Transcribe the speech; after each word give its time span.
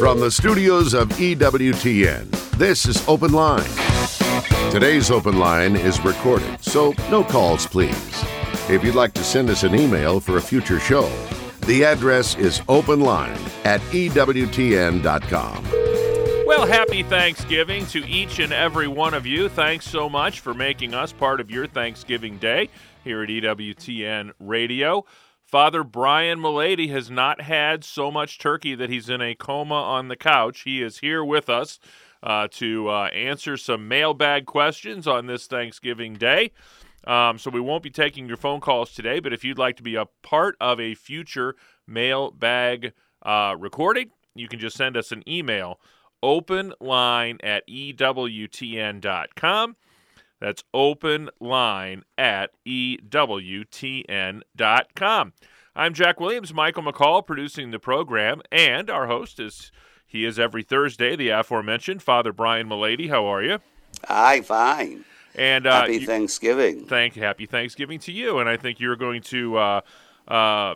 From 0.00 0.18
the 0.18 0.30
studios 0.30 0.94
of 0.94 1.10
EWTN, 1.10 2.30
this 2.56 2.86
is 2.86 3.06
Open 3.06 3.34
Line. 3.34 3.68
Today's 4.70 5.10
Open 5.10 5.38
Line 5.38 5.76
is 5.76 6.02
recorded, 6.02 6.64
so 6.64 6.94
no 7.10 7.22
calls, 7.22 7.66
please. 7.66 8.24
If 8.70 8.82
you'd 8.82 8.94
like 8.94 9.12
to 9.12 9.22
send 9.22 9.50
us 9.50 9.62
an 9.62 9.74
email 9.74 10.18
for 10.18 10.38
a 10.38 10.40
future 10.40 10.80
show, 10.80 11.06
the 11.66 11.84
address 11.84 12.34
is 12.36 12.60
openline 12.60 13.36
at 13.66 13.82
EWTN.com. 13.92 15.64
Well, 16.46 16.66
happy 16.66 17.02
Thanksgiving 17.02 17.84
to 17.88 17.98
each 18.08 18.38
and 18.38 18.54
every 18.54 18.88
one 18.88 19.12
of 19.12 19.26
you. 19.26 19.50
Thanks 19.50 19.86
so 19.86 20.08
much 20.08 20.40
for 20.40 20.54
making 20.54 20.94
us 20.94 21.12
part 21.12 21.42
of 21.42 21.50
your 21.50 21.66
Thanksgiving 21.66 22.38
day 22.38 22.70
here 23.04 23.22
at 23.22 23.28
EWTN 23.28 24.32
Radio. 24.40 25.04
Father 25.50 25.82
Brian 25.82 26.38
Mullady 26.38 26.90
has 26.90 27.10
not 27.10 27.40
had 27.40 27.82
so 27.82 28.08
much 28.12 28.38
turkey 28.38 28.76
that 28.76 28.88
he's 28.88 29.08
in 29.08 29.20
a 29.20 29.34
coma 29.34 29.74
on 29.74 30.06
the 30.06 30.14
couch. 30.14 30.60
He 30.60 30.80
is 30.80 30.98
here 30.98 31.24
with 31.24 31.48
us 31.48 31.80
uh, 32.22 32.46
to 32.52 32.88
uh, 32.88 33.06
answer 33.06 33.56
some 33.56 33.88
mailbag 33.88 34.46
questions 34.46 35.08
on 35.08 35.26
this 35.26 35.48
Thanksgiving 35.48 36.14
day. 36.14 36.52
Um, 37.04 37.36
so 37.36 37.50
we 37.50 37.58
won't 37.58 37.82
be 37.82 37.90
taking 37.90 38.28
your 38.28 38.36
phone 38.36 38.60
calls 38.60 38.92
today, 38.92 39.18
but 39.18 39.32
if 39.32 39.42
you'd 39.42 39.58
like 39.58 39.76
to 39.78 39.82
be 39.82 39.96
a 39.96 40.06
part 40.22 40.54
of 40.60 40.78
a 40.78 40.94
future 40.94 41.56
mailbag 41.84 42.92
uh, 43.22 43.56
recording, 43.58 44.10
you 44.36 44.46
can 44.46 44.60
just 44.60 44.76
send 44.76 44.96
us 44.96 45.10
an 45.10 45.28
email 45.28 45.80
open 46.22 46.74
line 46.78 47.38
at 47.42 47.66
EWTN.com. 47.66 47.96
That's 50.40 50.64
open 50.72 51.28
line 51.38 52.04
at 52.16 52.52
EWTN.com. 52.66 52.92
I'm 55.76 55.94
Jack 55.94 56.18
Williams, 56.18 56.52
Michael 56.52 56.82
McCall 56.82 57.24
producing 57.26 57.70
the 57.70 57.78
program, 57.78 58.42
and 58.50 58.90
our 58.90 59.06
host 59.06 59.38
is 59.38 59.70
he 60.06 60.24
is 60.24 60.38
every 60.38 60.62
Thursday, 60.64 61.14
the 61.14 61.28
aforementioned 61.28 62.02
Father 62.02 62.32
Brian 62.32 62.68
Mullady. 62.68 63.08
How 63.08 63.24
are 63.26 63.42
you? 63.42 63.58
Hi, 64.08 64.40
fine. 64.40 65.04
And 65.36 65.66
uh, 65.66 65.82
Happy 65.82 65.98
you- 65.98 66.06
Thanksgiving. 66.06 66.86
thank 66.86 67.14
happy 67.14 67.46
Thanksgiving 67.46 68.00
to 68.00 68.10
you. 68.12 68.38
And 68.40 68.48
I 68.48 68.56
think 68.56 68.80
you're 68.80 68.96
going 68.96 69.22
to 69.22 69.56
uh, 69.56 69.80
uh, 70.26 70.74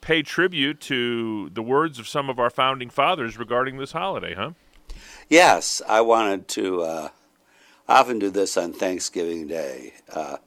pay 0.00 0.22
tribute 0.22 0.80
to 0.82 1.48
the 1.50 1.62
words 1.62 2.00
of 2.00 2.08
some 2.08 2.28
of 2.28 2.40
our 2.40 2.50
founding 2.50 2.90
fathers 2.90 3.38
regarding 3.38 3.78
this 3.78 3.92
holiday, 3.92 4.34
huh? 4.34 4.50
yes, 5.28 5.80
I 5.88 6.00
wanted 6.00 6.48
to. 6.48 6.82
I 7.88 8.00
often 8.00 8.18
do 8.18 8.30
this 8.30 8.56
on 8.56 8.72
Thanksgiving 8.72 9.46
Day. 9.46 9.94
Uh, 10.12 10.38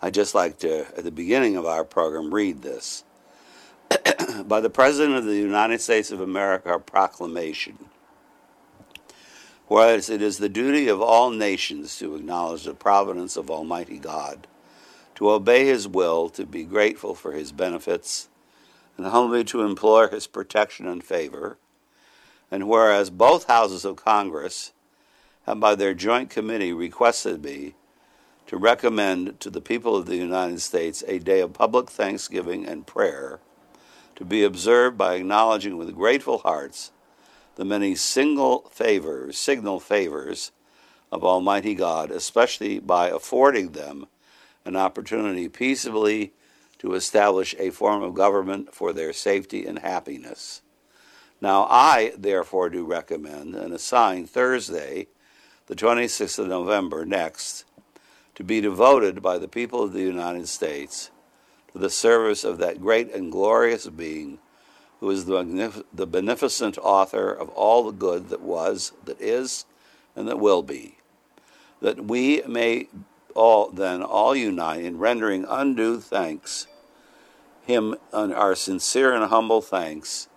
I 0.00 0.10
just 0.10 0.36
like 0.36 0.58
to, 0.58 0.86
at 0.96 1.02
the 1.02 1.10
beginning 1.10 1.56
of 1.56 1.66
our 1.66 1.84
program, 1.84 2.32
read 2.32 2.62
this. 2.62 3.02
By 4.44 4.60
the 4.60 4.70
President 4.70 5.16
of 5.16 5.24
the 5.24 5.36
United 5.36 5.80
States 5.80 6.12
of 6.12 6.20
America, 6.20 6.78
proclamation. 6.78 7.86
Whereas 9.66 10.08
it 10.08 10.22
is 10.22 10.38
the 10.38 10.48
duty 10.48 10.86
of 10.86 11.02
all 11.02 11.30
nations 11.30 11.98
to 11.98 12.14
acknowledge 12.14 12.64
the 12.64 12.74
providence 12.74 13.36
of 13.36 13.50
Almighty 13.50 13.98
God, 13.98 14.46
to 15.16 15.30
obey 15.30 15.66
His 15.66 15.88
will, 15.88 16.28
to 16.30 16.46
be 16.46 16.62
grateful 16.62 17.16
for 17.16 17.32
His 17.32 17.50
benefits, 17.50 18.28
and 18.96 19.06
humbly 19.06 19.42
to 19.44 19.62
implore 19.62 20.06
His 20.06 20.28
protection 20.28 20.86
and 20.86 21.02
favor. 21.02 21.58
And 22.48 22.68
whereas 22.68 23.10
both 23.10 23.48
houses 23.48 23.84
of 23.84 23.96
Congress 23.96 24.70
have 25.46 25.60
by 25.60 25.74
their 25.74 25.94
joint 25.94 26.28
committee 26.28 26.72
requested 26.72 27.44
me 27.44 27.74
to 28.46 28.56
recommend 28.56 29.40
to 29.40 29.50
the 29.50 29.60
people 29.60 29.96
of 29.96 30.06
the 30.06 30.16
United 30.16 30.60
States 30.60 31.02
a 31.06 31.18
day 31.18 31.40
of 31.40 31.52
public 31.52 31.88
thanksgiving 31.88 32.66
and 32.66 32.86
prayer 32.86 33.40
to 34.16 34.24
be 34.24 34.42
observed 34.42 34.98
by 34.98 35.14
acknowledging 35.14 35.76
with 35.76 35.94
grateful 35.94 36.38
hearts 36.38 36.92
the 37.56 37.64
many 37.64 37.94
single 37.94 38.68
favors, 38.70 39.38
signal 39.38 39.80
favors 39.80 40.52
of 41.10 41.24
Almighty 41.24 41.74
God, 41.74 42.10
especially 42.10 42.78
by 42.78 43.08
affording 43.08 43.72
them 43.72 44.06
an 44.64 44.76
opportunity 44.76 45.48
peaceably 45.48 46.32
to 46.78 46.94
establish 46.94 47.54
a 47.58 47.70
form 47.70 48.02
of 48.02 48.14
government 48.14 48.74
for 48.74 48.92
their 48.92 49.12
safety 49.12 49.64
and 49.64 49.78
happiness. 49.78 50.60
Now, 51.40 51.66
I 51.70 52.12
therefore 52.16 52.68
do 52.68 52.84
recommend 52.84 53.54
and 53.54 53.72
assign 53.72 54.26
Thursday, 54.26 55.08
the 55.66 55.74
26th 55.74 56.38
of 56.38 56.48
November 56.48 57.04
next, 57.04 57.64
to 58.34 58.44
be 58.44 58.60
devoted 58.60 59.22
by 59.22 59.38
the 59.38 59.48
people 59.48 59.82
of 59.82 59.92
the 59.92 60.02
United 60.02 60.48
States 60.48 61.10
to 61.72 61.78
the 61.78 61.90
service 61.90 62.44
of 62.44 62.58
that 62.58 62.80
great 62.80 63.12
and 63.12 63.32
glorious 63.32 63.86
being 63.88 64.38
who 65.00 65.10
is 65.10 65.26
the, 65.26 65.44
magnif- 65.44 65.84
the 65.92 66.06
beneficent 66.06 66.78
author 66.78 67.30
of 67.30 67.48
all 67.50 67.84
the 67.84 67.92
good 67.92 68.28
that 68.28 68.40
was, 68.40 68.92
that 69.04 69.20
is, 69.20 69.66
and 70.14 70.26
that 70.28 70.38
will 70.38 70.62
be. 70.62 70.96
That 71.80 72.04
we 72.06 72.42
may 72.46 72.88
all 73.34 73.70
then 73.70 74.02
all 74.02 74.34
unite 74.34 74.84
in 74.84 74.98
rendering 74.98 75.44
undue 75.48 76.00
thanks, 76.00 76.66
him 77.66 77.96
and 78.12 78.32
our 78.32 78.54
sincere 78.54 79.12
and 79.12 79.24
humble 79.24 79.60
thanks 79.60 80.28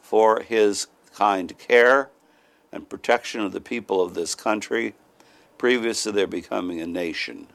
for 0.00 0.40
his 0.40 0.86
kind 1.12 1.56
care 1.58 2.08
and 2.72 2.88
protection 2.88 3.40
of 3.40 3.52
the 3.52 3.60
people 3.60 4.00
of 4.00 4.14
this 4.14 4.34
country 4.34 4.94
previous 5.58 6.02
to 6.02 6.12
their 6.12 6.26
becoming 6.26 6.80
a 6.80 6.86
nation, 6.86 7.46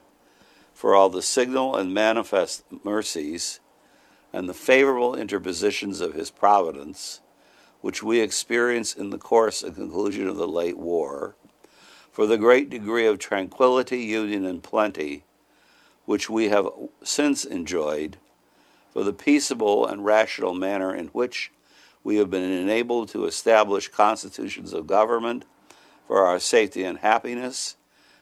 for 0.73 0.95
all 0.95 1.09
the 1.09 1.21
signal 1.21 1.75
and 1.75 1.93
manifest 1.93 2.63
mercies 2.83 3.59
and 4.33 4.47
the 4.47 4.53
favorable 4.53 5.15
interpositions 5.15 6.01
of 6.01 6.13
his 6.13 6.31
providence, 6.31 7.21
which 7.81 8.01
we 8.01 8.19
experience 8.19 8.93
in 8.93 9.09
the 9.09 9.17
course 9.17 9.61
and 9.63 9.75
conclusion 9.75 10.27
of 10.27 10.37
the 10.37 10.47
late 10.47 10.77
war, 10.77 11.35
for 12.11 12.25
the 12.25 12.37
great 12.37 12.69
degree 12.69 13.05
of 13.05 13.19
tranquility, 13.19 13.99
union, 13.99 14.45
and 14.45 14.63
plenty 14.63 15.23
which 16.05 16.29
we 16.29 16.49
have 16.49 16.67
since 17.03 17.45
enjoyed, 17.45 18.17
for 18.91 19.03
the 19.03 19.13
peaceable 19.13 19.85
and 19.85 20.03
rational 20.03 20.53
manner 20.53 20.93
in 20.93 21.07
which 21.07 21.51
we 22.03 22.17
have 22.17 22.29
been 22.29 22.51
enabled 22.51 23.09
to 23.09 23.25
establish 23.25 23.87
constitutions 23.87 24.73
of 24.73 24.87
government 24.87 25.45
for 26.07 26.25
our 26.25 26.39
safety 26.39 26.83
and 26.83 26.99
happiness, 26.99 27.75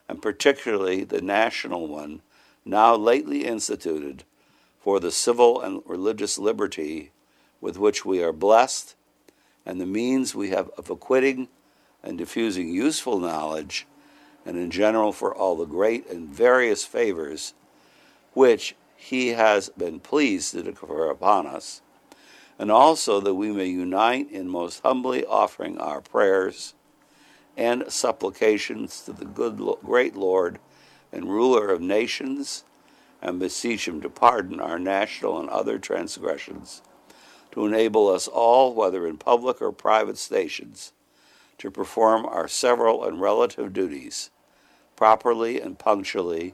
and 0.07 0.21
particularly 0.21 1.03
the 1.03 1.21
national 1.21 1.87
one 1.87 2.21
now 2.65 2.95
lately 2.95 3.45
instituted 3.45 4.23
for 4.79 4.99
the 4.99 5.11
civil 5.11 5.61
and 5.61 5.81
religious 5.85 6.37
liberty 6.37 7.11
with 7.61 7.77
which 7.77 8.05
we 8.05 8.23
are 8.23 8.33
blessed, 8.33 8.95
and 9.65 9.79
the 9.79 9.85
means 9.85 10.33
we 10.33 10.49
have 10.49 10.69
of 10.77 10.89
acquitting 10.89 11.47
and 12.03 12.17
diffusing 12.17 12.69
useful 12.69 13.19
knowledge, 13.19 13.85
and 14.45 14.57
in 14.57 14.71
general 14.71 15.11
for 15.11 15.35
all 15.35 15.55
the 15.55 15.65
great 15.65 16.09
and 16.09 16.29
various 16.29 16.85
favors 16.85 17.53
which 18.33 18.75
he 18.95 19.29
has 19.29 19.69
been 19.69 19.99
pleased 19.99 20.53
to 20.53 20.63
confer 20.63 21.09
upon 21.09 21.47
us, 21.47 21.81
and 22.59 22.69
also 22.69 23.21
that 23.21 23.35
we 23.35 23.51
may 23.53 23.67
unite 23.67 24.29
in 24.29 24.49
most 24.49 24.81
humbly 24.83 25.25
offering 25.25 25.77
our 25.77 26.01
prayers 26.01 26.73
and 27.55 27.89
supplications 27.91 29.01
to 29.01 29.13
the 29.13 29.25
good, 29.25 29.57
great 29.81 30.15
Lord 30.15 30.59
and 31.11 31.25
ruler 31.25 31.69
of 31.69 31.81
nations, 31.81 32.65
and 33.21 33.39
beseech 33.39 33.87
him 33.87 34.01
to 34.01 34.09
pardon 34.09 34.59
our 34.59 34.77
national 34.77 35.39
and 35.39 35.49
other 35.49 35.79
transgressions, 35.79 36.81
to 37.51 37.65
enable 37.65 38.07
us 38.07 38.27
all, 38.27 38.75
whether 38.75 39.07
in 39.07 39.17
public 39.17 39.61
or 39.61 39.71
private 39.71 40.17
stations, 40.17 40.93
to 41.57 41.71
perform 41.71 42.25
our 42.25 42.47
several 42.47 43.03
and 43.03 43.19
relative 43.19 43.73
duties 43.73 44.29
properly 44.95 45.59
and 45.59 45.79
punctually, 45.79 46.53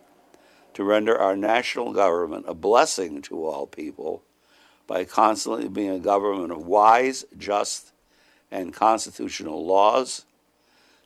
to 0.73 0.83
render 0.83 1.17
our 1.17 1.35
national 1.35 1.91
government 1.93 2.45
a 2.47 2.53
blessing 2.53 3.22
to 3.22 3.45
all 3.45 3.67
people 3.67 4.23
by 4.88 5.06
constantly 5.06 5.68
being 5.68 5.90
a 5.90 6.00
government 6.00 6.51
of 6.51 6.66
wise, 6.66 7.25
just, 7.38 7.91
and 8.51 8.73
constitutional 8.73 9.66
laws, 9.66 10.26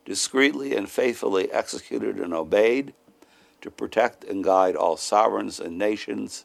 discreetly 0.04 0.74
and 0.74 0.88
faithfully 0.88 1.50
executed 1.52 2.18
and 2.18 2.34
obeyed, 2.34 2.92
to 3.60 3.70
protect 3.70 4.24
and 4.24 4.42
guide 4.42 4.76
all 4.76 4.96
sovereigns 4.96 5.60
and 5.60 5.76
nations, 5.78 6.44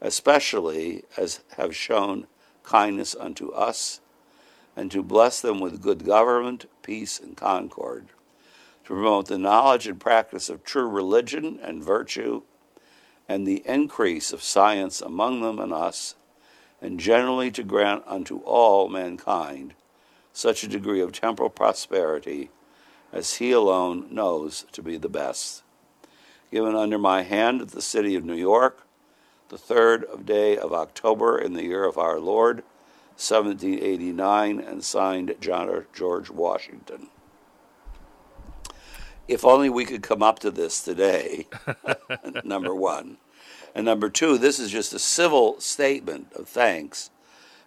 especially 0.00 1.04
as 1.16 1.40
have 1.56 1.74
shown 1.74 2.26
kindness 2.62 3.14
unto 3.18 3.50
us, 3.50 4.00
and 4.76 4.90
to 4.90 5.02
bless 5.02 5.40
them 5.40 5.60
with 5.60 5.82
good 5.82 6.04
government, 6.04 6.66
peace, 6.82 7.18
and 7.18 7.36
concord, 7.36 8.08
to 8.84 8.94
promote 8.94 9.26
the 9.26 9.38
knowledge 9.38 9.86
and 9.86 10.00
practice 10.00 10.48
of 10.48 10.64
true 10.64 10.88
religion 10.88 11.58
and 11.62 11.82
virtue, 11.82 12.42
and 13.28 13.46
the 13.46 13.62
increase 13.66 14.32
of 14.32 14.42
science 14.42 15.00
among 15.00 15.42
them 15.42 15.58
and 15.58 15.72
us, 15.72 16.14
and 16.80 17.00
generally 17.00 17.50
to 17.50 17.62
grant 17.62 18.02
unto 18.06 18.38
all 18.40 18.88
mankind 18.88 19.74
such 20.32 20.62
a 20.62 20.68
degree 20.68 21.00
of 21.00 21.12
temporal 21.12 21.50
prosperity 21.50 22.50
as 23.12 23.34
he 23.34 23.50
alone 23.50 24.06
knows 24.10 24.64
to 24.72 24.82
be 24.82 24.96
the 24.96 25.08
best. 25.08 25.62
Given 26.50 26.74
under 26.74 26.98
my 26.98 27.22
hand 27.22 27.60
at 27.60 27.68
the 27.68 27.82
city 27.82 28.14
of 28.14 28.24
New 28.24 28.36
York, 28.36 28.86
the 29.48 29.58
third 29.58 30.04
of 30.04 30.26
day 30.26 30.56
of 30.56 30.72
October 30.72 31.38
in 31.38 31.54
the 31.54 31.64
year 31.64 31.84
of 31.84 31.98
our 31.98 32.20
Lord, 32.20 32.62
1789, 33.16 34.60
and 34.60 34.84
signed 34.84 35.34
John 35.40 35.86
George 35.92 36.30
Washington. 36.30 37.08
If 39.26 39.44
only 39.44 39.68
we 39.68 39.84
could 39.84 40.02
come 40.02 40.22
up 40.22 40.38
to 40.40 40.50
this 40.50 40.82
today, 40.82 41.46
number 42.44 42.74
one. 42.74 43.18
And 43.74 43.84
number 43.84 44.08
two, 44.08 44.38
this 44.38 44.58
is 44.58 44.70
just 44.70 44.92
a 44.92 44.98
civil 44.98 45.60
statement 45.60 46.32
of 46.34 46.48
thanks. 46.48 47.10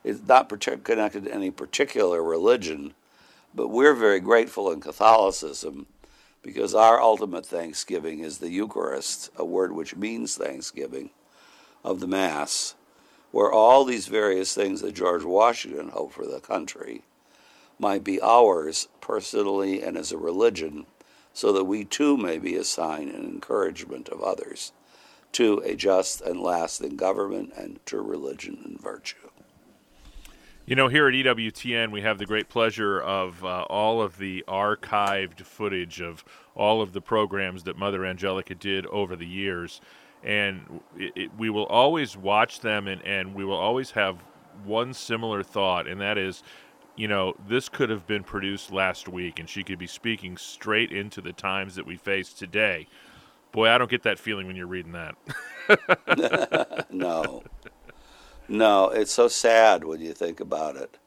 It's 0.03 0.21
not 0.27 0.49
connected 0.83 1.25
to 1.25 1.33
any 1.33 1.51
particular 1.51 2.23
religion, 2.23 2.93
but 3.53 3.67
we're 3.67 3.93
very 3.93 4.19
grateful 4.19 4.71
in 4.71 4.81
Catholicism 4.81 5.85
because 6.41 6.73
our 6.73 6.99
ultimate 6.99 7.45
thanksgiving 7.45 8.19
is 8.19 8.39
the 8.39 8.49
Eucharist, 8.49 9.29
a 9.35 9.45
word 9.45 9.73
which 9.73 9.95
means 9.95 10.35
thanksgiving 10.35 11.11
of 11.83 11.99
the 11.99 12.07
Mass, 12.07 12.75
where 13.31 13.51
all 13.51 13.85
these 13.85 14.07
various 14.07 14.53
things 14.55 14.81
that 14.81 14.95
George 14.95 15.23
Washington 15.23 15.89
hoped 15.89 16.15
for 16.15 16.25
the 16.25 16.39
country 16.39 17.03
might 17.77 18.03
be 18.03 18.21
ours 18.21 18.87
personally 19.01 19.81
and 19.81 19.97
as 19.97 20.11
a 20.11 20.17
religion, 20.17 20.85
so 21.33 21.53
that 21.53 21.63
we 21.63 21.85
too 21.85 22.17
may 22.17 22.37
be 22.37 22.55
a 22.55 22.63
sign 22.63 23.07
and 23.07 23.23
encouragement 23.23 24.09
of 24.09 24.21
others 24.21 24.71
to 25.33 25.59
a 25.59 25.75
just 25.75 26.21
and 26.21 26.41
lasting 26.41 26.95
government 26.97 27.53
and 27.55 27.79
to 27.85 28.01
religion 28.01 28.61
and 28.65 28.79
virtue. 28.79 29.17
You 30.65 30.75
know, 30.75 30.87
here 30.87 31.07
at 31.07 31.13
EWTN, 31.13 31.91
we 31.91 32.01
have 32.01 32.17
the 32.17 32.25
great 32.25 32.47
pleasure 32.47 33.01
of 33.01 33.43
uh, 33.43 33.63
all 33.63 34.01
of 34.01 34.17
the 34.17 34.43
archived 34.47 35.41
footage 35.41 35.99
of 36.01 36.23
all 36.55 36.81
of 36.81 36.93
the 36.93 37.01
programs 37.01 37.63
that 37.63 37.77
Mother 37.77 38.05
Angelica 38.05 38.55
did 38.55 38.85
over 38.85 39.15
the 39.15 39.25
years. 39.25 39.81
And 40.23 40.81
it, 40.95 41.13
it, 41.15 41.31
we 41.37 41.49
will 41.49 41.65
always 41.65 42.15
watch 42.15 42.59
them, 42.59 42.87
and, 42.87 43.01
and 43.03 43.33
we 43.33 43.43
will 43.43 43.57
always 43.57 43.91
have 43.91 44.19
one 44.63 44.93
similar 44.93 45.41
thought, 45.41 45.87
and 45.87 45.99
that 45.99 46.17
is, 46.17 46.43
you 46.95 47.07
know, 47.07 47.35
this 47.47 47.67
could 47.67 47.89
have 47.89 48.05
been 48.05 48.23
produced 48.23 48.71
last 48.71 49.07
week, 49.07 49.39
and 49.39 49.49
she 49.49 49.63
could 49.63 49.79
be 49.79 49.87
speaking 49.87 50.37
straight 50.37 50.91
into 50.91 51.21
the 51.21 51.33
times 51.33 51.75
that 51.75 51.85
we 51.85 51.95
face 51.95 52.33
today. 52.33 52.87
Boy, 53.51 53.69
I 53.69 53.77
don't 53.77 53.89
get 53.89 54.03
that 54.03 54.19
feeling 54.19 54.47
when 54.47 54.55
you're 54.55 54.67
reading 54.67 54.93
that. 54.93 56.87
no. 56.91 57.43
No, 58.47 58.89
it's 58.89 59.11
so 59.11 59.27
sad 59.27 59.83
when 59.83 60.01
you 60.01 60.13
think 60.13 60.39
about 60.39 60.75
it 60.75 60.97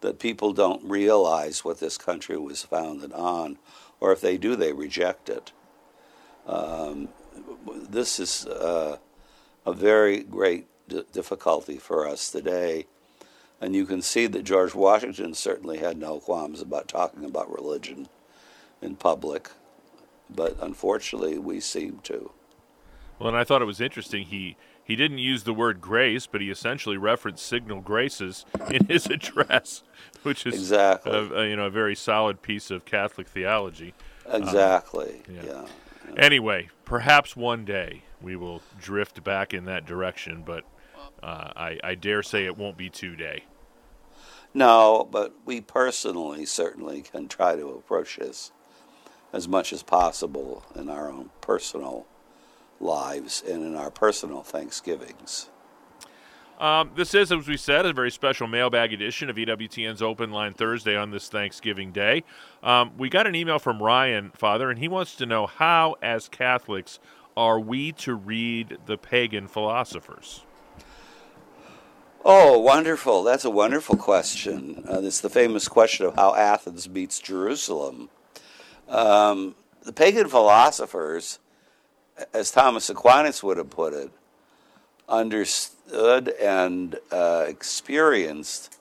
that 0.00 0.18
people 0.18 0.52
don't 0.52 0.84
realize 0.84 1.64
what 1.64 1.80
this 1.80 1.96
country 1.96 2.36
was 2.36 2.62
founded 2.62 3.12
on, 3.12 3.58
or 4.00 4.12
if 4.12 4.20
they 4.20 4.36
do, 4.36 4.54
they 4.54 4.72
reject 4.72 5.30
it. 5.30 5.52
Um, 6.46 7.08
this 7.88 8.20
is 8.20 8.46
uh, 8.46 8.98
a 9.64 9.72
very 9.72 10.22
great 10.22 10.66
d- 10.88 11.04
difficulty 11.12 11.78
for 11.78 12.06
us 12.06 12.30
today. 12.30 12.86
And 13.60 13.74
you 13.74 13.86
can 13.86 14.02
see 14.02 14.26
that 14.26 14.42
George 14.42 14.74
Washington 14.74 15.32
certainly 15.32 15.78
had 15.78 15.96
no 15.96 16.20
qualms 16.20 16.60
about 16.60 16.86
talking 16.86 17.24
about 17.24 17.50
religion 17.50 18.08
in 18.82 18.96
public, 18.96 19.50
but 20.30 20.56
unfortunately, 20.60 21.38
we 21.38 21.60
seem 21.60 22.00
to. 22.04 22.30
Well, 23.18 23.28
and 23.28 23.36
I 23.36 23.44
thought 23.44 23.62
it 23.62 23.66
was 23.66 23.80
interesting. 23.80 24.26
He 24.26 24.56
he 24.82 24.96
didn't 24.96 25.18
use 25.18 25.44
the 25.44 25.54
word 25.54 25.80
grace, 25.80 26.26
but 26.26 26.40
he 26.40 26.50
essentially 26.50 26.96
referenced 26.96 27.46
signal 27.46 27.80
graces 27.80 28.44
in 28.70 28.84
his 28.88 29.06
address, 29.06 29.82
which 30.22 30.46
is 30.46 30.54
exactly 30.54 31.12
a, 31.12 31.32
a, 31.32 31.48
you 31.48 31.56
know 31.56 31.66
a 31.66 31.70
very 31.70 31.94
solid 31.94 32.42
piece 32.42 32.70
of 32.70 32.84
Catholic 32.84 33.28
theology. 33.28 33.94
Exactly. 34.30 35.22
Um, 35.28 35.34
yeah. 35.34 35.42
Yeah, 35.44 35.66
yeah. 36.08 36.14
Anyway, 36.22 36.68
perhaps 36.84 37.34
one 37.34 37.64
day 37.64 38.02
we 38.20 38.36
will 38.36 38.62
drift 38.78 39.24
back 39.24 39.54
in 39.54 39.64
that 39.64 39.86
direction, 39.86 40.42
but 40.44 40.64
uh, 41.22 41.52
I, 41.56 41.78
I 41.82 41.94
dare 41.94 42.22
say 42.22 42.44
it 42.44 42.56
won't 42.56 42.76
be 42.76 42.90
today. 42.90 43.44
No, 44.52 45.08
but 45.10 45.34
we 45.44 45.60
personally 45.60 46.46
certainly 46.46 47.02
can 47.02 47.26
try 47.26 47.56
to 47.56 47.68
approach 47.70 48.16
this 48.16 48.52
as 49.34 49.48
much 49.48 49.72
as 49.72 49.82
possible 49.82 50.62
in 50.76 50.88
our 50.88 51.10
own 51.10 51.28
personal 51.40 52.06
lives 52.78 53.42
and 53.46 53.64
in 53.64 53.74
our 53.74 53.90
personal 53.90 54.44
Thanksgivings. 54.44 55.50
Um, 56.60 56.92
this 56.94 57.14
is, 57.14 57.32
as 57.32 57.48
we 57.48 57.56
said, 57.56 57.84
a 57.84 57.92
very 57.92 58.12
special 58.12 58.46
mailbag 58.46 58.92
edition 58.92 59.28
of 59.28 59.34
EWTN's 59.34 60.00
Open 60.00 60.30
Line 60.30 60.52
Thursday 60.52 60.96
on 60.96 61.10
this 61.10 61.28
Thanksgiving 61.28 61.90
Day. 61.90 62.22
Um, 62.62 62.92
we 62.96 63.08
got 63.08 63.26
an 63.26 63.34
email 63.34 63.58
from 63.58 63.82
Ryan, 63.82 64.30
Father, 64.36 64.70
and 64.70 64.78
he 64.78 64.86
wants 64.86 65.16
to 65.16 65.26
know 65.26 65.48
how, 65.48 65.96
as 66.00 66.28
Catholics, 66.28 67.00
are 67.36 67.58
we 67.58 67.90
to 67.90 68.14
read 68.14 68.78
the 68.86 68.96
pagan 68.96 69.48
philosophers? 69.48 70.44
Oh, 72.24 72.60
wonderful. 72.60 73.24
That's 73.24 73.44
a 73.44 73.50
wonderful 73.50 73.96
question. 73.96 74.84
Uh, 74.88 75.00
it's 75.02 75.20
the 75.20 75.28
famous 75.28 75.66
question 75.66 76.06
of 76.06 76.14
how 76.14 76.36
Athens 76.36 76.86
beats 76.86 77.18
Jerusalem. 77.18 78.10
Um, 78.88 79.54
the 79.82 79.92
pagan 79.92 80.28
philosophers 80.28 81.38
as 82.32 82.50
Thomas 82.50 82.90
Aquinas 82.90 83.42
would 83.42 83.56
have 83.56 83.70
put 83.70 83.92
it, 83.92 84.10
understood 85.08 86.28
and 86.40 86.96
uh, 87.10 87.44
experienced 87.46 88.78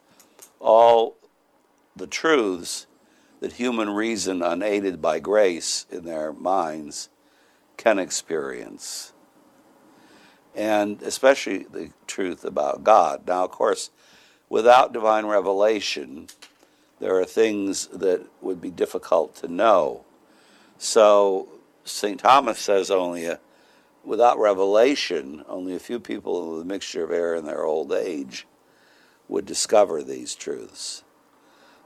all 0.59 1.15
the 1.95 2.07
truths 2.07 2.87
that 3.39 3.53
human 3.53 3.89
reason, 3.89 4.41
unaided 4.41 5.01
by 5.01 5.19
grace 5.19 5.85
in 5.91 6.05
their 6.05 6.31
minds, 6.31 7.09
can 7.75 7.99
experience. 7.99 9.11
And 10.55 11.01
especially 11.01 11.63
the 11.63 11.89
truth 12.07 12.45
about 12.45 12.83
God. 12.83 13.27
Now, 13.27 13.43
of 13.43 13.51
course, 13.51 13.89
without 14.47 14.93
divine 14.93 15.25
revelation, 15.25 16.27
there 17.03 17.19
are 17.19 17.25
things 17.25 17.87
that 17.87 18.25
would 18.41 18.61
be 18.61 18.71
difficult 18.71 19.35
to 19.35 19.49
know. 19.49 20.05
So, 20.77 21.49
St. 21.83 22.17
Thomas 22.17 22.57
says 22.57 22.89
only 22.89 23.25
a, 23.25 23.41
without 24.05 24.39
revelation, 24.39 25.43
only 25.49 25.75
a 25.75 25.79
few 25.79 25.99
people 25.99 26.53
with 26.53 26.61
a 26.61 26.65
mixture 26.65 27.03
of 27.03 27.11
error 27.11 27.35
in 27.35 27.43
their 27.43 27.65
old 27.65 27.91
age 27.91 28.47
would 29.27 29.45
discover 29.45 30.01
these 30.01 30.33
truths. 30.33 31.03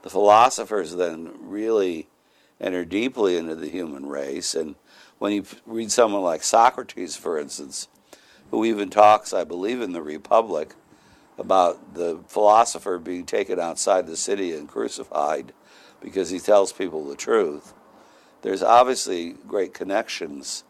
The 0.02 0.10
philosophers 0.10 0.94
then 0.94 1.32
really 1.40 2.06
enter 2.60 2.84
deeply 2.84 3.36
into 3.36 3.56
the 3.56 3.68
human 3.68 4.06
race, 4.06 4.54
and 4.54 4.76
when 5.18 5.32
you 5.32 5.44
read 5.66 5.90
someone 5.90 6.22
like 6.22 6.44
Socrates, 6.44 7.16
for 7.16 7.40
instance, 7.40 7.88
who 8.52 8.64
even 8.64 8.88
talks, 8.88 9.32
I 9.32 9.42
believe, 9.42 9.82
in 9.82 9.90
the 9.90 10.00
Republic 10.00 10.74
about 11.38 11.94
the 11.94 12.18
philosopher 12.26 12.98
being 12.98 13.24
taken 13.24 13.60
outside 13.60 14.06
the 14.06 14.16
city 14.16 14.52
and 14.52 14.68
crucified 14.68 15.52
because 16.00 16.30
he 16.30 16.38
tells 16.38 16.72
people 16.72 17.04
the 17.04 17.16
truth 17.16 17.72
there's 18.42 18.62
obviously 18.62 19.32
great 19.46 19.74
connections 19.74 20.64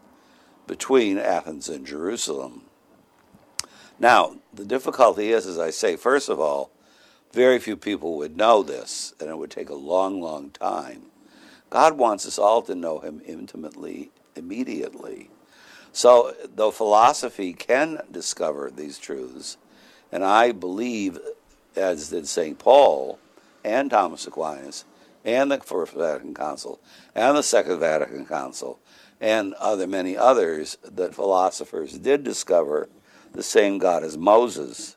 between 0.65 1.17
Athens 1.17 1.69
and 1.69 1.85
Jerusalem. 1.85 2.63
Now, 3.99 4.37
the 4.53 4.65
difficulty 4.65 5.31
is, 5.31 5.45
as 5.45 5.59
I 5.59 5.69
say, 5.69 5.95
first 5.95 6.29
of 6.29 6.39
all, 6.39 6.71
very 7.31 7.59
few 7.59 7.75
people 7.75 8.17
would 8.17 8.35
know 8.35 8.63
this, 8.63 9.13
and 9.19 9.29
it 9.29 9.37
would 9.37 9.51
take 9.51 9.69
a 9.69 9.75
long, 9.75 10.19
long 10.21 10.49
time. 10.49 11.03
God 11.69 11.97
wants 11.97 12.25
us 12.25 12.39
all 12.39 12.61
to 12.63 12.73
know 12.73 12.99
Him 12.99 13.21
intimately, 13.25 14.09
immediately. 14.35 15.29
So, 15.91 16.33
though 16.55 16.71
philosophy 16.71 17.53
can 17.53 18.01
discover 18.11 18.71
these 18.71 18.97
truths, 18.97 19.57
and 20.11 20.23
I 20.23 20.51
believe, 20.51 21.19
as 21.75 22.09
did 22.09 22.27
St. 22.27 22.57
Paul 22.57 23.19
and 23.63 23.89
Thomas 23.89 24.27
Aquinas, 24.27 24.85
and 25.25 25.51
the 25.51 25.59
First 25.59 25.93
Vatican 25.93 26.33
Council 26.33 26.79
and 27.13 27.37
the 27.37 27.43
Second 27.43 27.79
Vatican 27.79 28.25
Council 28.25 28.79
and 29.19 29.53
other 29.55 29.85
many 29.85 30.15
others 30.15 30.77
that 30.83 31.13
philosophers 31.13 31.97
did 31.97 32.23
discover 32.23 32.89
the 33.33 33.43
same 33.43 33.77
God 33.77 34.03
as 34.03 34.17
Moses 34.17 34.95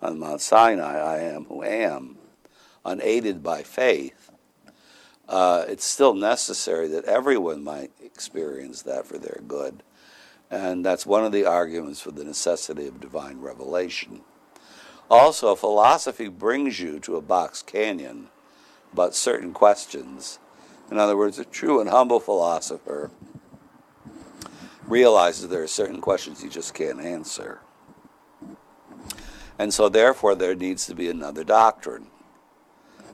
on 0.00 0.18
Mount 0.18 0.40
Sinai, 0.40 0.98
I 0.98 1.18
am 1.18 1.44
who 1.44 1.62
am, 1.62 2.16
unaided 2.84 3.42
by 3.42 3.62
faith, 3.62 4.30
uh, 5.28 5.64
it's 5.68 5.84
still 5.84 6.14
necessary 6.14 6.88
that 6.88 7.04
everyone 7.04 7.62
might 7.62 7.90
experience 8.04 8.82
that 8.82 9.06
for 9.06 9.18
their 9.18 9.40
good. 9.46 9.82
And 10.52 10.84
that's 10.84 11.06
one 11.06 11.24
of 11.24 11.32
the 11.32 11.46
arguments 11.46 12.02
for 12.02 12.10
the 12.10 12.24
necessity 12.24 12.86
of 12.86 13.00
divine 13.00 13.40
revelation. 13.40 14.20
Also, 15.10 15.54
philosophy 15.54 16.28
brings 16.28 16.78
you 16.78 17.00
to 17.00 17.16
a 17.16 17.22
box 17.22 17.62
canyon 17.62 18.28
about 18.92 19.14
certain 19.14 19.54
questions. 19.54 20.38
In 20.90 20.98
other 20.98 21.16
words, 21.16 21.38
a 21.38 21.46
true 21.46 21.80
and 21.80 21.88
humble 21.88 22.20
philosopher 22.20 23.10
realizes 24.86 25.48
there 25.48 25.62
are 25.62 25.66
certain 25.66 26.02
questions 26.02 26.42
he 26.42 26.50
just 26.50 26.74
can't 26.74 27.00
answer. 27.00 27.60
And 29.58 29.72
so, 29.72 29.88
therefore, 29.88 30.34
there 30.34 30.54
needs 30.54 30.84
to 30.84 30.94
be 30.94 31.08
another 31.08 31.44
doctrine, 31.44 32.08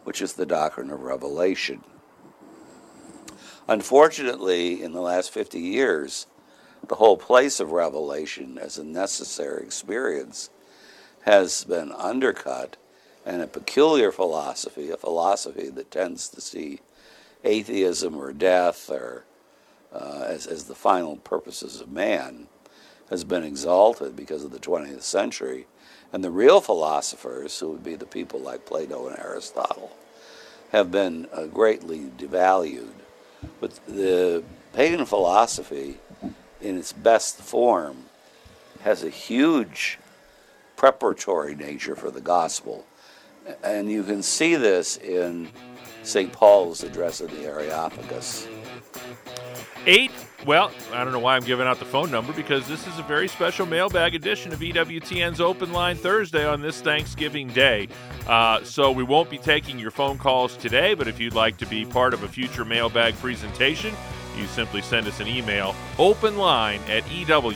which 0.02 0.20
is 0.20 0.32
the 0.32 0.46
doctrine 0.46 0.90
of 0.90 1.02
revelation. 1.02 1.84
Unfortunately, 3.68 4.82
in 4.82 4.90
the 4.90 5.00
last 5.00 5.30
50 5.30 5.60
years, 5.60 6.26
the 6.86 6.96
whole 6.96 7.16
place 7.16 7.60
of 7.60 7.72
revelation 7.72 8.58
as 8.58 8.78
a 8.78 8.84
necessary 8.84 9.64
experience 9.64 10.50
has 11.22 11.64
been 11.64 11.92
undercut 11.92 12.76
and 13.26 13.42
a 13.42 13.46
peculiar 13.46 14.10
philosophy, 14.10 14.90
a 14.90 14.96
philosophy 14.96 15.68
that 15.68 15.90
tends 15.90 16.28
to 16.30 16.40
see 16.40 16.80
atheism 17.44 18.16
or 18.16 18.32
death 18.32 18.88
or 18.90 19.24
uh, 19.92 20.24
as, 20.26 20.46
as 20.46 20.64
the 20.64 20.74
final 20.74 21.16
purposes 21.16 21.80
of 21.80 21.90
man, 21.90 22.46
has 23.10 23.24
been 23.24 23.42
exalted 23.42 24.14
because 24.14 24.44
of 24.44 24.50
the 24.50 24.58
20th 24.58 25.02
century. 25.02 25.66
And 26.12 26.22
the 26.24 26.30
real 26.30 26.60
philosophers, 26.60 27.58
who 27.58 27.70
would 27.70 27.84
be 27.84 27.94
the 27.96 28.06
people 28.06 28.40
like 28.40 28.66
Plato 28.66 29.08
and 29.08 29.18
Aristotle, 29.18 29.90
have 30.72 30.90
been 30.90 31.26
uh, 31.32 31.46
greatly 31.46 32.10
devalued. 32.18 32.92
But 33.60 33.78
the 33.86 34.42
pagan 34.72 35.04
philosophy, 35.06 35.98
in 36.60 36.78
its 36.78 36.92
best 36.92 37.40
form, 37.40 38.04
has 38.82 39.02
a 39.02 39.10
huge 39.10 39.98
preparatory 40.76 41.54
nature 41.54 41.96
for 41.96 42.10
the 42.10 42.20
gospel. 42.20 42.86
And 43.62 43.90
you 43.90 44.02
can 44.02 44.22
see 44.22 44.56
this 44.56 44.96
in 44.96 45.48
St. 46.02 46.32
Paul's 46.32 46.82
address 46.82 47.20
in 47.20 47.28
the 47.28 47.44
Areopagus. 47.44 48.46
Eight, 49.86 50.10
well, 50.46 50.70
I 50.92 51.02
don't 51.02 51.12
know 51.12 51.18
why 51.18 51.36
I'm 51.36 51.44
giving 51.44 51.66
out 51.66 51.78
the 51.78 51.84
phone 51.84 52.10
number 52.10 52.32
because 52.32 52.68
this 52.68 52.86
is 52.86 52.98
a 52.98 53.02
very 53.02 53.26
special 53.26 53.64
mailbag 53.66 54.14
edition 54.14 54.52
of 54.52 54.60
EWTN's 54.60 55.40
Open 55.40 55.72
Line 55.72 55.96
Thursday 55.96 56.46
on 56.46 56.60
this 56.60 56.80
Thanksgiving 56.80 57.48
Day. 57.48 57.88
Uh, 58.26 58.62
so 58.64 58.90
we 58.90 59.02
won't 59.02 59.30
be 59.30 59.38
taking 59.38 59.78
your 59.78 59.90
phone 59.90 60.18
calls 60.18 60.56
today, 60.56 60.94
but 60.94 61.08
if 61.08 61.18
you'd 61.18 61.34
like 61.34 61.56
to 61.58 61.66
be 61.66 61.84
part 61.84 62.12
of 62.12 62.22
a 62.22 62.28
future 62.28 62.64
mailbag 62.64 63.14
presentation, 63.16 63.94
you 64.38 64.46
simply 64.46 64.80
send 64.80 65.06
us 65.06 65.20
an 65.20 65.28
email, 65.28 65.74
openline 65.96 66.80
at 66.88 67.04
EWTN.com. 67.04 67.48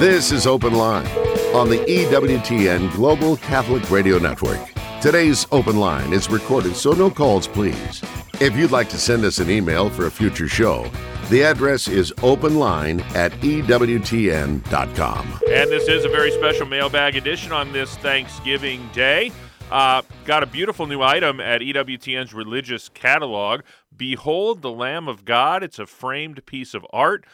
This 0.00 0.30
is 0.30 0.46
Open 0.46 0.74
Line 0.74 1.08
on 1.56 1.68
the 1.68 1.78
EWTN 1.78 2.92
Global 2.92 3.36
Catholic 3.38 3.90
Radio 3.90 4.18
Network. 4.18 4.60
Today's 5.00 5.46
Open 5.50 5.78
Line 5.78 6.12
is 6.12 6.30
recorded, 6.30 6.76
so 6.76 6.92
no 6.92 7.10
calls, 7.10 7.48
please. 7.48 8.02
If 8.40 8.56
you'd 8.56 8.70
like 8.70 8.88
to 8.90 8.98
send 8.98 9.24
us 9.24 9.38
an 9.40 9.50
email 9.50 9.90
for 9.90 10.06
a 10.06 10.10
future 10.10 10.46
show, 10.46 10.88
the 11.30 11.42
address 11.42 11.88
is 11.88 12.10
openline 12.18 13.02
at 13.14 13.32
EWTN.com. 13.32 15.26
And 15.50 15.70
this 15.70 15.86
is 15.86 16.04
a 16.06 16.08
very 16.08 16.30
special 16.30 16.66
mailbag 16.66 17.16
edition 17.16 17.52
on 17.52 17.72
this 17.72 17.94
Thanksgiving 17.96 18.88
Day. 18.94 19.30
Uh, 19.70 20.00
got 20.24 20.42
a 20.42 20.46
beautiful 20.46 20.86
new 20.86 21.02
item 21.02 21.40
at 21.40 21.60
EWTN's 21.60 22.32
religious 22.32 22.88
catalog. 22.88 23.60
Behold 23.94 24.62
the 24.62 24.72
Lamb 24.72 25.06
of 25.06 25.26
God. 25.26 25.62
It's 25.62 25.78
a 25.78 25.86
framed 25.86 26.46
piece 26.46 26.72
of 26.72 26.86
art. 26.90 27.26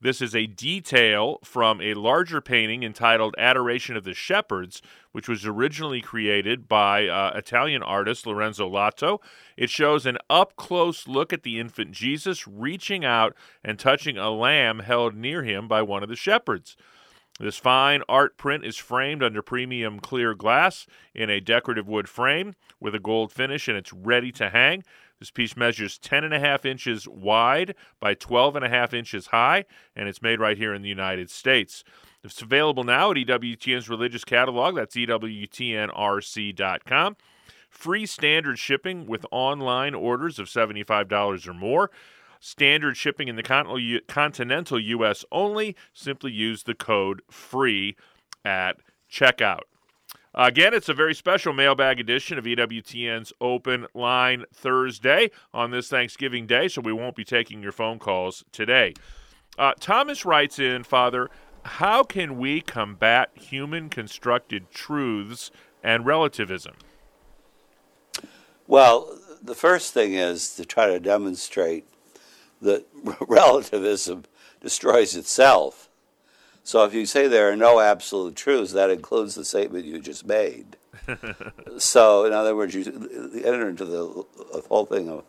This 0.00 0.20
is 0.20 0.34
a 0.34 0.46
detail 0.46 1.38
from 1.44 1.80
a 1.80 1.94
larger 1.94 2.40
painting 2.40 2.82
entitled 2.82 3.34
Adoration 3.38 3.96
of 3.96 4.04
the 4.04 4.14
Shepherds, 4.14 4.82
which 5.18 5.28
was 5.28 5.44
originally 5.44 6.00
created 6.00 6.68
by 6.68 7.08
uh, 7.08 7.32
Italian 7.34 7.82
artist 7.82 8.24
Lorenzo 8.24 8.68
Lotto. 8.68 9.20
It 9.56 9.68
shows 9.68 10.06
an 10.06 10.16
up 10.30 10.54
close 10.54 11.08
look 11.08 11.32
at 11.32 11.42
the 11.42 11.58
infant 11.58 11.90
Jesus 11.90 12.46
reaching 12.46 13.04
out 13.04 13.34
and 13.64 13.80
touching 13.80 14.16
a 14.16 14.30
lamb 14.30 14.78
held 14.78 15.16
near 15.16 15.42
him 15.42 15.66
by 15.66 15.82
one 15.82 16.04
of 16.04 16.08
the 16.08 16.14
shepherds. 16.14 16.76
This 17.40 17.56
fine 17.56 18.02
art 18.08 18.36
print 18.36 18.64
is 18.64 18.76
framed 18.76 19.24
under 19.24 19.42
premium 19.42 19.98
clear 19.98 20.36
glass 20.36 20.86
in 21.16 21.30
a 21.30 21.40
decorative 21.40 21.88
wood 21.88 22.08
frame 22.08 22.54
with 22.78 22.94
a 22.94 23.00
gold 23.00 23.32
finish, 23.32 23.66
and 23.66 23.76
it's 23.76 23.92
ready 23.92 24.30
to 24.30 24.50
hang. 24.50 24.84
This 25.18 25.32
piece 25.32 25.56
measures 25.56 25.98
10 25.98 26.22
and 26.22 26.32
a 26.32 26.38
half 26.38 26.64
inches 26.64 27.08
wide 27.08 27.74
by 27.98 28.14
12 28.14 28.54
and 28.54 28.64
a 28.64 28.68
half 28.68 28.94
inches 28.94 29.26
high, 29.26 29.64
and 29.96 30.08
it's 30.08 30.22
made 30.22 30.38
right 30.38 30.56
here 30.56 30.72
in 30.72 30.82
the 30.82 30.88
United 30.88 31.28
States. 31.28 31.82
It's 32.32 32.42
available 32.42 32.84
now 32.84 33.10
at 33.10 33.16
EWTN's 33.16 33.88
religious 33.88 34.24
catalog. 34.24 34.76
That's 34.76 34.94
EWTNRC.com. 34.94 37.16
Free 37.70 38.06
standard 38.06 38.58
shipping 38.58 39.06
with 39.06 39.26
online 39.30 39.94
orders 39.94 40.38
of 40.38 40.46
$75 40.46 41.48
or 41.48 41.54
more. 41.54 41.90
Standard 42.40 42.96
shipping 42.96 43.28
in 43.28 43.36
the 43.36 44.00
continental 44.06 44.80
U.S. 44.80 45.24
only. 45.32 45.76
Simply 45.92 46.32
use 46.32 46.62
the 46.62 46.74
code 46.74 47.20
FREE 47.30 47.96
at 48.44 48.76
checkout. 49.10 49.62
Again, 50.34 50.74
it's 50.74 50.88
a 50.88 50.94
very 50.94 51.14
special 51.14 51.52
mailbag 51.52 51.98
edition 51.98 52.38
of 52.38 52.44
EWTN's 52.44 53.32
Open 53.40 53.88
Line 53.92 54.44
Thursday 54.54 55.32
on 55.52 55.72
this 55.72 55.88
Thanksgiving 55.88 56.46
Day, 56.46 56.68
so 56.68 56.80
we 56.80 56.92
won't 56.92 57.16
be 57.16 57.24
taking 57.24 57.60
your 57.62 57.72
phone 57.72 57.98
calls 57.98 58.44
today. 58.52 58.94
Uh, 59.58 59.72
Thomas 59.80 60.24
writes 60.24 60.60
in, 60.60 60.84
Father, 60.84 61.28
how 61.68 62.02
can 62.02 62.38
we 62.38 62.60
combat 62.60 63.30
human 63.34 63.88
constructed 63.88 64.70
truths 64.70 65.50
and 65.82 66.04
relativism? 66.04 66.74
Well, 68.66 69.18
the 69.42 69.54
first 69.54 69.94
thing 69.94 70.14
is 70.14 70.54
to 70.56 70.64
try 70.64 70.86
to 70.86 71.00
demonstrate 71.00 71.86
that 72.60 72.86
relativism 73.20 74.24
destroys 74.60 75.14
itself 75.14 75.88
so 76.68 76.84
if 76.84 76.92
you 76.92 77.06
say 77.06 77.28
there 77.28 77.50
are 77.50 77.56
no 77.56 77.80
absolute 77.80 78.36
truths, 78.36 78.74
that 78.74 78.90
includes 78.90 79.34
the 79.34 79.42
statement 79.46 79.86
you 79.86 79.98
just 80.00 80.26
made. 80.26 80.76
so, 81.78 82.26
in 82.26 82.34
other 82.34 82.54
words, 82.54 82.74
you 82.74 82.82
enter 83.42 83.70
into 83.70 83.86
the, 83.86 84.26
the 84.52 84.62
whole 84.68 84.84
thing 84.84 85.08
of 85.08 85.24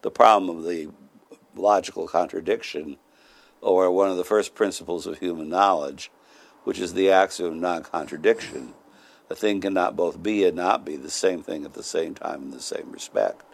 the 0.00 0.10
problem 0.10 0.56
of 0.56 0.64
the 0.64 0.88
logical 1.54 2.08
contradiction, 2.08 2.96
or 3.60 3.90
one 3.90 4.10
of 4.10 4.16
the 4.16 4.24
first 4.24 4.54
principles 4.54 5.06
of 5.06 5.18
human 5.18 5.48
knowledge, 5.48 6.10
which 6.64 6.78
is 6.78 6.94
the 6.94 7.10
axiom 7.10 7.54
of 7.54 7.60
non 7.60 7.82
contradiction. 7.82 8.74
A 9.30 9.34
thing 9.34 9.60
cannot 9.60 9.96
both 9.96 10.22
be 10.22 10.44
and 10.44 10.56
not 10.56 10.84
be 10.84 10.96
the 10.96 11.10
same 11.10 11.42
thing 11.42 11.64
at 11.64 11.74
the 11.74 11.82
same 11.82 12.14
time 12.14 12.44
in 12.44 12.50
the 12.50 12.60
same 12.60 12.90
respect. 12.90 13.44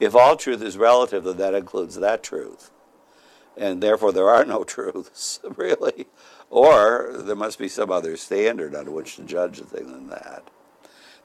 If 0.00 0.16
all 0.16 0.36
truth 0.36 0.62
is 0.62 0.78
relative, 0.78 1.24
then 1.24 1.36
that 1.36 1.54
includes 1.54 1.96
that 1.96 2.22
truth. 2.22 2.70
And 3.56 3.82
therefore, 3.82 4.12
there 4.12 4.30
are 4.30 4.44
no 4.44 4.64
truths, 4.64 5.40
really. 5.56 6.06
Or 6.48 7.12
there 7.14 7.36
must 7.36 7.58
be 7.58 7.68
some 7.68 7.90
other 7.90 8.16
standard 8.16 8.74
on 8.74 8.92
which 8.92 9.16
to 9.16 9.22
judge 9.22 9.60
a 9.60 9.64
thing 9.64 9.92
than 9.92 10.08
that. 10.08 10.44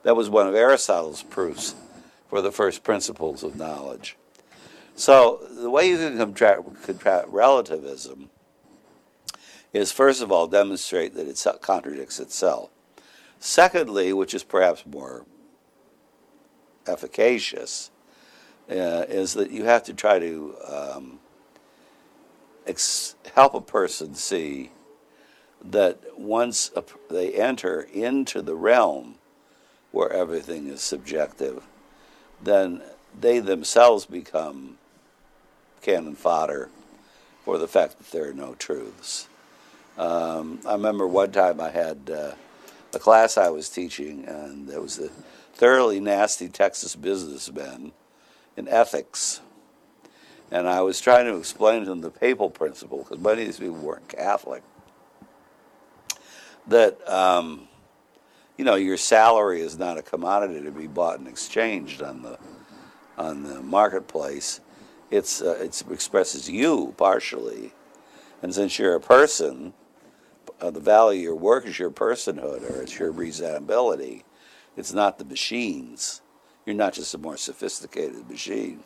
That 0.02 0.16
was 0.16 0.30
one 0.30 0.46
of 0.46 0.54
Aristotle's 0.54 1.22
proofs 1.24 1.74
for 2.28 2.40
the 2.40 2.52
first 2.52 2.84
principles 2.84 3.42
of 3.42 3.56
knowledge. 3.56 4.16
So 4.96 5.46
the 5.50 5.68
way 5.68 5.90
you 5.90 5.98
can 5.98 6.16
contract, 6.32 7.28
relativism 7.28 8.30
is 9.74 9.92
first 9.92 10.22
of 10.22 10.32
all 10.32 10.46
demonstrate 10.46 11.14
that 11.14 11.28
it 11.28 11.60
contradicts 11.60 12.18
itself. 12.18 12.70
Secondly, 13.38 14.14
which 14.14 14.32
is 14.32 14.42
perhaps 14.42 14.86
more 14.86 15.26
efficacious, 16.86 17.90
uh, 18.70 19.04
is 19.08 19.34
that 19.34 19.50
you 19.50 19.64
have 19.64 19.82
to 19.84 19.92
try 19.92 20.18
to 20.18 20.56
um, 20.66 21.18
ex- 22.66 23.16
help 23.34 23.52
a 23.52 23.60
person 23.60 24.14
see 24.14 24.70
that 25.62 25.98
once 26.16 26.70
they 27.10 27.34
enter 27.34 27.82
into 27.92 28.40
the 28.40 28.54
realm 28.54 29.16
where 29.92 30.10
everything 30.10 30.68
is 30.68 30.80
subjective, 30.80 31.66
then 32.42 32.80
they 33.18 33.40
themselves 33.40 34.06
become 34.06 34.78
cannon 35.86 36.16
fodder 36.16 36.68
for 37.44 37.58
the 37.58 37.68
fact 37.68 37.96
that 37.98 38.10
there 38.10 38.28
are 38.28 38.34
no 38.34 38.54
truths. 38.54 39.28
Um, 39.96 40.58
I 40.66 40.72
remember 40.72 41.06
one 41.06 41.30
time 41.30 41.60
I 41.60 41.70
had 41.70 42.10
uh, 42.12 42.32
a 42.92 42.98
class 42.98 43.38
I 43.38 43.50
was 43.50 43.68
teaching, 43.68 44.24
and 44.24 44.68
there 44.68 44.80
was 44.80 44.98
a 44.98 45.08
thoroughly 45.54 46.00
nasty 46.00 46.48
Texas 46.48 46.96
businessman 46.96 47.92
in 48.56 48.66
ethics. 48.66 49.40
And 50.50 50.68
I 50.68 50.80
was 50.80 51.00
trying 51.00 51.26
to 51.26 51.36
explain 51.36 51.84
to 51.84 51.92
him 51.92 52.00
the 52.00 52.10
papal 52.10 52.50
principle, 52.50 52.98
because 52.98 53.20
many 53.20 53.42
of 53.42 53.46
these 53.46 53.58
people 53.60 53.76
weren't 53.76 54.08
Catholic 54.08 54.64
that 56.66 57.08
um, 57.08 57.68
you 58.58 58.64
know 58.64 58.74
your 58.74 58.96
salary 58.96 59.60
is 59.60 59.78
not 59.78 59.98
a 59.98 60.02
commodity 60.02 60.60
to 60.62 60.72
be 60.72 60.88
bought 60.88 61.20
and 61.20 61.28
exchanged 61.28 62.02
on 62.02 62.22
the 62.22 62.38
on 63.16 63.44
the 63.44 63.62
marketplace. 63.62 64.60
It's 65.10 65.40
uh, 65.40 65.58
it 65.60 65.82
expresses 65.90 66.50
you 66.50 66.94
partially, 66.96 67.72
and 68.42 68.54
since 68.54 68.78
you're 68.78 68.94
a 68.94 69.00
person, 69.00 69.72
uh, 70.60 70.70
the 70.70 70.80
value 70.80 71.20
of 71.20 71.24
your 71.24 71.34
work 71.36 71.66
is 71.66 71.78
your 71.78 71.90
personhood 71.90 72.68
or 72.68 72.82
it's 72.82 72.98
your 72.98 73.12
reasonability. 73.12 74.24
It's 74.76 74.92
not 74.92 75.18
the 75.18 75.24
machines. 75.24 76.22
You're 76.64 76.76
not 76.76 76.94
just 76.94 77.14
a 77.14 77.18
more 77.18 77.36
sophisticated 77.36 78.28
machine. 78.28 78.82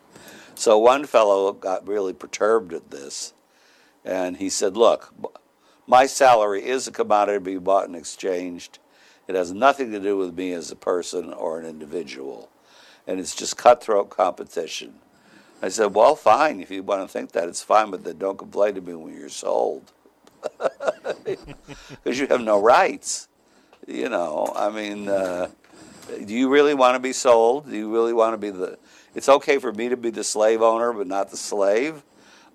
So 0.54 0.78
one 0.78 1.06
fellow 1.06 1.52
got 1.52 1.88
really 1.88 2.12
perturbed 2.12 2.74
at 2.74 2.90
this, 2.90 3.32
and 4.04 4.36
he 4.36 4.48
said, 4.48 4.76
"Look." 4.76 5.14
My 5.86 6.06
salary 6.06 6.64
is 6.64 6.86
a 6.86 6.92
commodity 6.92 7.38
to 7.38 7.40
be 7.40 7.58
bought 7.58 7.86
and 7.86 7.96
exchanged. 7.96 8.78
It 9.26 9.34
has 9.34 9.52
nothing 9.52 9.90
to 9.90 9.98
do 9.98 10.16
with 10.16 10.36
me 10.36 10.52
as 10.52 10.70
a 10.70 10.76
person 10.76 11.32
or 11.32 11.58
an 11.58 11.66
individual. 11.66 12.48
And 13.08 13.18
it's 13.18 13.34
just 13.34 13.56
cutthroat 13.56 14.08
competition. 14.08 15.00
I 15.62 15.68
said, 15.68 15.94
Well, 15.94 16.16
fine. 16.16 16.60
If 16.60 16.70
you 16.70 16.82
want 16.82 17.02
to 17.02 17.08
think 17.08 17.32
that, 17.32 17.48
it's 17.48 17.62
fine, 17.62 17.90
but 17.90 18.04
then 18.04 18.18
don't 18.18 18.38
complain 18.38 18.74
to 18.74 18.80
me 18.80 18.94
when 18.94 19.14
you're 19.14 19.28
sold. 19.28 19.92
because 21.24 22.18
you 22.18 22.26
have 22.28 22.40
no 22.40 22.60
rights. 22.60 23.28
You 23.86 24.08
know, 24.08 24.52
I 24.54 24.70
mean, 24.70 25.08
uh, 25.08 25.48
do 26.24 26.34
you 26.34 26.48
really 26.48 26.74
want 26.74 26.94
to 26.94 27.00
be 27.00 27.12
sold? 27.12 27.68
Do 27.68 27.76
you 27.76 27.92
really 27.92 28.12
want 28.12 28.34
to 28.34 28.38
be 28.38 28.50
the? 28.50 28.78
It's 29.14 29.28
okay 29.28 29.58
for 29.58 29.72
me 29.72 29.88
to 29.88 29.96
be 29.96 30.10
the 30.10 30.22
slave 30.22 30.62
owner, 30.62 30.92
but 30.92 31.06
not 31.06 31.30
the 31.30 31.36
slave. 31.36 32.02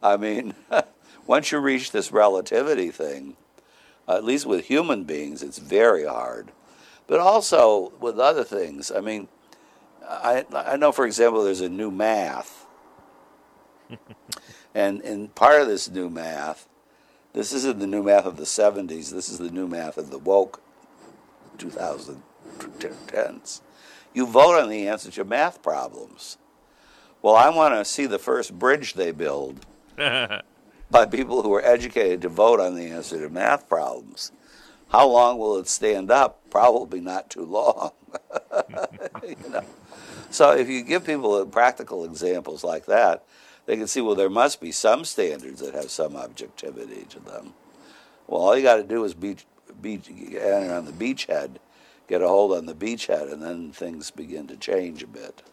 I 0.02 0.18
mean, 0.18 0.54
once 1.28 1.52
you 1.52 1.60
reach 1.60 1.92
this 1.92 2.12
relativity 2.12 2.92
thing, 2.92 3.36
at 4.08 4.24
least 4.24 4.46
with 4.46 4.66
human 4.66 5.04
beings, 5.04 5.44
it's 5.44 5.58
very 5.58 6.06
hard. 6.06 6.52
But 7.08 7.20
also 7.20 7.92
with 8.00 8.20
other 8.20 8.44
things, 8.44 8.92
I 8.92 9.02
mean, 9.02 9.28
I, 10.08 10.46
I 10.54 10.78
know, 10.78 10.92
for 10.92 11.06
example, 11.06 11.44
there's 11.44 11.62
a 11.62 11.70
new 11.70 11.92
math. 11.92 12.65
And, 14.76 15.02
and 15.02 15.34
part 15.36 15.62
of 15.62 15.68
this 15.68 15.90
new 15.90 16.10
math, 16.10 16.68
this 17.34 17.54
isn't 17.54 17.80
the 17.80 17.88
new 17.88 18.04
math 18.04 18.26
of 18.26 18.38
the 18.38 18.44
70s, 18.44 19.12
this 19.12 19.30
is 19.30 19.40
the 19.40 19.52
new 19.52 19.68
math 19.68 19.98
of 19.98 20.10
the 20.10 20.18
woke 20.18 20.62
2010s. 21.58 23.62
You 24.14 24.26
vote 24.26 24.62
on 24.62 24.70
the 24.70 24.88
answer 24.88 25.12
to 25.12 25.26
math 25.26 25.62
problems. 25.62 26.38
Well, 27.22 27.36
I 27.36 27.50
want 27.50 27.74
to 27.74 27.84
see 27.84 28.06
the 28.06 28.20
first 28.20 28.58
bridge 28.58 28.94
they 28.94 29.12
build 29.12 29.66
by 29.98 31.06
people 31.10 31.42
who 31.42 31.54
are 31.54 31.66
educated 31.66 32.22
to 32.22 32.30
vote 32.30 32.60
on 32.60 32.76
the 32.76 32.88
answer 32.88 33.20
to 33.20 33.30
math 33.30 33.68
problems. 33.68 34.32
How 34.90 35.08
long 35.08 35.40
will 35.40 35.58
it 35.58 35.68
stand 35.68 36.12
up? 36.12 36.42
Probably 36.50 37.02
not 37.02 37.30
too 37.30 37.46
long. 37.46 37.92
you 39.28 39.36
know? 39.50 39.64
So 40.30 40.52
if 40.52 40.70
you 40.70 40.84
give 40.84 41.06
people 41.06 41.46
practical 41.46 42.06
examples 42.06 42.64
like 42.64 42.86
that, 42.86 43.26
they 43.66 43.78
can 43.78 43.88
see, 43.88 44.02
well, 44.02 44.16
there 44.16 44.30
must 44.30 44.62
be 44.62 44.72
some 44.72 45.06
standards 45.06 45.60
that 45.62 45.74
have 45.74 45.90
some 45.92 46.16
objectivity 46.16 47.06
to 47.10 47.20
them. 47.20 47.54
Well, 48.28 48.42
all 48.42 48.58
you 48.58 48.64
got 48.64 48.78
to 48.78 48.84
do 48.84 49.04
is 49.04 49.14
beach, 49.14 49.46
beach, 49.82 50.10
enter 50.10 50.74
on 50.74 50.86
the 50.86 50.92
beachhead, 50.92 51.58
get 52.08 52.22
a 52.22 52.28
hold 52.28 52.56
on 52.58 52.66
the 52.66 52.76
beachhead, 52.76 53.32
and 53.32 53.42
then 53.42 53.72
things 53.72 54.12
begin 54.12 54.48
to 54.48 54.56
change 54.58 55.04
a 55.04 55.08
bit. 55.08 55.44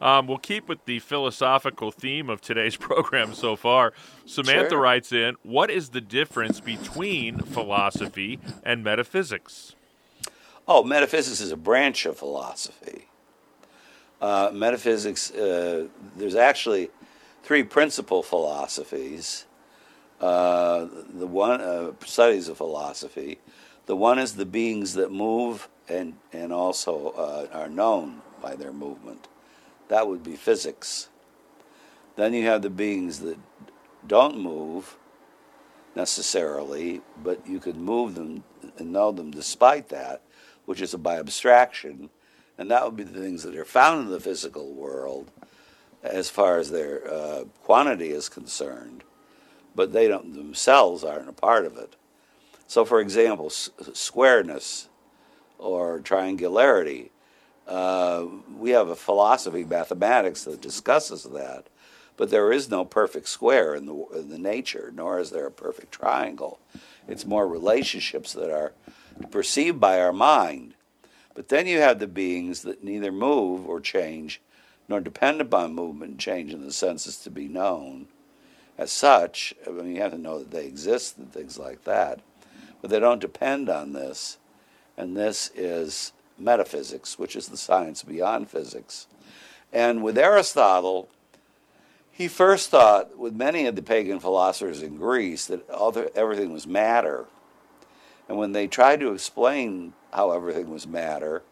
Um, 0.00 0.26
we'll 0.26 0.38
keep 0.38 0.68
with 0.68 0.84
the 0.84 0.98
philosophical 0.98 1.92
theme 1.92 2.28
of 2.28 2.40
today's 2.40 2.76
program 2.88 3.34
so 3.34 3.54
far. 3.54 3.92
Samantha 4.26 4.70
Sure. 4.70 4.80
writes 4.80 5.12
in, 5.12 5.36
What 5.44 5.70
is 5.70 5.90
the 5.90 6.00
difference 6.00 6.58
between 6.58 7.38
philosophy 7.38 8.40
and 8.64 8.82
metaphysics? 8.82 9.76
Oh, 10.66 10.82
metaphysics 10.82 11.40
is 11.40 11.52
a 11.52 11.56
branch 11.56 12.04
of 12.06 12.16
philosophy. 12.18 13.06
Uh, 14.22 14.52
metaphysics, 14.54 15.32
uh, 15.32 15.88
there's 16.16 16.36
actually 16.36 16.90
three 17.42 17.64
principal 17.64 18.22
philosophies. 18.22 19.46
Uh, 20.20 20.86
the 21.12 21.26
one 21.26 21.60
uh, 21.60 21.90
studies 22.06 22.46
of 22.46 22.56
philosophy. 22.56 23.40
The 23.86 23.96
one 23.96 24.20
is 24.20 24.34
the 24.36 24.46
beings 24.46 24.94
that 24.94 25.10
move 25.10 25.68
and 25.88 26.14
and 26.32 26.52
also 26.52 27.08
uh, 27.08 27.48
are 27.52 27.68
known 27.68 28.22
by 28.40 28.54
their 28.54 28.72
movement. 28.72 29.26
That 29.88 30.06
would 30.06 30.22
be 30.22 30.36
physics. 30.36 31.08
Then 32.14 32.32
you 32.32 32.46
have 32.46 32.62
the 32.62 32.70
beings 32.70 33.18
that 33.20 33.38
don't 34.06 34.38
move 34.38 34.96
necessarily, 35.96 37.00
but 37.24 37.44
you 37.44 37.58
could 37.58 37.76
move 37.76 38.14
them 38.14 38.44
and 38.78 38.92
know 38.92 39.10
them 39.10 39.32
despite 39.32 39.88
that, 39.88 40.22
which 40.64 40.80
is 40.80 40.94
by 40.94 41.18
abstraction, 41.18 42.08
and 42.58 42.70
that 42.70 42.84
would 42.84 42.96
be 42.96 43.04
the 43.04 43.20
things 43.20 43.42
that 43.42 43.56
are 43.56 43.64
found 43.64 44.06
in 44.06 44.12
the 44.12 44.20
physical 44.20 44.72
world 44.72 45.30
as 46.02 46.28
far 46.28 46.58
as 46.58 46.70
their 46.70 47.08
uh, 47.12 47.44
quantity 47.62 48.10
is 48.10 48.28
concerned, 48.28 49.04
but 49.74 49.92
they 49.92 50.08
don't 50.08 50.34
themselves 50.34 51.04
aren't 51.04 51.28
a 51.28 51.32
part 51.32 51.64
of 51.64 51.76
it. 51.76 51.94
So, 52.66 52.84
for 52.84 53.00
example, 53.00 53.46
s- 53.46 53.70
squareness 53.92 54.88
or 55.58 56.00
triangularity, 56.00 57.10
uh, 57.68 58.26
we 58.58 58.70
have 58.70 58.88
a 58.88 58.96
philosophy, 58.96 59.64
mathematics, 59.64 60.44
that 60.44 60.60
discusses 60.60 61.22
that, 61.24 61.66
but 62.16 62.30
there 62.30 62.52
is 62.52 62.68
no 62.68 62.84
perfect 62.84 63.28
square 63.28 63.74
in 63.74 63.86
the, 63.86 63.94
in 64.14 64.28
the 64.28 64.38
nature, 64.38 64.92
nor 64.94 65.18
is 65.20 65.30
there 65.30 65.46
a 65.46 65.50
perfect 65.50 65.92
triangle. 65.92 66.58
It's 67.06 67.24
more 67.24 67.46
relationships 67.46 68.32
that 68.32 68.50
are 68.50 68.72
perceived 69.30 69.78
by 69.78 70.00
our 70.00 70.12
mind. 70.12 70.74
But 71.34 71.48
then 71.48 71.66
you 71.66 71.78
have 71.80 71.98
the 71.98 72.06
beings 72.06 72.62
that 72.62 72.84
neither 72.84 73.10
move 73.10 73.66
or 73.68 73.80
change, 73.80 74.40
nor 74.88 75.00
depend 75.00 75.40
upon 75.40 75.74
movement 75.74 76.10
and 76.12 76.20
change 76.20 76.52
in 76.52 76.64
the 76.64 76.72
senses 76.72 77.16
to 77.18 77.30
be 77.30 77.48
known. 77.48 78.08
As 78.76 78.92
such, 78.92 79.54
I 79.66 79.70
mean, 79.70 79.94
you 79.94 80.02
have 80.02 80.12
to 80.12 80.18
know 80.18 80.38
that 80.38 80.50
they 80.50 80.66
exist 80.66 81.18
and 81.18 81.32
things 81.32 81.58
like 81.58 81.84
that. 81.84 82.20
But 82.80 82.90
they 82.90 82.98
don't 82.98 83.20
depend 83.20 83.68
on 83.68 83.92
this. 83.92 84.38
And 84.96 85.16
this 85.16 85.50
is 85.54 86.12
metaphysics, 86.38 87.18
which 87.18 87.36
is 87.36 87.48
the 87.48 87.56
science 87.56 88.02
beyond 88.02 88.50
physics. 88.50 89.06
And 89.72 90.02
with 90.02 90.18
Aristotle, 90.18 91.08
he 92.10 92.28
first 92.28 92.70
thought, 92.70 93.16
with 93.16 93.34
many 93.34 93.66
of 93.66 93.76
the 93.76 93.82
pagan 93.82 94.20
philosophers 94.20 94.82
in 94.82 94.96
Greece, 94.96 95.46
that 95.46 95.66
everything 96.14 96.52
was 96.52 96.66
matter. 96.66 97.26
And 98.28 98.38
when 98.38 98.52
they 98.52 98.66
tried 98.66 99.00
to 99.00 99.12
explain 99.12 99.94
how 100.12 100.30
everything 100.30 100.70
was 100.70 100.86
matter, 100.86 101.42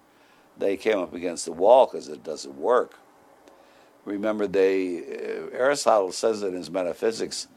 they 0.57 0.77
came 0.77 0.99
up 0.99 1.15
against 1.15 1.45
the 1.45 1.53
wall 1.53 1.87
because 1.87 2.09
it 2.09 2.23
doesn't 2.23 2.57
work. 2.57 2.99
Remember, 4.05 4.47
they 4.47 4.99
uh, 4.99 5.57
Aristotle 5.57 6.13
says 6.13 6.43
it 6.43 6.49
in 6.49 6.55
his 6.55 6.71
Metaphysics, 6.71 7.49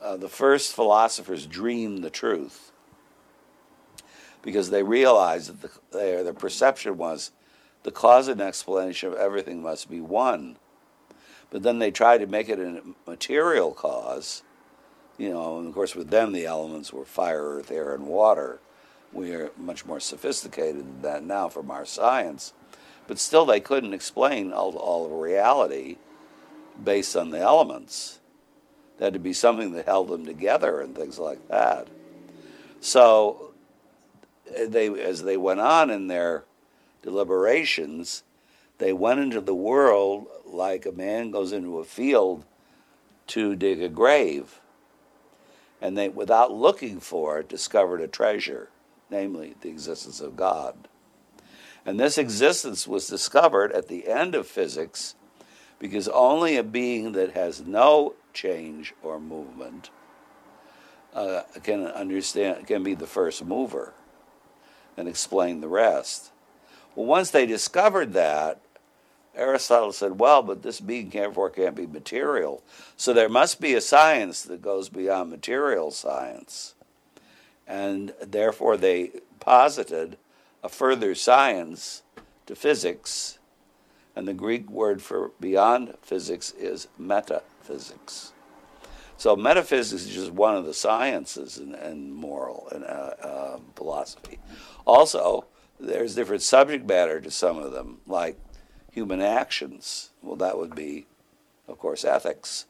uh, 0.00 0.16
the 0.16 0.28
first 0.28 0.72
philosophers 0.72 1.46
dreamed 1.46 2.02
the 2.02 2.10
truth 2.10 2.72
because 4.42 4.70
they 4.70 4.82
realized 4.82 5.48
that 5.48 5.62
the, 5.90 5.98
their, 5.98 6.24
their 6.24 6.32
perception 6.32 6.96
was 6.96 7.32
the 7.82 7.90
cause 7.90 8.28
and 8.28 8.40
explanation 8.40 9.12
of 9.12 9.18
everything 9.18 9.62
must 9.62 9.90
be 9.90 10.00
one. 10.00 10.56
But 11.50 11.62
then 11.62 11.78
they 11.78 11.90
tried 11.90 12.18
to 12.18 12.26
make 12.26 12.48
it 12.48 12.58
a 12.58 12.82
material 13.06 13.72
cause, 13.72 14.42
you 15.18 15.30
know, 15.30 15.58
and 15.58 15.68
of 15.68 15.74
course 15.74 15.94
with 15.94 16.10
them 16.10 16.32
the 16.32 16.46
elements 16.46 16.92
were 16.92 17.04
fire, 17.04 17.56
earth, 17.56 17.70
air, 17.70 17.94
and 17.94 18.06
water. 18.06 18.60
We 19.12 19.32
are 19.34 19.50
much 19.56 19.84
more 19.84 20.00
sophisticated 20.00 20.78
than 20.78 21.02
that 21.02 21.24
now 21.24 21.48
from 21.48 21.70
our 21.70 21.84
science. 21.84 22.52
But 23.06 23.18
still 23.18 23.44
they 23.44 23.60
couldn't 23.60 23.94
explain 23.94 24.52
all, 24.52 24.76
all 24.76 25.06
of 25.06 25.12
reality 25.12 25.96
based 26.82 27.16
on 27.16 27.30
the 27.30 27.40
elements. 27.40 28.20
There 28.98 29.06
had 29.06 29.14
to 29.14 29.18
be 29.18 29.32
something 29.32 29.72
that 29.72 29.86
held 29.86 30.08
them 30.08 30.24
together 30.24 30.80
and 30.80 30.94
things 30.94 31.18
like 31.18 31.48
that. 31.48 31.88
So 32.80 33.52
they, 34.56 34.88
as 34.88 35.22
they 35.22 35.36
went 35.36 35.60
on 35.60 35.90
in 35.90 36.06
their 36.06 36.44
deliberations, 37.02 38.22
they 38.78 38.92
went 38.92 39.20
into 39.20 39.40
the 39.40 39.54
world 39.54 40.26
like 40.44 40.86
a 40.86 40.92
man 40.92 41.30
goes 41.30 41.52
into 41.52 41.78
a 41.78 41.84
field 41.84 42.44
to 43.28 43.56
dig 43.56 43.82
a 43.82 43.88
grave. 43.88 44.60
And 45.80 45.96
they, 45.96 46.08
without 46.08 46.52
looking 46.52 47.00
for 47.00 47.38
it, 47.38 47.48
discovered 47.48 48.00
a 48.00 48.08
treasure, 48.08 48.70
namely 49.10 49.54
the 49.60 49.68
existence 49.68 50.20
of 50.20 50.36
God. 50.36 50.88
And 51.86 51.98
this 51.98 52.18
existence 52.18 52.86
was 52.86 53.06
discovered 53.06 53.72
at 53.72 53.88
the 53.88 54.08
end 54.08 54.34
of 54.34 54.46
physics 54.46 55.14
because 55.78 56.08
only 56.08 56.56
a 56.56 56.62
being 56.62 57.12
that 57.12 57.32
has 57.32 57.62
no 57.62 58.14
change 58.32 58.92
or 59.02 59.20
movement 59.20 59.90
uh, 61.14 61.42
can 61.62 61.86
understand, 61.86 62.66
can 62.66 62.82
be 62.82 62.94
the 62.94 63.06
first 63.06 63.44
mover 63.44 63.94
and 64.96 65.08
explain 65.08 65.60
the 65.60 65.68
rest. 65.68 66.32
Well, 66.94 67.06
once 67.06 67.30
they 67.30 67.46
discovered 67.46 68.12
that, 68.14 68.60
Aristotle 69.34 69.92
said, 69.92 70.18
well, 70.18 70.42
but 70.42 70.62
this 70.62 70.80
being 70.80 71.10
therefore 71.10 71.50
can't 71.50 71.76
be 71.76 71.86
material. 71.86 72.62
So 72.96 73.12
there 73.12 73.28
must 73.28 73.60
be 73.60 73.74
a 73.74 73.80
science 73.80 74.42
that 74.42 74.62
goes 74.62 74.88
beyond 74.88 75.30
material 75.30 75.90
science. 75.90 76.74
And 77.66 78.14
therefore 78.20 78.76
they 78.76 79.12
posited 79.40 80.16
a 80.62 80.68
further 80.68 81.14
science 81.14 82.02
to 82.46 82.56
physics. 82.56 83.38
And 84.16 84.26
the 84.26 84.34
Greek 84.34 84.68
word 84.70 85.00
for 85.00 85.30
beyond 85.38 85.94
physics 86.02 86.52
is 86.58 86.88
metaphysics. 86.98 88.32
So 89.16 89.34
metaphysics 89.34 90.04
is 90.04 90.14
just 90.14 90.30
one 90.30 90.56
of 90.56 90.64
the 90.64 90.74
sciences 90.74 91.58
in, 91.58 91.74
and 91.74 92.14
moral 92.14 92.68
and 92.72 92.84
uh, 92.84 93.14
uh, 93.20 93.58
philosophy. 93.74 94.38
Also, 94.86 95.44
there's 95.80 96.14
different 96.14 96.42
subject 96.42 96.88
matter 96.88 97.20
to 97.20 97.30
some 97.30 97.58
of 97.58 97.72
them, 97.72 97.98
like 98.06 98.38
human 98.98 99.22
actions. 99.22 100.10
Well, 100.22 100.34
that 100.36 100.58
would 100.58 100.74
be, 100.74 101.06
of 101.68 101.78
course, 101.78 102.04
ethics, 102.04 102.66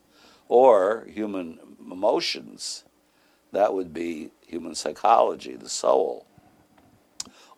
or 0.46 1.06
human 1.10 1.58
emotions. 1.80 2.84
That 3.52 3.72
would 3.72 3.94
be 3.94 4.30
human 4.46 4.74
psychology, 4.74 5.56
the 5.56 5.70
soul, 5.70 6.26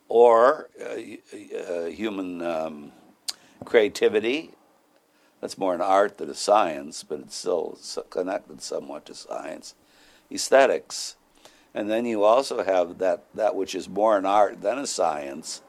or 0.07 0.69
uh, 0.79 1.57
uh, 1.57 1.85
human 1.87 2.41
um, 2.41 2.93
creativity. 3.65 4.51
That's 5.41 5.57
more 5.57 5.75
an 5.75 5.81
art 5.81 6.17
than 6.17 6.29
a 6.29 6.33
science, 6.33 7.03
but 7.03 7.19
it's 7.19 7.35
still 7.35 7.77
connected 8.09 8.61
somewhat 8.61 9.05
to 9.07 9.15
science. 9.15 9.75
Aesthetics. 10.31 11.17
And 11.73 11.89
then 11.91 12.05
you 12.05 12.23
also 12.23 12.63
have 12.63 12.99
that, 12.99 13.25
that 13.33 13.53
which 13.53 13.75
is 13.75 13.89
more 13.89 14.17
an 14.17 14.25
art 14.25 14.61
than 14.61 14.77
a 14.77 14.87
science, 14.87 15.61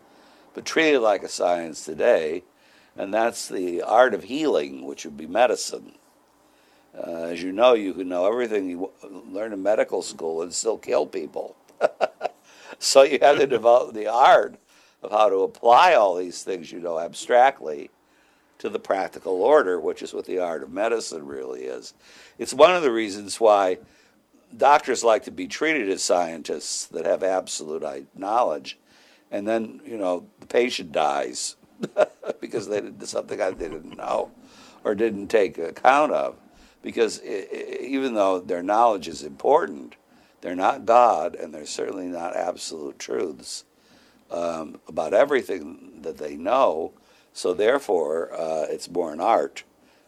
but 0.55 0.65
treated 0.65 1.01
like 1.01 1.25
a 1.25 1.29
science 1.29 1.85
today, 1.85 2.45
and 2.97 3.13
that's 3.13 3.49
the 3.49 3.83
art 3.83 4.15
of 4.15 4.25
healing, 4.25 4.85
which 4.85 5.05
would 5.05 5.17
be 5.17 5.27
medicine. 5.27 5.93
Uh, 6.97 7.25
as 7.25 7.43
you 7.43 7.53
know, 7.53 7.73
you 7.73 7.95
can 7.95 8.09
know 8.09 8.27
everything 8.27 8.69
you 8.69 8.91
learn 9.03 9.53
in 9.53 9.63
medical 9.63 10.03
school 10.03 10.43
and 10.43 10.53
still 10.53 10.77
kill 10.77 11.07
people. 11.07 11.57
so 12.79 13.03
you 13.03 13.19
have 13.23 13.39
to 13.39 13.47
develop 13.47 13.95
the 13.95 14.07
art 14.07 14.57
of 15.03 15.11
how 15.11 15.29
to 15.29 15.37
apply 15.37 15.95
all 15.95 16.17
these 16.17 16.43
things 16.43 16.71
you 16.71 16.81
know 16.81 16.99
abstractly 16.99 17.91
to 18.59 18.69
the 18.69 18.79
practical 18.79 19.43
order, 19.43 19.81
which 19.81 20.03
is 20.03 20.15
what 20.15 20.27
the 20.27 20.39
art 20.39 20.63
of 20.63 20.71
medicine 20.71 21.27
really 21.27 21.63
is. 21.63 21.95
It's 22.39 22.55
one 22.55 22.75
of 22.77 22.83
the 22.83 22.93
reasons 22.93 23.41
why 23.41 23.79
doctors 24.57 25.03
like 25.03 25.25
to 25.25 25.31
be 25.31 25.49
treated 25.49 25.89
as 25.89 26.03
scientists 26.03 26.87
that 26.87 27.07
have 27.07 27.23
absolute 27.23 28.07
knowledge, 28.15 28.79
and 29.31 29.49
then 29.49 29.81
you 29.85 29.97
know 29.97 30.27
the 30.41 30.47
patient 30.47 30.93
dies 30.93 31.57
because 32.43 32.69
they 32.69 32.81
did 32.81 33.09
something 33.09 33.39
they 33.39 33.53
didn't 33.53 33.97
know 33.97 34.31
or 34.85 34.95
didn't 34.95 35.29
take 35.29 35.57
account 35.57 36.13
of. 36.13 36.37
Because 36.83 37.23
even 37.23 38.15
though 38.15 38.41
their 38.41 38.63
knowledge 38.63 39.07
is 39.07 39.23
important, 39.23 39.95
they're 40.41 40.57
not 40.57 40.85
God, 40.85 41.37
and 41.37 41.55
they're 41.55 41.65
certainly 41.65 42.09
not 42.09 42.35
absolute 42.35 42.99
truths 42.99 43.65
um, 44.31 44.81
about 44.89 45.15
everything 45.15 46.01
that 46.03 46.19
they 46.19 46.37
know. 46.37 46.93
So 47.33 47.55
therefore, 47.55 48.33
uh, 48.35 48.67
it's 48.69 48.91
more 48.91 49.13
an 49.13 49.21
art 49.21 49.63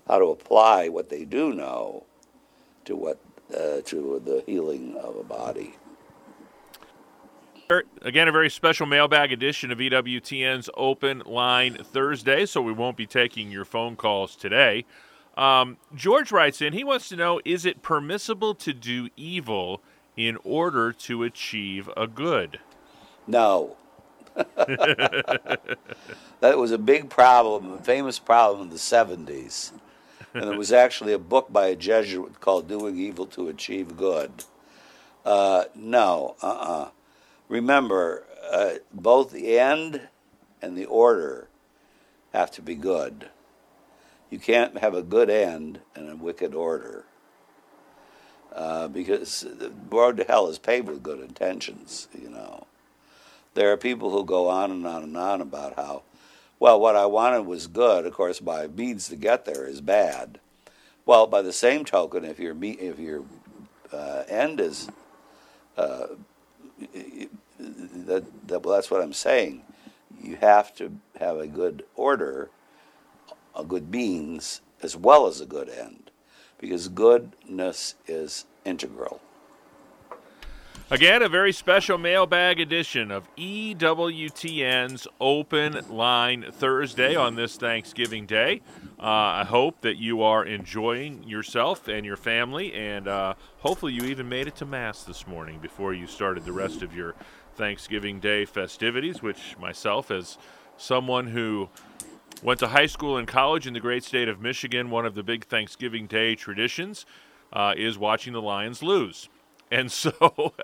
how 0.09 0.19
to 0.19 0.27
apply 0.27 0.89
what 0.89 1.09
they 1.09 1.25
do 1.25 1.55
know 1.55 2.05
to 2.85 2.97
what 2.97 3.19
uh, 3.53 3.81
to 3.85 4.21
the 4.25 4.43
healing 4.45 4.97
of 4.97 5.17
a 5.17 5.23
body. 5.23 5.77
Again, 7.71 8.29
a 8.29 8.33
very 8.33 8.51
special 8.51 8.85
mailbag 8.85 9.33
edition 9.33 9.73
of 9.73 9.79
EWTN's 9.79 10.69
Open 10.77 11.23
Line 11.25 11.79
Thursday, 11.83 12.45
so 12.45 12.61
we 12.61 12.73
won't 12.73 12.97
be 12.97 13.07
taking 13.07 13.51
your 13.51 13.65
phone 13.65 13.97
calls 13.97 14.37
today. 14.37 14.85
Um, 15.39 15.79
George 15.95 16.31
writes 16.31 16.61
in, 16.61 16.75
he 16.75 16.85
wants 16.85 17.09
to 17.09 17.17
know 17.17 17.41
is 17.45 17.65
it 17.65 17.81
permissible 17.81 18.55
to 18.57 18.75
do 18.75 19.09
evil 19.17 19.81
in 20.15 20.37
order 20.45 20.93
to 20.93 21.23
achieve 21.23 21.89
a 21.97 22.07
good? 22.07 22.61
No. 23.27 23.77
that 24.35 25.69
was 26.41 26.71
a 26.71 26.79
big 26.79 27.09
problem, 27.09 27.73
a 27.73 27.79
famous 27.79 28.19
problem 28.19 28.63
in 28.65 28.69
the 28.69 28.77
70s. 28.77 29.73
And 30.35 30.45
there 30.45 30.59
was 30.59 30.73
actually 30.73 31.15
a 31.15 31.19
book 31.19 31.51
by 31.51 31.69
a 31.69 31.77
Jesuit 31.77 32.41
called 32.41 32.69
Doing 32.69 32.99
Evil 32.99 33.27
to 33.27 33.49
Achieve 33.49 33.97
Good. 33.97 34.45
Uh, 35.25 35.65
no, 35.75 36.37
uh 36.43 36.47
uh-uh. 36.47 36.83
uh 36.83 36.89
Remember, 37.49 38.25
uh, 38.51 38.75
both 38.93 39.31
the 39.31 39.59
end 39.59 40.09
and 40.63 40.77
the 40.77 40.87
order 40.87 41.49
have 42.33 42.51
to 42.53 42.63
be 42.63 42.75
good. 42.75 43.29
You 44.31 44.39
can't 44.39 44.79
have 44.79 44.95
a 44.95 45.03
good 45.03 45.31
end 45.31 45.81
and 45.95 46.11
a 46.11 46.17
wicked 46.17 46.55
order. 46.55 47.05
Uh, 48.53 48.89
because 48.89 49.41
the 49.41 49.73
road 49.91 50.17
to 50.17 50.25
hell 50.25 50.49
is 50.49 50.59
paved 50.59 50.89
with 50.89 51.03
good 51.03 51.21
intentions, 51.21 52.09
you 52.21 52.31
know. 52.31 52.67
There 53.55 53.73
are 53.73 53.77
people 53.77 54.11
who 54.11 54.25
go 54.25 54.49
on 54.49 54.71
and 54.71 54.87
on 54.87 55.03
and 55.03 55.17
on 55.17 55.41
about 55.41 55.75
how, 55.75 56.03
well, 56.59 56.79
what 56.81 56.97
I 56.97 57.07
wanted 57.07 57.47
was 57.47 57.67
good. 57.67 58.07
Of 58.07 58.15
course, 58.15 58.41
my 58.41 58.67
means 58.69 59.09
to 59.09 59.17
get 59.17 59.45
there 59.45 59.67
is 59.67 59.81
bad. 59.81 60.39
Well, 61.07 61.27
by 61.27 61.43
the 61.43 61.53
same 61.53 61.85
token, 61.85 62.25
if 62.25 62.39
your 62.39 62.57
if 62.63 62.99
your 62.99 63.25
uh, 63.93 64.23
end 64.29 64.61
is 64.61 64.89
uh, 65.77 66.07
that, 67.59 68.25
that 68.49 68.63
well, 68.63 68.75
that's 68.75 68.91
what 68.91 69.03
I'm 69.03 69.13
saying. 69.13 69.63
You 70.23 70.37
have 70.37 70.75
to 70.77 70.93
have 71.19 71.39
a 71.39 71.47
good 71.47 71.85
order, 71.97 72.51
a 73.55 73.65
good 73.65 73.91
means, 73.91 74.61
as 74.83 74.97
well 74.97 75.27
as 75.27 75.41
a 75.41 75.47
good 75.47 75.69
end, 75.69 76.11
because 76.59 76.89
goodness 76.89 77.95
is 78.07 78.47
integral. 78.65 79.21
Again, 80.91 81.23
a 81.23 81.31
very 81.31 81.53
special 81.53 81.97
mailbag 81.97 82.61
edition 82.61 83.11
of 83.11 83.27
EWTN's 83.37 85.09
Open 85.19 85.81
Line 85.89 86.45
Thursday 86.53 87.17
on 87.17 87.37
this 87.37 87.57
Thanksgiving 87.57 88.27
Day. 88.27 88.61
Uh, 89.01 89.03
I 89.03 89.45
hope 89.45 89.81
that 89.81 89.97
you 89.97 90.21
are 90.21 90.45
enjoying 90.45 91.23
yourself 91.23 91.89
and 91.89 92.05
your 92.05 92.19
family, 92.19 92.75
and 92.75 93.09
uh, 93.09 93.33
hopefully, 93.61 93.95
you 93.95 94.05
even 94.05 94.29
made 94.29 94.47
it 94.47 94.57
to 94.57 94.67
Mass 94.67 95.05
this 95.05 95.27
morning 95.27 95.59
before 95.59 95.95
you 95.95 96.07
started 96.07 96.45
the 96.45 96.53
rest 96.53 96.83
of 96.83 96.95
your 96.95 97.15
Thanksgiving 97.55 98.21
Day 98.21 98.45
festivities, 98.45 99.23
which 99.23 99.57
myself, 99.59 100.11
as 100.11 100.37
someone 100.77 101.29
who 101.29 101.71
went 102.43 102.61
to 102.61 102.69
high 102.69 102.87
school 102.87 103.17
and 103.17 103.27
college 103.27 103.67
in 103.67 103.73
the 103.73 103.81
great 103.81 104.05
state 104.05 104.29
of 104.29 104.39
Michigan, 104.39 104.91
one 104.91 105.07
of 105.07 105.15
the 105.15 105.23
big 105.23 105.47
Thanksgiving 105.47 106.07
Day 106.07 106.35
traditions 106.35 107.07
uh, 107.55 107.73
is 107.75 107.97
watching 107.97 108.35
the 108.35 108.43
Lions 108.43 108.83
lose. 108.83 109.31
And 109.71 109.91
so, 109.91 110.55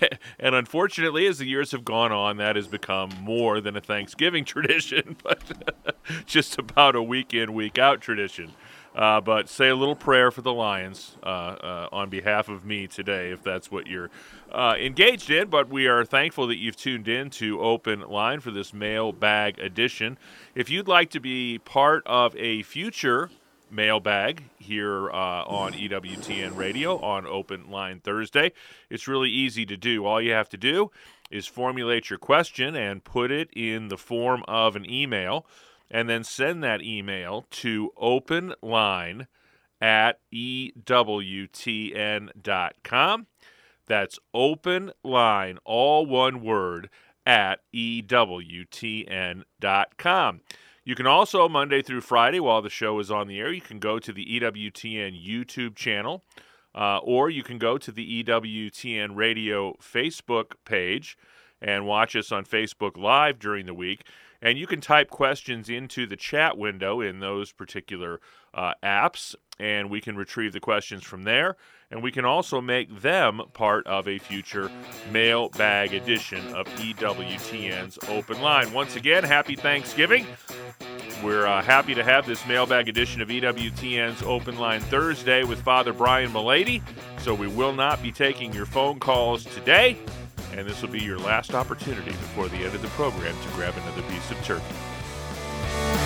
and 0.38 0.54
unfortunately, 0.54 1.26
as 1.26 1.38
the 1.38 1.46
years 1.46 1.72
have 1.72 1.84
gone 1.84 2.12
on, 2.12 2.36
that 2.36 2.56
has 2.56 2.68
become 2.68 3.10
more 3.20 3.60
than 3.60 3.76
a 3.76 3.80
Thanksgiving 3.80 4.44
tradition, 4.44 5.16
but 5.22 5.96
just 6.26 6.58
about 6.58 6.94
a 6.94 7.02
week 7.02 7.34
in, 7.34 7.54
week 7.54 7.78
out 7.78 8.00
tradition. 8.00 8.52
Uh, 8.94 9.20
but 9.20 9.48
say 9.48 9.70
a 9.70 9.74
little 9.74 9.96
prayer 9.96 10.30
for 10.30 10.40
the 10.40 10.52
Lions 10.52 11.16
uh, 11.24 11.26
uh, 11.26 11.88
on 11.90 12.08
behalf 12.08 12.48
of 12.48 12.64
me 12.64 12.86
today, 12.86 13.32
if 13.32 13.42
that's 13.42 13.68
what 13.68 13.88
you're 13.88 14.08
uh, 14.52 14.76
engaged 14.78 15.30
in. 15.30 15.48
But 15.48 15.68
we 15.68 15.88
are 15.88 16.04
thankful 16.04 16.46
that 16.46 16.58
you've 16.58 16.76
tuned 16.76 17.08
in 17.08 17.30
to 17.30 17.60
Open 17.60 18.02
Line 18.02 18.38
for 18.38 18.52
this 18.52 18.72
mailbag 18.72 19.58
edition. 19.58 20.16
If 20.54 20.70
you'd 20.70 20.86
like 20.86 21.10
to 21.10 21.18
be 21.18 21.58
part 21.58 22.04
of 22.06 22.36
a 22.36 22.62
future 22.62 23.30
mailbag 23.74 24.44
here 24.58 25.10
uh, 25.10 25.42
on 25.44 25.72
EWTN 25.72 26.56
Radio 26.56 26.98
on 26.98 27.26
Open 27.26 27.70
Line 27.70 28.00
Thursday. 28.00 28.52
It's 28.88 29.08
really 29.08 29.30
easy 29.30 29.66
to 29.66 29.76
do. 29.76 30.06
All 30.06 30.22
you 30.22 30.32
have 30.32 30.48
to 30.50 30.56
do 30.56 30.90
is 31.30 31.46
formulate 31.46 32.10
your 32.10 32.18
question 32.18 32.76
and 32.76 33.04
put 33.04 33.30
it 33.30 33.50
in 33.54 33.88
the 33.88 33.98
form 33.98 34.44
of 34.46 34.76
an 34.76 34.88
email, 34.88 35.46
and 35.90 36.08
then 36.08 36.22
send 36.24 36.62
that 36.62 36.82
email 36.82 37.46
to 37.50 37.92
openline 38.00 39.26
at 39.80 40.20
EWTN.com. 40.32 40.86
That's 43.86 44.18
open 44.32 44.92
line, 45.02 45.58
all 45.64 46.06
one 46.06 46.40
word, 46.40 46.88
at 47.26 47.60
EWTN.com. 47.74 48.00
You 50.86 50.94
can 50.94 51.06
also, 51.06 51.48
Monday 51.48 51.80
through 51.80 52.02
Friday, 52.02 52.40
while 52.40 52.60
the 52.60 52.68
show 52.68 52.98
is 52.98 53.10
on 53.10 53.26
the 53.26 53.40
air, 53.40 53.50
you 53.50 53.62
can 53.62 53.78
go 53.78 53.98
to 53.98 54.12
the 54.12 54.38
EWTN 54.38 55.18
YouTube 55.18 55.76
channel, 55.76 56.24
uh, 56.74 56.98
or 56.98 57.30
you 57.30 57.42
can 57.42 57.56
go 57.56 57.78
to 57.78 57.90
the 57.90 58.22
EWTN 58.22 59.16
Radio 59.16 59.78
Facebook 59.82 60.52
page 60.66 61.16
and 61.62 61.86
watch 61.86 62.14
us 62.14 62.30
on 62.30 62.44
Facebook 62.44 62.98
Live 62.98 63.38
during 63.38 63.64
the 63.64 63.72
week. 63.72 64.06
And 64.42 64.58
you 64.58 64.66
can 64.66 64.82
type 64.82 65.08
questions 65.08 65.70
into 65.70 66.06
the 66.06 66.16
chat 66.16 66.58
window 66.58 67.00
in 67.00 67.20
those 67.20 67.50
particular 67.50 68.20
uh, 68.52 68.74
apps, 68.82 69.34
and 69.58 69.88
we 69.88 70.02
can 70.02 70.16
retrieve 70.16 70.52
the 70.52 70.60
questions 70.60 71.02
from 71.02 71.22
there. 71.22 71.56
And 71.94 72.02
we 72.02 72.10
can 72.10 72.24
also 72.24 72.60
make 72.60 73.02
them 73.02 73.40
part 73.52 73.86
of 73.86 74.08
a 74.08 74.18
future 74.18 74.68
mailbag 75.12 75.94
edition 75.94 76.44
of 76.52 76.66
EWTN's 76.66 78.00
Open 78.08 78.42
Line. 78.42 78.72
Once 78.72 78.96
again, 78.96 79.22
happy 79.22 79.54
Thanksgiving. 79.54 80.26
We're 81.22 81.46
uh, 81.46 81.62
happy 81.62 81.94
to 81.94 82.02
have 82.02 82.26
this 82.26 82.44
mailbag 82.48 82.88
edition 82.88 83.22
of 83.22 83.28
EWTN's 83.28 84.24
Open 84.24 84.58
Line 84.58 84.80
Thursday 84.80 85.44
with 85.44 85.62
Father 85.62 85.92
Brian 85.92 86.32
Mullady. 86.32 86.82
So 87.20 87.32
we 87.32 87.46
will 87.46 87.72
not 87.72 88.02
be 88.02 88.10
taking 88.10 88.52
your 88.52 88.66
phone 88.66 88.98
calls 88.98 89.44
today, 89.44 89.96
and 90.52 90.66
this 90.66 90.82
will 90.82 90.90
be 90.90 91.00
your 91.00 91.20
last 91.20 91.54
opportunity 91.54 92.10
before 92.10 92.48
the 92.48 92.56
end 92.56 92.74
of 92.74 92.82
the 92.82 92.88
program 92.88 93.36
to 93.40 93.48
grab 93.50 93.72
another 93.76 94.02
piece 94.02 94.32
of 94.32 94.44
turkey. 94.44 96.03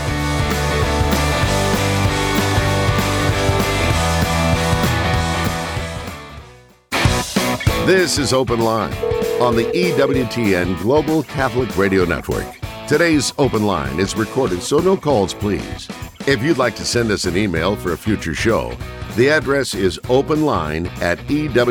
This 7.88 8.18
is 8.18 8.34
Open 8.34 8.60
Line 8.60 8.92
on 9.40 9.56
the 9.56 9.64
EWTN 9.72 10.78
Global 10.82 11.22
Catholic 11.22 11.74
Radio 11.78 12.04
Network. 12.04 12.44
Today's 12.86 13.32
open 13.38 13.64
line 13.64 13.98
is 13.98 14.14
recorded, 14.14 14.62
so 14.62 14.76
no 14.76 14.94
calls, 14.94 15.32
please. 15.32 15.88
If 16.26 16.42
you'd 16.42 16.58
like 16.58 16.76
to 16.76 16.84
send 16.84 17.10
us 17.10 17.24
an 17.24 17.34
email 17.34 17.76
for 17.76 17.94
a 17.94 17.96
future 17.96 18.34
show, 18.34 18.76
the 19.16 19.30
address 19.30 19.74
is 19.74 19.98
openline 20.00 20.88
at 21.00 21.16
EWTN.com. 21.28 21.66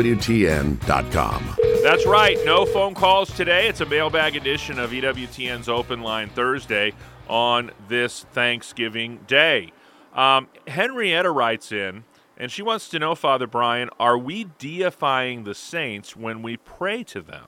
That's 1.84 2.04
right. 2.04 2.36
No 2.44 2.66
phone 2.66 2.94
calls 2.94 3.30
today. 3.36 3.68
It's 3.68 3.80
a 3.80 3.86
mailbag 3.86 4.34
edition 4.34 4.80
of 4.80 4.90
EWTN's 4.90 5.68
Open 5.68 6.00
Line 6.00 6.30
Thursday 6.30 6.94
on 7.28 7.70
this 7.86 8.24
Thanksgiving 8.32 9.20
Day. 9.28 9.70
Um, 10.14 10.48
Henrietta 10.66 11.30
writes 11.30 11.70
in 11.70 12.02
And 12.40 12.52
she 12.52 12.62
wants 12.62 12.88
to 12.90 13.00
know, 13.00 13.16
Father 13.16 13.48
Brian, 13.48 13.90
are 13.98 14.16
we 14.16 14.44
deifying 14.44 15.42
the 15.42 15.56
saints 15.56 16.16
when 16.16 16.40
we 16.40 16.56
pray 16.56 17.02
to 17.04 17.20
them? 17.20 17.46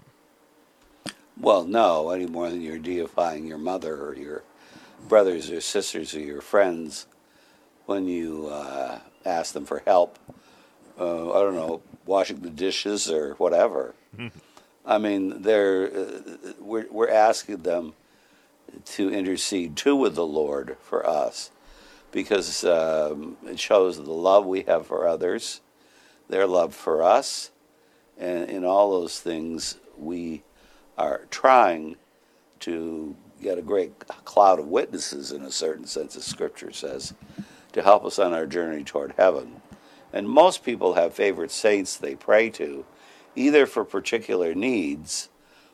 Well, 1.38 1.64
no, 1.64 2.11
any 2.11 2.26
more 2.26 2.50
than 2.50 2.61
you're 2.61 2.79
deifying 2.79 3.46
your 3.46 3.57
mother 3.57 3.94
or 4.05 4.16
your 4.16 4.42
brothers 5.09 5.48
or 5.50 5.61
sisters 5.61 6.14
or 6.14 6.20
your 6.20 6.40
friends 6.40 7.07
when 7.87 8.09
you 8.09 8.48
uh, 8.48 8.98
ask 9.24 9.55
them 9.55 9.64
for 9.64 9.83
help. 9.87 10.18
Uh, 10.98 11.31
I 11.31 11.40
don't 11.40 11.55
know, 11.55 11.83
washing 12.05 12.40
the 12.40 12.50
dishes 12.50 13.09
or 13.11 13.35
whatever. 13.35 13.94
I 14.85 14.98
mean, 14.98 15.42
they're 15.42 15.87
uh, 15.87 16.53
we're 16.59 16.87
we're 16.90 17.11
asking 17.11 17.59
them 17.59 17.94
to 18.85 19.11
intercede 19.11 19.76
too 19.76 19.94
with 19.94 20.14
the 20.14 20.26
Lord 20.26 20.76
for 20.83 21.07
us, 21.09 21.50
because 22.12 22.64
um, 22.64 23.37
it 23.46 23.59
shows 23.59 23.96
the 23.96 24.11
love 24.11 24.46
we 24.46 24.62
have 24.62 24.87
for 24.87 25.07
others, 25.07 25.61
their 26.29 26.46
love 26.46 26.75
for 26.75 27.03
us, 27.03 27.51
and 28.18 28.49
in 28.51 28.64
all 28.64 28.90
those 28.90 29.20
things 29.20 29.77
we 29.99 30.42
are 30.99 31.27
trying 31.31 31.96
to 32.61 33.16
get 33.40 33.59
a 33.59 33.62
great 33.62 33.99
cloud 34.25 34.59
of 34.59 34.66
witnesses, 34.66 35.33
in 35.33 35.42
a 35.42 35.51
certain 35.51 35.87
sense, 35.87 36.16
as 36.16 36.25
Scripture 36.25 36.73
says, 36.73 37.14
to 37.73 37.83
help 37.83 38.05
us 38.05 38.18
on 38.18 38.35
our 38.35 38.46
journey 38.46 38.85
toward 38.85 39.14
heaven. 39.16 39.62
And 40.12 40.29
most 40.29 40.64
people 40.64 40.94
have 40.94 41.14
favorite 41.14 41.51
saints 41.51 41.96
they 41.96 42.14
pray 42.14 42.51
to, 42.51 42.85
either 43.35 43.64
for 43.64 43.85
particular 43.85 44.55
needs 44.55 45.29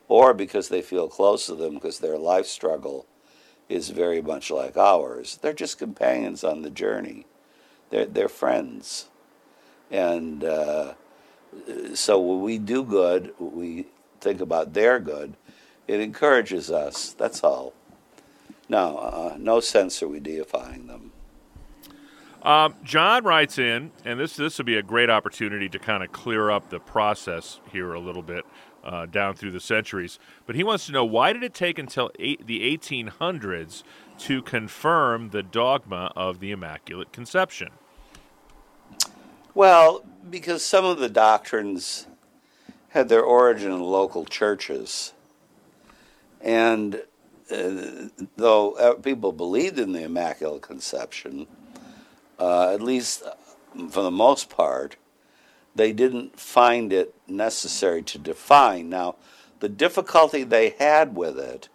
or 0.09 0.35
because 0.35 0.69
they 0.69 0.83
feel 0.83 1.09
close 1.09 1.47
to 1.47 1.55
them 1.55 1.75
because 1.75 1.99
their 1.99 2.19
life 2.19 2.47
struggle 2.47 3.07
is 3.69 3.91
very 3.91 4.23
much 4.23 4.51
like 4.51 4.77
ours. 4.77 5.39
They're 5.41 5.53
just 5.53 5.79
companions 5.79 6.45
on 6.45 6.63
the 6.63 6.71
journey, 6.71 7.27
they're, 7.91 8.07
they're 8.07 8.29
friends. 8.29 9.09
And 9.91 10.43
uh, 10.43 10.95
so 11.95 12.21
when 12.21 12.43
we 12.43 12.59
do 12.59 12.83
good, 12.83 13.33
we 13.39 13.87
think 14.21 14.41
about 14.41 14.73
their 14.75 14.99
good, 14.99 15.35
it 15.87 16.01
encourages 16.01 16.71
us. 16.71 17.13
That's 17.13 17.45
all. 17.45 17.73
No, 18.69 18.99
uh, 18.99 19.37
no 19.39 19.61
sense 19.61 20.03
are 20.03 20.09
we 20.09 20.19
deifying 20.19 20.89
them. 20.89 21.13
Um, 22.43 22.75
John 22.85 23.25
writes 23.25 23.59
in, 23.59 23.91
and 24.05 24.21
this 24.21 24.37
this 24.37 24.59
would 24.59 24.67
be 24.67 24.77
a 24.77 24.83
great 24.83 25.11
opportunity 25.11 25.69
to 25.69 25.79
kind 25.81 26.05
of 26.05 26.13
clear 26.13 26.51
up 26.51 26.71
the 26.71 26.79
process 26.79 27.61
here 27.73 27.95
a 27.95 27.99
little 27.99 28.23
bit 28.23 28.45
uh, 28.87 29.05
down 29.07 29.35
through 29.35 29.51
the 29.51 29.61
centuries. 29.61 30.19
But 30.47 30.55
he 30.55 30.65
wants 30.65 30.87
to 30.87 30.93
know 30.93 31.05
why 31.05 31.33
did 31.33 31.43
it 31.43 31.53
take 31.53 31.79
until 31.79 32.11
eight, 32.19 32.47
the 32.47 32.61
1800s 32.77 33.83
to 34.21 34.41
confirm 34.43 35.31
the 35.31 35.43
dogma 35.43 36.13
of 36.15 36.39
the 36.39 36.53
Immaculate 36.53 37.13
Conception? 37.13 37.71
Well, 39.55 40.05
because 40.31 40.65
some 40.65 40.85
of 40.85 40.99
the 40.99 41.09
doctrines 41.09 42.07
had 42.91 43.09
their 43.09 43.23
origin 43.23 43.73
in 43.73 43.81
local 43.81 44.25
churches. 44.25 45.13
And 46.41 47.03
uh, 47.51 48.09
though 48.37 48.73
uh, 48.73 48.95
people 48.95 49.33
believed 49.33 49.79
in 49.79 49.93
the 49.93 50.05
Immaculate 50.05 50.63
Conception, 50.63 51.49
uh, 52.39 52.73
at 52.73 52.83
least 52.83 53.25
for 53.91 54.03
the 54.03 54.11
most 54.11 54.49
part, 54.49 54.97
they 55.75 55.93
didn't 55.93 56.39
find 56.39 56.93
it 56.93 57.15
necessary 57.29 58.03
to 58.03 58.19
define. 58.19 58.89
Now, 58.89 59.17
the 59.61 59.69
difficulty 59.69 60.45
they 60.45 60.71
had 60.79 61.17
with 61.17 61.39
it, 61.39 61.69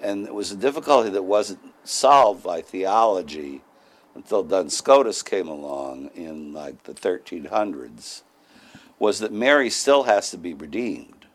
and 0.00 0.26
it 0.26 0.34
was 0.34 0.52
a 0.52 0.56
difficulty 0.56 1.10
that 1.10 1.24
wasn't 1.24 1.60
solved 1.84 2.42
by 2.42 2.62
theology 2.62 3.62
until 4.14 4.42
Duns 4.42 4.76
Scotus 4.76 5.22
came 5.22 5.48
along 5.48 6.10
in 6.14 6.52
like 6.52 6.84
the 6.84 6.94
1300s, 6.94 8.22
was 8.98 9.18
that 9.18 9.32
Mary 9.32 9.70
still 9.70 10.04
has 10.04 10.30
to 10.30 10.38
be 10.38 10.54
redeemed. 10.54 11.26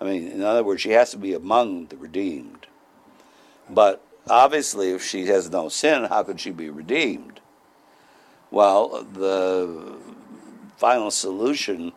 I 0.00 0.04
mean, 0.04 0.28
in 0.28 0.42
other 0.42 0.62
words, 0.62 0.82
she 0.82 0.90
has 0.90 1.10
to 1.10 1.18
be 1.18 1.34
among 1.34 1.86
the 1.86 1.96
redeemed. 1.96 2.66
But 3.68 4.02
obviously, 4.28 4.90
if 4.92 5.02
she 5.02 5.26
has 5.26 5.50
no 5.50 5.68
sin, 5.68 6.04
how 6.04 6.22
could 6.22 6.40
she 6.40 6.50
be 6.50 6.70
redeemed? 6.70 7.40
Well, 8.50 9.02
the 9.02 9.97
final 10.78 11.10
solution 11.10 11.92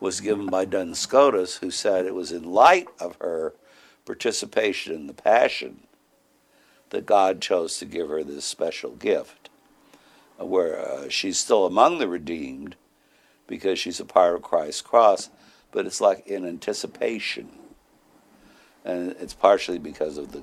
was 0.00 0.20
given 0.20 0.46
by 0.46 0.64
Duns 0.64 0.98
Scotus, 0.98 1.56
who 1.58 1.70
said 1.70 2.06
it 2.06 2.14
was 2.14 2.32
in 2.32 2.42
light 2.44 2.88
of 2.98 3.16
her 3.20 3.54
participation 4.06 4.94
in 4.94 5.06
the 5.06 5.12
Passion 5.12 5.86
that 6.90 7.06
God 7.06 7.40
chose 7.40 7.78
to 7.78 7.84
give 7.84 8.08
her 8.08 8.24
this 8.24 8.44
special 8.44 8.92
gift, 8.92 9.50
where 10.38 10.80
uh, 10.80 11.08
she's 11.08 11.38
still 11.38 11.66
among 11.66 11.98
the 11.98 12.08
redeemed 12.08 12.74
because 13.46 13.78
she's 13.78 14.00
a 14.00 14.04
part 14.04 14.34
of 14.34 14.42
Christ's 14.42 14.80
cross, 14.80 15.28
but 15.70 15.86
it's 15.86 16.00
like 16.00 16.26
in 16.26 16.46
anticipation. 16.46 17.50
And 18.84 19.14
it's 19.20 19.34
partially 19.34 19.78
because 19.78 20.16
of 20.16 20.32
the 20.32 20.42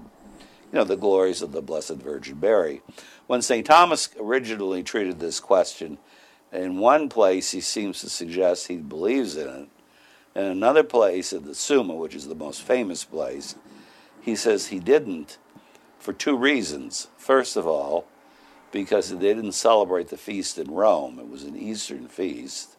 you 0.71 0.77
know, 0.77 0.83
the 0.83 0.95
glories 0.95 1.41
of 1.41 1.51
the 1.51 1.63
Blessed 1.63 1.95
Virgin 1.95 2.39
Mary. 2.39 2.81
When 3.25 3.41
St. 3.41 3.65
Thomas 3.65 4.09
originally 4.19 4.83
treated 4.83 5.19
this 5.19 5.39
question, 5.39 5.97
in 6.51 6.79
one 6.79 7.09
place 7.09 7.51
he 7.51 7.61
seems 7.61 8.01
to 8.01 8.09
suggest 8.09 8.67
he 8.67 8.77
believes 8.77 9.35
in 9.35 9.47
it. 9.47 9.69
In 10.35 10.45
another 10.45 10.83
place, 10.83 11.33
in 11.33 11.45
the 11.45 11.55
Summa, 11.55 11.93
which 11.95 12.15
is 12.15 12.27
the 12.27 12.35
most 12.35 12.61
famous 12.61 13.03
place, 13.03 13.55
he 14.21 14.35
says 14.35 14.67
he 14.67 14.79
didn't 14.79 15.37
for 15.99 16.13
two 16.13 16.35
reasons. 16.35 17.07
First 17.17 17.55
of 17.55 17.67
all, 17.67 18.05
because 18.71 19.09
they 19.09 19.17
didn't 19.17 19.53
celebrate 19.53 20.09
the 20.09 20.17
feast 20.17 20.57
in 20.57 20.71
Rome, 20.71 21.19
it 21.19 21.29
was 21.29 21.43
an 21.43 21.55
Eastern 21.55 22.07
feast. 22.07 22.77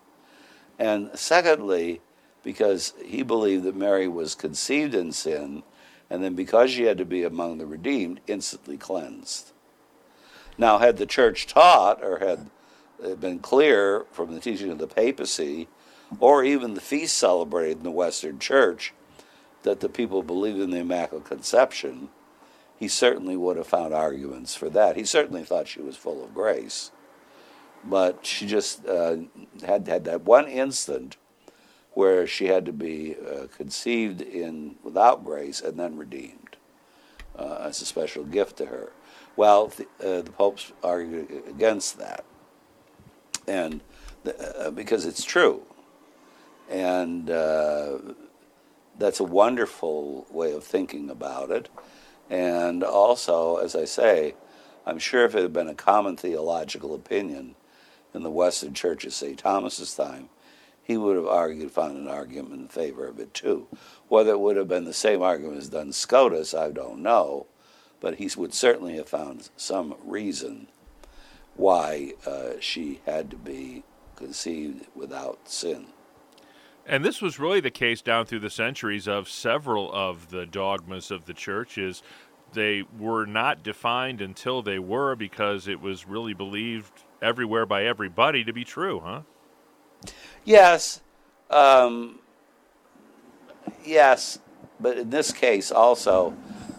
And 0.79 1.11
secondly, 1.15 2.01
because 2.43 2.95
he 3.05 3.23
believed 3.23 3.65
that 3.65 3.77
Mary 3.77 4.09
was 4.09 4.35
conceived 4.35 4.95
in 4.95 5.13
sin, 5.13 5.63
and 6.09 6.25
then 6.25 6.35
because 6.35 6.71
she 6.71 6.85
had 6.85 6.99
to 6.99 7.05
be 7.05 7.23
among 7.23 7.59
the 7.59 7.67
redeemed, 7.67 8.21
instantly 8.27 8.77
cleansed. 8.77 9.53
Now, 10.57 10.79
had 10.79 10.97
the 10.97 11.07
church 11.07 11.47
taught, 11.47 12.03
or 12.03 12.19
had 12.19 12.51
it 13.03 13.21
been 13.21 13.39
clear 13.39 14.07
from 14.13 14.35
the 14.35 14.41
teaching 14.41 14.71
of 14.71 14.79
the 14.79 14.87
papacy, 14.87 15.69
or 16.19 16.45
even 16.45 16.75
the 16.75 16.81
feast 16.81 17.17
celebrated 17.17 17.79
in 17.79 17.85
the 17.85 17.91
Western 17.91 18.39
Church, 18.39 18.93
that 19.63 19.81
the 19.81 19.89
people 19.89 20.23
believed 20.23 20.59
in 20.59 20.71
the 20.71 20.79
Immaculate 20.79 21.27
Conception, 21.27 22.09
he 22.79 22.89
certainly 22.89 23.37
would 23.37 23.57
have 23.57 23.67
found 23.67 23.93
arguments 23.93 24.55
for 24.55 24.71
that. 24.71 24.97
He 24.97 25.05
certainly 25.05 25.45
thought 25.45 25.69
she 25.69 25.83
was 25.83 25.97
full 25.97 26.25
of 26.25 26.35
grace. 26.35 26.91
But 27.85 28.27
she 28.27 28.47
just 28.47 28.87
uh, 28.87 29.17
had 29.65 29.87
had 29.87 30.05
that 30.05 30.23
one 30.23 30.49
instant 30.49 31.17
where 31.93 32.27
she 32.27 32.47
had 32.47 32.65
to 32.67 32.73
be 32.73 33.17
uh, 33.17 33.47
conceived 33.57 34.21
in 34.21 34.77
without 34.83 35.25
grace 35.25 35.61
and 35.61 35.79
then 35.79 35.97
redeemed 35.97 36.57
uh, 37.39 37.59
as 37.63 37.83
a 37.83 37.87
special 37.87 38.25
gift 38.25 38.57
to 38.59 38.67
her. 38.67 38.93
Well, 39.37 39.69
the, 39.69 39.85
uh, 40.03 40.23
the 40.23 40.33
popes 40.33 40.73
argued 40.83 41.43
against 41.49 41.99
that, 41.99 42.25
and 43.51 43.81
uh, 44.27 44.71
because 44.71 45.05
it's 45.05 45.25
true, 45.25 45.63
and 46.71 47.31
uh, 47.31 47.99
that's 48.99 49.19
a 49.19 49.25
wonderful 49.25 50.27
way 50.31 50.53
of 50.53 50.63
thinking 50.63 51.11
about 51.11 51.51
it. 51.51 51.69
And 52.29 52.85
also, 52.85 53.57
as 53.57 53.75
I 53.75 53.87
say, 53.87 54.35
I'm 54.87 55.01
sure 55.01 55.25
if 55.25 55.35
it 55.35 55.43
had 55.43 55.53
been 55.53 55.69
a 55.69 55.75
common 55.75 56.17
theological 56.17 56.95
opinion 56.95 57.57
in 58.15 58.23
the 58.23 58.31
Western 58.31 58.73
Church 58.73 59.05
of 59.05 59.13
St. 59.13 59.39
Thomas's 59.39 59.95
time, 59.95 60.29
he 60.83 60.97
would 60.97 61.17
have 61.17 61.27
argued, 61.27 61.73
found 61.73 61.97
an 61.97 62.09
argument 62.09 62.61
in 62.61 62.69
favor 62.69 63.07
of 63.07 63.19
it 63.19 63.35
too. 63.35 63.67
Whether 64.09 64.33
it 64.33 64.41
would 64.41 64.57
have 64.57 64.69
been 64.69 64.85
the 64.85 64.93
same 64.93 65.23
argument 65.23 65.59
as 65.59 65.69
Duns 65.69 65.97
Scotus, 65.97 66.55
I 66.55 66.71
don't 66.71 67.03
know, 67.03 67.47
but 68.01 68.17
he 68.17 68.31
would 68.37 68.55
certainly 68.55 68.97
have 68.97 69.09
found 69.09 69.51
some 69.57 69.95
reason 70.05 70.69
why 71.61 72.15
uh, 72.27 72.53
she 72.59 73.01
had 73.05 73.31
to 73.31 73.37
be 73.37 73.85
conceived 74.17 74.87
without 74.95 75.39
sin. 75.49 75.87
And 76.87 77.05
this 77.05 77.21
was 77.21 77.39
really 77.39 77.61
the 77.61 77.71
case 77.71 78.01
down 78.01 78.25
through 78.25 78.41
the 78.41 78.51
centuries 78.51 79.07
of 79.07 79.29
several 79.29 79.93
of 79.93 80.31
the 80.31 80.47
dogmas 80.47 81.11
of 81.11 81.27
the 81.27 81.35
church 81.35 81.77
is 81.77 82.03
they 82.55 82.85
were 82.99 83.27
not 83.27 83.63
defined 83.63 84.21
until 84.21 84.63
they 84.63 84.79
were 84.79 85.15
because 85.15 85.69
it 85.69 85.81
was 85.81 86.09
really 86.09 86.33
believed 86.33 87.05
everywhere 87.21 87.67
by 87.67 87.85
everybody 87.85 88.43
to 88.43 88.53
be 88.53 88.65
true, 88.65 89.01
huh? 89.05 89.21
Yes, 90.45 91.03
um, 91.51 92.21
yes, 93.85 94.39
but 94.81 94.97
in 94.97 95.11
this 95.11 95.31
case 95.31 95.71
also, 95.71 96.35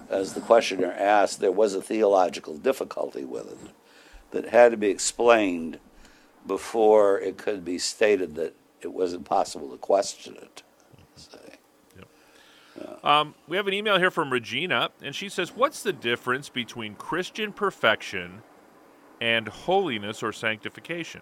as 0.10 0.34
the 0.34 0.42
questioner 0.42 0.92
asked, 0.92 1.40
there 1.40 1.52
was 1.52 1.76
a 1.76 1.82
theological 1.82 2.58
difficulty 2.58 3.24
with 3.24 3.52
it 3.52 3.72
that 4.32 4.50
had 4.50 4.72
to 4.72 4.78
be 4.78 4.90
explained 4.90 5.80
before 6.48 7.20
it 7.20 7.38
could 7.38 7.64
be 7.64 7.78
stated 7.78 8.36
that 8.36 8.56
it 8.82 8.92
wasn't 8.92 9.26
possible 9.26 9.70
to 9.70 9.78
question 9.78 10.36
it. 10.38 10.64
Um, 13.04 13.34
we 13.48 13.58
have 13.58 13.68
an 13.68 13.74
email 13.74 13.98
here 13.98 14.12
from 14.12 14.32
Regina, 14.32 14.90
and 15.02 15.16
she 15.16 15.28
says, 15.28 15.56
What's 15.56 15.82
the 15.82 15.94
difference 15.94 16.50
between 16.50 16.96
Christian 16.96 17.52
perfection 17.52 18.44
and 19.20 19.48
holiness 19.48 20.22
or 20.22 20.32
sanctification? 20.32 21.22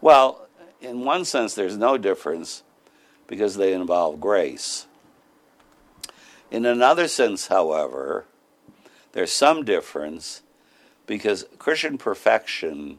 Well, 0.00 0.48
in 0.80 1.04
one 1.04 1.24
sense, 1.24 1.54
there's 1.54 1.76
no 1.76 1.96
difference 1.96 2.62
because 3.26 3.56
they 3.56 3.72
involve 3.72 4.20
grace. 4.20 4.86
In 6.50 6.66
another 6.66 7.08
sense, 7.08 7.46
however, 7.46 8.26
there's 9.12 9.32
some 9.32 9.64
difference 9.64 10.41
because 11.06 11.46
Christian 11.58 11.98
perfection 11.98 12.98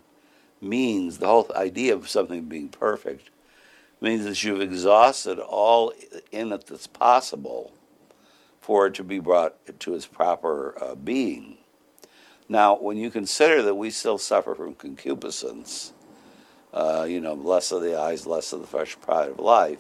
means 0.62 1.18
the 1.18 1.28
whole 1.28 1.52
idea 1.56 1.94
of 1.94 2.10
something 2.10 2.46
being 2.46 2.70
perfect 2.70 3.30
means 4.02 4.26
that 4.26 4.44
you've 4.44 4.62
exhausted 4.62 5.40
all 5.40 5.94
in 6.32 6.52
it 6.52 6.68
that's 6.68 6.88
possible 6.88 7.72
for 8.60 8.88
it 8.88 8.94
to 8.96 9.04
be 9.04 9.20
brought 9.20 9.56
to 9.80 9.96
its 9.96 10.06
proper 10.06 10.76
uh, 10.82 10.96
being. 10.96 11.58
Now, 12.50 12.78
when 12.78 12.98
you 12.98 13.10
consider 13.10 13.62
that 13.62 13.76
we 13.76 13.90
still 13.90 14.18
suffer 14.18 14.56
from 14.56 14.76
concupiscence, 14.76 15.94
uh, 16.74 17.06
you 17.08 17.22
know, 17.22 17.34
less 17.34 17.72
of 17.72 17.82
the 17.82 18.00
eyes, 18.00 18.26
less 18.26 18.52
of 18.52 18.62
the 18.62 18.68
fresh 18.68 19.00
pride 19.00 19.30
of 19.30 19.40
life, 19.40 19.80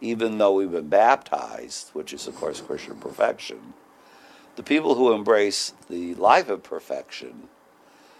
even 0.00 0.38
though 0.38 0.54
we've 0.54 0.70
been 0.70 0.88
baptized, 0.88 1.90
which 1.94 2.12
is, 2.12 2.26
of 2.26 2.36
course, 2.36 2.60
Christian 2.60 2.96
perfection, 2.96 3.74
the 4.56 4.62
people 4.62 4.94
who 4.94 5.12
embrace 5.12 5.74
the 5.88 6.14
life 6.14 6.48
of 6.48 6.62
perfection 6.62 7.48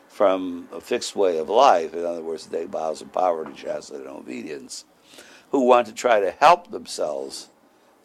from 0.09 0.68
a 0.72 0.81
fixed 0.81 1.16
way 1.16 1.38
of 1.38 1.49
life, 1.49 1.92
in 1.92 2.05
other 2.05 2.22
words, 2.22 2.46
they 2.46 2.64
vows 2.64 3.03
of 3.03 3.12
poverty, 3.12 3.53
chastity, 3.55 4.01
and 4.01 4.09
obedience, 4.09 4.85
who 5.51 5.61
want 5.61 5.87
to 5.87 5.92
try 5.92 6.20
to 6.20 6.31
help 6.31 6.70
themselves 6.70 7.49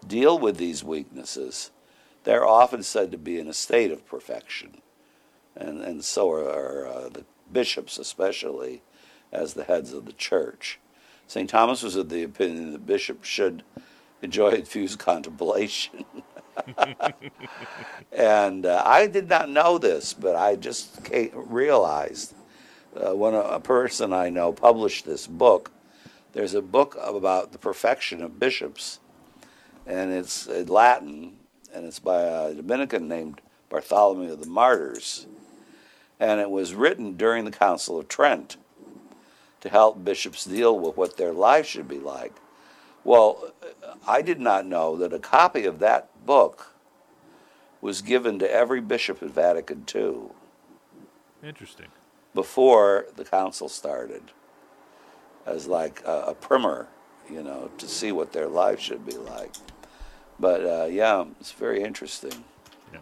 deal 0.06 0.38
with 0.38 0.58
these 0.58 0.84
weaknesses, 0.84 1.72
they're 2.24 2.46
often 2.46 2.84
said 2.84 3.12
to 3.12 3.18
be 3.18 3.40
in 3.40 3.48
a 3.48 3.54
state 3.54 3.92
of 3.92 4.06
perfection. 4.06 4.82
And, 5.56 5.82
and 5.82 6.04
so 6.04 6.32
are, 6.32 6.50
are 6.50 6.88
uh, 6.88 7.10
the 7.10 7.26
bishops, 7.52 7.98
especially, 7.98 8.82
as 9.32 9.54
the 9.54 9.64
heads 9.64 9.94
of 9.94 10.06
the 10.06 10.14
church. 10.14 10.80
St. 11.28 11.50
Thomas 11.50 11.84
was 11.84 11.96
of 11.96 12.10
the 12.10 12.24
opinion 12.24 12.72
that 12.72 12.86
bishops 12.86 13.28
should 13.28 13.64
enjoy 14.22 14.50
infused 14.52 15.00
contemplation. 15.00 16.06
And 18.12 18.66
uh, 18.66 18.84
I 18.86 19.08
did 19.08 19.30
not 19.30 19.50
know 19.50 19.78
this, 19.78 20.14
but 20.14 20.36
I 20.36 20.56
just 20.56 21.10
realized 21.34 22.34
uh, 22.96 23.16
when 23.16 23.34
a, 23.34 23.40
a, 23.40 23.60
person 23.60 24.14
I 24.14 24.30
know 24.30 24.52
published 24.52 25.06
this 25.06 25.28
book. 25.28 25.72
There's 26.34 26.54
a 26.54 26.62
book 26.62 26.98
about 27.02 27.52
the 27.52 27.58
perfection 27.58 28.22
of 28.22 28.40
bishops, 28.40 29.00
and 29.86 30.12
it's 30.12 30.48
in 30.48 30.68
Latin, 30.68 31.38
and 31.74 31.86
it's 31.86 32.00
by 32.00 32.22
a 32.22 32.54
Dominican 32.54 33.08
named 33.08 33.42
Bartholomew 33.70 34.34
of 34.34 34.40
the 34.40 34.50
Martyrs. 34.50 35.28
And 36.20 36.40
it 36.40 36.52
was 36.52 36.76
written 36.76 37.18
during 37.18 37.46
the 37.46 37.52
Council 37.52 38.00
of 38.00 38.08
Trent 38.08 38.58
to 39.62 39.70
help 39.70 40.04
bishops 40.04 40.46
deal 40.46 40.78
with 40.78 40.96
what 40.98 41.18
their 41.18 41.34
life 41.34 41.66
should 41.66 41.88
be 41.88 42.00
like. 42.00 42.34
Well, 43.04 43.54
I 44.08 44.22
did 44.22 44.40
not 44.40 44.66
know 44.66 44.96
that 44.98 45.14
a 45.14 45.20
copy 45.20 45.66
of 45.66 45.80
that 45.80 46.26
book 46.26 46.74
was 47.82 48.02
given 48.02 48.40
to 48.40 48.52
every 48.52 48.82
bishop 48.82 49.24
at 49.24 49.30
Vatican 49.30 49.86
II. 49.94 50.30
Interesting. 51.44 51.88
Before 52.34 53.08
the 53.16 53.26
council 53.26 53.68
started, 53.68 54.24
as 55.46 55.68
like 55.68 56.02
a, 56.06 56.26
a 56.28 56.36
primer, 56.36 56.88
you 57.30 57.42
know, 57.42 57.70
to 57.78 57.88
see 57.88 58.12
what 58.12 58.32
their 58.32 58.48
life 58.48 58.80
should 58.80 59.06
be 59.06 59.18
like. 59.18 59.54
But 60.40 60.66
uh, 60.66 60.86
yeah, 60.86 61.26
it's 61.40 61.52
very 61.52 61.84
interesting. 61.84 62.44
Yeah. 62.94 63.00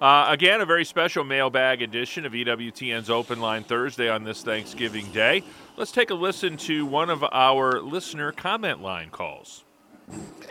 Uh, 0.00 0.26
again, 0.30 0.60
a 0.60 0.66
very 0.66 0.84
special 0.84 1.24
mailbag 1.24 1.82
edition 1.82 2.24
of 2.24 2.32
EWTN's 2.32 3.10
Open 3.10 3.38
Line 3.40 3.64
Thursday 3.64 4.08
on 4.08 4.24
this 4.24 4.42
Thanksgiving 4.42 5.10
Day. 5.12 5.42
Let's 5.76 5.92
take 5.92 6.10
a 6.10 6.14
listen 6.14 6.56
to 6.58 6.86
one 6.86 7.10
of 7.10 7.22
our 7.32 7.80
listener 7.80 8.32
comment 8.32 8.80
line 8.82 9.10
calls. 9.10 9.64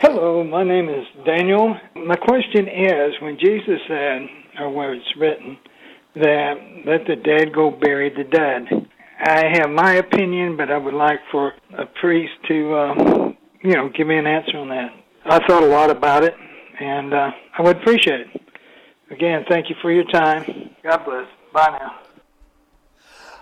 Hello, 0.00 0.42
my 0.42 0.64
name 0.64 0.88
is 0.88 1.04
Daniel. 1.26 1.76
My 1.94 2.16
question 2.16 2.66
is 2.68 3.12
when 3.20 3.38
Jesus 3.38 3.80
said, 3.86 4.26
or 4.58 4.70
where 4.70 4.94
it's 4.94 5.16
written, 5.18 5.58
that 6.14 6.54
let 6.86 7.06
the 7.06 7.16
dead 7.16 7.54
go 7.54 7.70
bury 7.70 8.10
the 8.10 8.24
dead, 8.24 8.88
I 9.22 9.44
have 9.58 9.70
my 9.70 9.94
opinion, 9.94 10.56
but 10.56 10.70
I 10.70 10.78
would 10.78 10.94
like 10.94 11.20
for 11.30 11.52
a 11.76 11.84
priest 12.00 12.32
to, 12.48 12.74
uh, 12.74 12.94
you 13.62 13.74
know, 13.74 13.90
give 13.90 14.06
me 14.06 14.16
an 14.16 14.26
answer 14.26 14.56
on 14.56 14.68
that. 14.70 14.90
I 15.26 15.46
thought 15.46 15.62
a 15.62 15.66
lot 15.66 15.90
about 15.90 16.24
it, 16.24 16.34
and 16.80 17.12
uh, 17.12 17.30
I 17.58 17.62
would 17.62 17.76
appreciate 17.76 18.20
it. 18.20 18.40
Again, 19.10 19.44
thank 19.48 19.68
you 19.68 19.76
for 19.82 19.92
your 19.92 20.04
time. 20.04 20.70
God 20.82 21.04
bless. 21.04 21.26
Bye 21.52 21.78
now. 21.78 21.98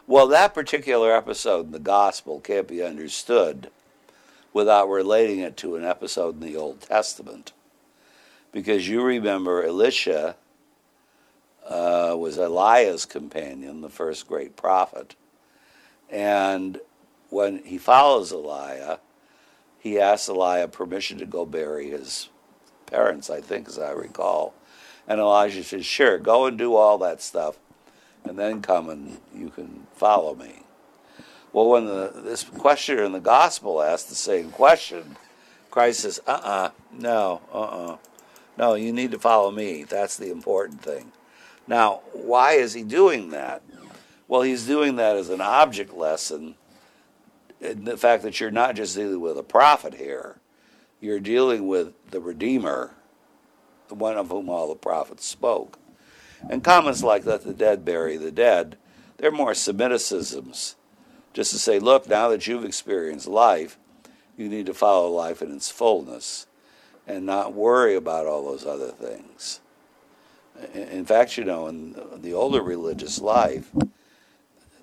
Well, 0.09 0.27
that 0.29 0.55
particular 0.55 1.17
episode 1.17 1.67
in 1.67 1.73
the 1.73 1.79
gospel 1.79 2.41
can't 2.41 2.67
be 2.67 2.83
understood 2.83 3.71
without 4.59 4.89
relating 4.89 5.39
it 5.39 5.57
to 5.57 5.77
an 5.77 5.85
episode 5.85 6.35
in 6.35 6.41
the 6.41 6.57
Old 6.57 6.81
Testament. 6.81 7.53
Because 8.51 8.89
you 8.89 9.05
remember 9.05 9.63
Elisha 9.63 10.35
uh, 11.65 12.17
was 12.19 12.39
Elijah's 12.39 13.05
companion, 13.05 13.83
the 13.83 13.89
first 13.89 14.27
great 14.27 14.57
prophet. 14.57 15.15
And 16.11 16.81
when 17.31 17.63
he 17.63 17.79
follows 17.79 18.33
Elijah, 18.33 18.99
he 19.79 20.01
asks 20.01 20.29
Elijah 20.29 20.67
permission 20.67 21.19
to 21.19 21.25
go 21.25 21.47
bury 21.47 21.91
his 21.91 22.29
parents, 22.87 23.31
I 23.31 23.41
think, 23.41 23.69
as 23.69 23.79
I 23.79 23.93
recall. 23.93 24.55
And 25.07 25.21
Elijah 25.21 25.63
says, 25.63 25.87
Sure, 25.87 26.19
go 26.19 26.47
and 26.47 26.59
do 26.59 26.75
all 26.75 26.99
that 26.99 27.23
stuff, 27.23 27.61
and 28.25 28.37
then 28.37 28.61
come 28.61 28.91
and 28.91 29.19
you 29.33 29.51
can 29.51 29.87
follow 29.95 30.35
me. 30.35 30.65
Well, 31.53 31.69
when 31.69 31.87
the, 31.87 32.13
this 32.15 32.45
questioner 32.45 33.05
in 33.05 33.13
the 33.13 33.21
gospel 33.21 33.83
asked 33.83 34.09
the 34.09 34.15
same 34.15 34.51
question, 34.51 35.17
Christ 35.71 36.01
says, 36.01 36.21
Uh 36.27 36.31
uh-uh, 36.31 36.49
uh 36.49 36.71
no, 36.93 37.41
uh 37.53 37.61
uh-uh. 37.61 37.93
uh. 37.93 37.97
No, 38.57 38.75
you 38.75 38.93
need 38.93 39.13
to 39.13 39.19
follow 39.19 39.51
me. 39.51 39.85
That's 39.85 40.17
the 40.17 40.31
important 40.31 40.83
thing. 40.83 41.13
Now, 41.67 42.01
why 42.13 42.55
is 42.55 42.75
he 42.75 42.83
doing 42.83 43.31
that? 43.31 43.63
Well, 44.27 44.43
he's 44.43 44.67
doing 44.67 44.97
that 44.97 45.17
as 45.17 45.29
an 45.29 45.41
object 45.41 45.95
lesson 45.95 46.57
in 47.61 47.85
the 47.85 47.97
fact 47.97 48.23
that 48.25 48.41
you're 48.41 48.51
not 48.51 48.75
just 48.75 48.97
dealing 48.97 49.21
with 49.21 49.39
a 49.39 49.43
prophet 49.43 49.95
here, 49.95 50.37
you're 51.01 51.21
dealing 51.21 51.67
with 51.69 51.95
the 52.11 52.21
Redeemer 52.21 52.93
the 53.89 53.95
one 53.95 54.17
of 54.17 54.29
whom 54.29 54.49
all 54.49 54.69
the 54.69 54.75
prophets 54.75 55.27
spoke. 55.27 55.79
And 56.49 56.63
comments 56.63 57.03
like 57.03 57.27
let 57.27 57.43
the 57.43 57.55
dead 57.55 57.85
bury 57.85 58.17
the 58.17 58.31
dead, 58.31 58.77
they're 59.17 59.33
more 59.33 59.53
Semiticisms. 59.53 60.77
Just 61.39 61.53
to 61.53 61.59
say, 61.61 61.79
look, 61.79 62.09
now 62.09 62.31
that 62.31 62.49
you've 62.49 62.65
experienced 62.65 63.29
life, 63.29 63.79
you 64.37 64.49
need 64.49 64.67
to 64.67 64.75
follow 64.75 65.09
life 65.09 65.41
in 65.41 65.55
its 65.55 65.71
fullness 65.71 66.49
and 67.07 67.25
not 67.25 67.55
worry 67.55 67.95
about 67.95 68.27
all 68.27 68.45
those 68.45 68.67
other 68.67 68.89
things. 68.89 69.61
In 70.75 71.05
fact, 71.05 71.39
you 71.39 71.45
know, 71.45 71.69
in 71.69 71.95
the 72.17 72.35
older 72.35 72.61
religious 72.61 73.21
life, 73.21 73.71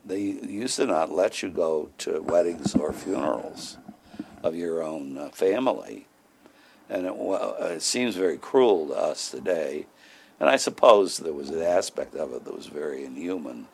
they 0.05 0.21
used 0.21 0.77
to 0.77 0.85
not 0.85 1.11
let 1.11 1.43
you 1.43 1.49
go 1.49 1.89
to 1.97 2.21
weddings 2.21 2.73
or 2.73 2.93
funerals 2.93 3.77
of 4.41 4.55
your 4.55 4.81
own 4.81 5.17
uh, 5.17 5.27
family 5.31 6.07
and 6.89 7.05
it, 7.05 7.13
it 7.13 7.81
seems 7.81 8.15
very 8.15 8.37
cruel 8.37 8.87
to 8.87 8.93
us 8.93 9.29
today. 9.29 9.87
And 10.39 10.49
I 10.49 10.55
suppose 10.55 11.17
there 11.17 11.33
was 11.33 11.49
an 11.49 11.61
aspect 11.61 12.15
of 12.15 12.31
it 12.31 12.45
that 12.45 12.55
was 12.55 12.67
very 12.67 13.03
inhuman. 13.03 13.67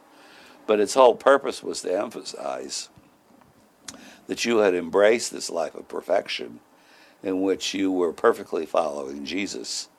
But 0.67 0.80
its 0.80 0.93
whole 0.93 1.15
purpose 1.15 1.63
was 1.63 1.82
to 1.82 1.97
emphasize 1.97 2.89
that 4.28 4.45
you 4.45 4.60
had 4.60 4.74
embraced 4.74 5.32
this 5.32 5.50
life 5.50 5.76
of 5.76 5.88
perfection 5.88 6.60
in 7.24 7.41
which 7.41 7.74
you 7.74 7.91
were 7.91 8.13
perfectly 8.13 8.65
following 8.65 9.26
Jesus. 9.26 9.89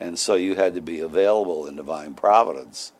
And 0.00 0.18
so 0.18 0.34
you 0.34 0.54
had 0.54 0.74
to 0.74 0.80
be 0.80 1.00
available 1.00 1.66
in 1.66 1.76
divine 1.76 2.14
providence 2.14 2.92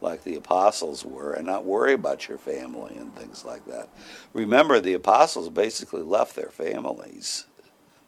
like 0.00 0.24
the 0.24 0.36
apostles 0.36 1.04
were 1.04 1.32
and 1.32 1.46
not 1.46 1.64
worry 1.64 1.92
about 1.92 2.28
your 2.28 2.38
family 2.38 2.96
and 2.96 3.14
things 3.14 3.44
like 3.44 3.66
that. 3.66 3.88
Remember, 4.32 4.80
the 4.80 4.94
apostles 4.94 5.50
basically 5.50 6.02
left 6.02 6.34
their 6.34 6.48
families 6.48 7.44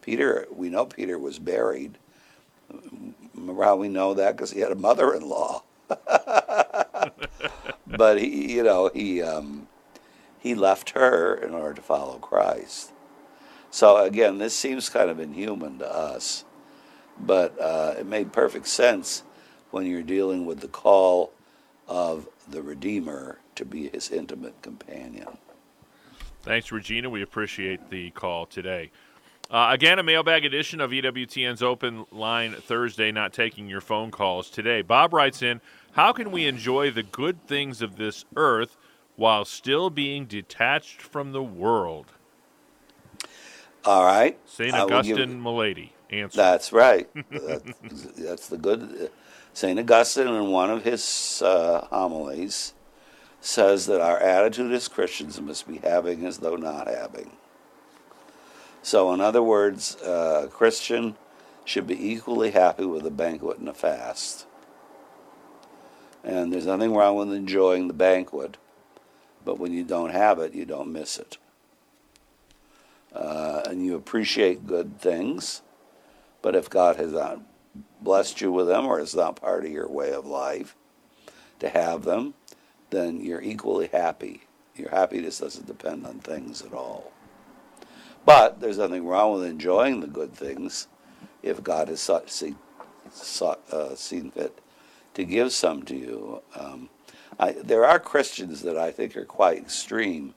Peter, 0.02 0.46
we 0.50 0.68
know 0.68 0.84
Peter 0.84 1.18
was 1.18 1.38
buried. 1.38 1.96
Remember 3.34 3.62
how 3.62 3.76
we 3.76 3.88
know 3.88 4.14
that? 4.14 4.36
Because 4.36 4.50
he 4.50 4.60
had 4.60 4.72
a 4.72 4.76
mother-in-law. 4.76 5.62
but 7.96 8.20
he, 8.20 8.54
you 8.54 8.62
know, 8.62 8.90
he 8.92 9.22
um, 9.22 9.68
he 10.38 10.54
left 10.54 10.90
her 10.90 11.34
in 11.34 11.54
order 11.54 11.74
to 11.74 11.82
follow 11.82 12.18
Christ. 12.18 12.92
So 13.70 13.96
again, 13.96 14.38
this 14.38 14.56
seems 14.56 14.88
kind 14.88 15.08
of 15.08 15.18
inhuman 15.18 15.78
to 15.78 15.90
us, 15.90 16.44
but 17.18 17.58
uh, 17.60 17.94
it 17.98 18.06
made 18.06 18.32
perfect 18.32 18.66
sense 18.66 19.22
when 19.70 19.86
you're 19.86 20.02
dealing 20.02 20.44
with 20.44 20.60
the 20.60 20.68
call 20.68 21.32
of 21.88 22.28
the 22.48 22.62
Redeemer 22.62 23.38
to 23.54 23.64
be 23.64 23.88
his 23.88 24.10
intimate 24.10 24.60
companion. 24.62 25.38
Thanks, 26.42 26.72
Regina. 26.72 27.08
We 27.08 27.22
appreciate 27.22 27.88
the 27.88 28.10
call 28.10 28.46
today. 28.46 28.90
Uh, 29.50 29.68
again, 29.70 29.98
a 29.98 30.02
mailbag 30.02 30.44
edition 30.44 30.80
of 30.80 30.90
EWTN's 30.90 31.62
Open 31.62 32.06
Line 32.10 32.52
Thursday, 32.52 33.12
not 33.12 33.32
taking 33.32 33.68
your 33.68 33.82
phone 33.82 34.10
calls 34.10 34.48
today. 34.48 34.80
Bob 34.82 35.12
writes 35.12 35.42
in 35.42 35.60
How 35.92 36.12
can 36.12 36.30
we 36.30 36.46
enjoy 36.46 36.90
the 36.90 37.02
good 37.02 37.46
things 37.46 37.82
of 37.82 37.96
this 37.96 38.24
earth 38.34 38.76
while 39.16 39.44
still 39.44 39.90
being 39.90 40.24
detached 40.24 41.02
from 41.02 41.32
the 41.32 41.42
world? 41.42 42.12
All 43.84 44.04
right. 44.04 44.38
St. 44.46 44.74
Augustine 44.74 45.16
give- 45.16 45.28
Mullady. 45.28 45.90
Answer. 46.10 46.36
That's 46.36 46.72
right. 46.72 47.08
that's, 47.30 47.80
that's 48.16 48.48
the 48.48 48.58
good. 48.58 49.10
St. 49.54 49.78
Augustine, 49.78 50.28
in 50.28 50.50
one 50.50 50.70
of 50.70 50.84
his 50.84 51.42
uh, 51.44 51.86
homilies, 51.90 52.74
says 53.40 53.86
that 53.86 54.00
our 54.00 54.18
attitude 54.18 54.72
as 54.72 54.88
Christians 54.88 55.40
must 55.40 55.66
be 55.66 55.78
having 55.78 56.24
as 56.24 56.38
though 56.38 56.56
not 56.56 56.86
having. 56.86 57.32
So, 58.82 59.12
in 59.12 59.20
other 59.20 59.42
words, 59.42 59.96
uh, 60.02 60.42
a 60.44 60.48
Christian 60.48 61.16
should 61.64 61.86
be 61.86 62.12
equally 62.12 62.50
happy 62.50 62.84
with 62.84 63.06
a 63.06 63.10
banquet 63.10 63.58
and 63.58 63.68
a 63.68 63.74
fast. 63.74 64.46
And 66.24 66.52
there's 66.52 66.66
nothing 66.66 66.94
wrong 66.94 67.16
with 67.16 67.32
enjoying 67.32 67.88
the 67.88 67.94
banquet, 67.94 68.56
but 69.44 69.58
when 69.58 69.72
you 69.72 69.84
don't 69.84 70.10
have 70.10 70.38
it, 70.38 70.54
you 70.54 70.64
don't 70.64 70.92
miss 70.92 71.18
it. 71.18 71.36
Uh, 73.12 73.62
and 73.66 73.84
you 73.84 73.94
appreciate 73.94 74.66
good 74.66 75.00
things, 75.00 75.62
but 76.40 76.54
if 76.54 76.70
God 76.70 76.96
has 76.96 77.12
not 77.12 77.40
blessed 78.00 78.40
you 78.40 78.52
with 78.52 78.68
them 78.68 78.86
or 78.86 79.00
it's 79.00 79.14
not 79.14 79.36
part 79.36 79.64
of 79.64 79.70
your 79.70 79.88
way 79.88 80.12
of 80.12 80.26
life 80.26 80.76
to 81.58 81.68
have 81.68 82.04
them, 82.04 82.34
then 82.90 83.20
you're 83.20 83.42
equally 83.42 83.88
happy. 83.88 84.42
Your 84.76 84.90
happiness 84.90 85.38
doesn't 85.38 85.66
depend 85.66 86.06
on 86.06 86.20
things 86.20 86.62
at 86.62 86.72
all. 86.72 87.12
But 88.24 88.60
there's 88.60 88.78
nothing 88.78 89.04
wrong 89.04 89.34
with 89.34 89.44
enjoying 89.44 90.00
the 90.00 90.06
good 90.06 90.32
things 90.32 90.86
if 91.42 91.62
God 91.62 91.88
has 91.88 92.00
sought, 92.00 92.30
see, 92.30 92.54
sought, 93.10 93.60
uh, 93.70 93.94
seen 93.96 94.30
fit 94.30 94.60
to 95.14 95.24
give 95.24 95.52
some 95.52 95.82
to 95.84 95.96
you. 95.96 96.42
Um, 96.54 96.88
I, 97.38 97.52
there 97.52 97.84
are 97.84 97.98
Christians 97.98 98.62
that 98.62 98.76
I 98.76 98.90
think 98.90 99.16
are 99.16 99.24
quite 99.24 99.58
extreme 99.58 100.34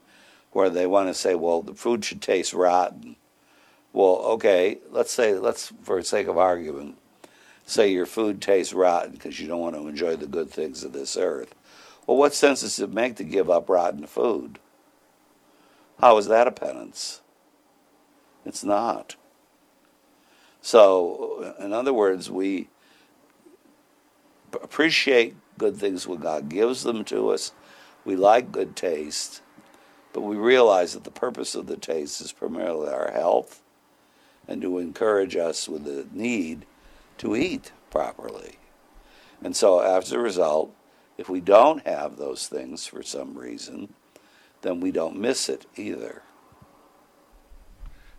where 0.52 0.70
they 0.70 0.88
want 0.88 1.10
to 1.10 1.14
say, 1.14 1.36
well, 1.36 1.62
the 1.62 1.74
food 1.74 2.04
should 2.06 2.22
taste 2.22 2.54
rotten. 2.54 3.16
Well, 3.94 4.18
okay, 4.34 4.80
let's 4.90 5.12
say, 5.12 5.36
let's, 5.36 5.72
for 5.84 5.98
the 5.98 6.06
sake 6.06 6.28
of 6.28 6.38
argument, 6.38 6.98
say 7.66 7.92
your 7.92 8.06
food 8.06 8.42
tastes 8.42 8.74
rotten 8.74 9.12
because 9.12 9.40
you 9.40 9.48
don't 9.48 9.60
want 9.60 9.76
to 9.76 9.88
enjoy 9.88 10.16
the 10.16 10.28
good 10.28 10.50
things 10.50 10.84
of 10.84 10.94
this 10.94 11.18
earth. 11.18 11.54
Well, 12.08 12.18
what 12.18 12.34
sense 12.34 12.62
does 12.62 12.80
it 12.80 12.94
make 12.94 13.16
to 13.18 13.24
give 13.24 13.50
up 13.50 13.70
rotten 13.70 14.06
food? 14.06 14.60
How 16.00 16.18
is 16.18 16.28
that 16.28 16.48
a 16.48 16.52
penance? 16.52 17.22
It's 18.46 18.64
not. 18.64 19.16
So, 20.62 21.56
in 21.60 21.74
other 21.74 21.94
words, 21.94 22.30
we 22.30 22.70
appreciate 24.62 25.36
good 25.58 25.78
things 25.78 26.08
when 26.08 26.20
God 26.20 26.50
gives 26.50 26.84
them 26.84 27.04
to 27.06 27.30
us. 27.30 27.54
We 28.04 28.16
like 28.16 28.52
good 28.52 28.76
taste, 28.76 29.42
but 30.14 30.22
we 30.22 30.36
realize 30.36 30.94
that 30.94 31.04
the 31.04 31.12
purpose 31.12 31.56
of 31.56 31.68
the 31.68 31.78
taste 31.78 32.22
is 32.22 32.32
primarily 32.32 32.90
our 32.90 33.12
health 33.12 33.62
and 34.48 34.62
to 34.62 34.80
encourage 34.80 35.36
us 35.36 35.68
with 35.68 35.86
the 35.86 36.08
need 36.12 36.66
to 37.18 37.36
eat 37.36 37.72
properly. 37.90 38.60
And 39.42 39.56
so, 39.56 39.80
as 39.80 40.12
a 40.12 40.20
result, 40.20 40.74
if 41.18 41.30
we 41.30 41.42
don't 41.42 41.86
have 41.86 42.18
those 42.18 42.48
things 42.48 42.86
for 42.86 43.02
some 43.02 43.38
reason, 43.38 43.94
then 44.62 44.80
we 44.80 44.92
don't 44.92 45.18
miss 45.20 45.50
it 45.50 45.66
either. 45.76 46.24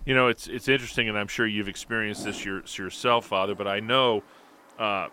You 0.04 0.14
know, 0.14 0.28
it's 0.28 0.46
it's 0.46 0.68
interesting, 0.68 1.08
and 1.08 1.18
I'm 1.18 1.26
sure 1.26 1.46
you've 1.46 1.68
experienced 1.68 2.24
this 2.24 2.44
your, 2.44 2.62
yourself, 2.62 3.26
Father. 3.26 3.54
But 3.54 3.66
I 3.66 3.80
know, 3.80 4.22
uh, 4.78 5.08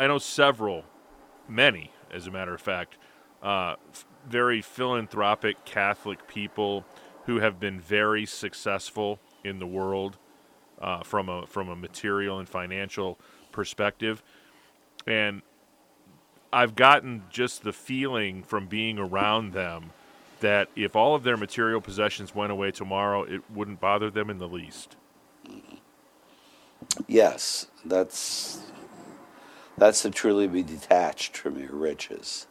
I 0.00 0.06
know 0.06 0.16
several, 0.16 0.84
many, 1.46 1.92
as 2.10 2.26
a 2.26 2.30
matter 2.30 2.54
of 2.54 2.60
fact, 2.62 2.96
uh, 3.42 3.76
very 4.26 4.62
philanthropic 4.62 5.66
Catholic 5.66 6.26
people 6.26 6.86
who 7.26 7.40
have 7.40 7.60
been 7.60 7.78
very 7.78 8.24
successful 8.24 9.18
in 9.44 9.58
the 9.58 9.66
world 9.66 10.16
uh, 10.80 11.02
from 11.02 11.28
a 11.28 11.46
from 11.46 11.68
a 11.68 11.76
material 11.76 12.38
and 12.38 12.48
financial 12.48 13.18
perspective, 13.52 14.22
and 15.06 15.42
I've 16.50 16.74
gotten 16.74 17.24
just 17.28 17.62
the 17.62 17.72
feeling 17.74 18.42
from 18.42 18.68
being 18.68 18.98
around 18.98 19.52
them 19.52 19.90
that 20.40 20.70
if 20.74 20.96
all 20.96 21.14
of 21.14 21.24
their 21.24 21.36
material 21.36 21.82
possessions 21.82 22.34
went 22.34 22.50
away 22.50 22.70
tomorrow, 22.70 23.24
it 23.24 23.42
wouldn't 23.50 23.80
bother 23.80 24.10
them 24.10 24.30
in 24.30 24.38
the 24.38 24.48
least. 24.48 24.96
Yes, 27.06 27.66
that's 27.84 28.62
that's 29.80 30.02
to 30.02 30.10
truly 30.10 30.46
be 30.46 30.62
detached 30.62 31.38
from 31.38 31.58
your 31.58 31.72
riches. 31.72 32.46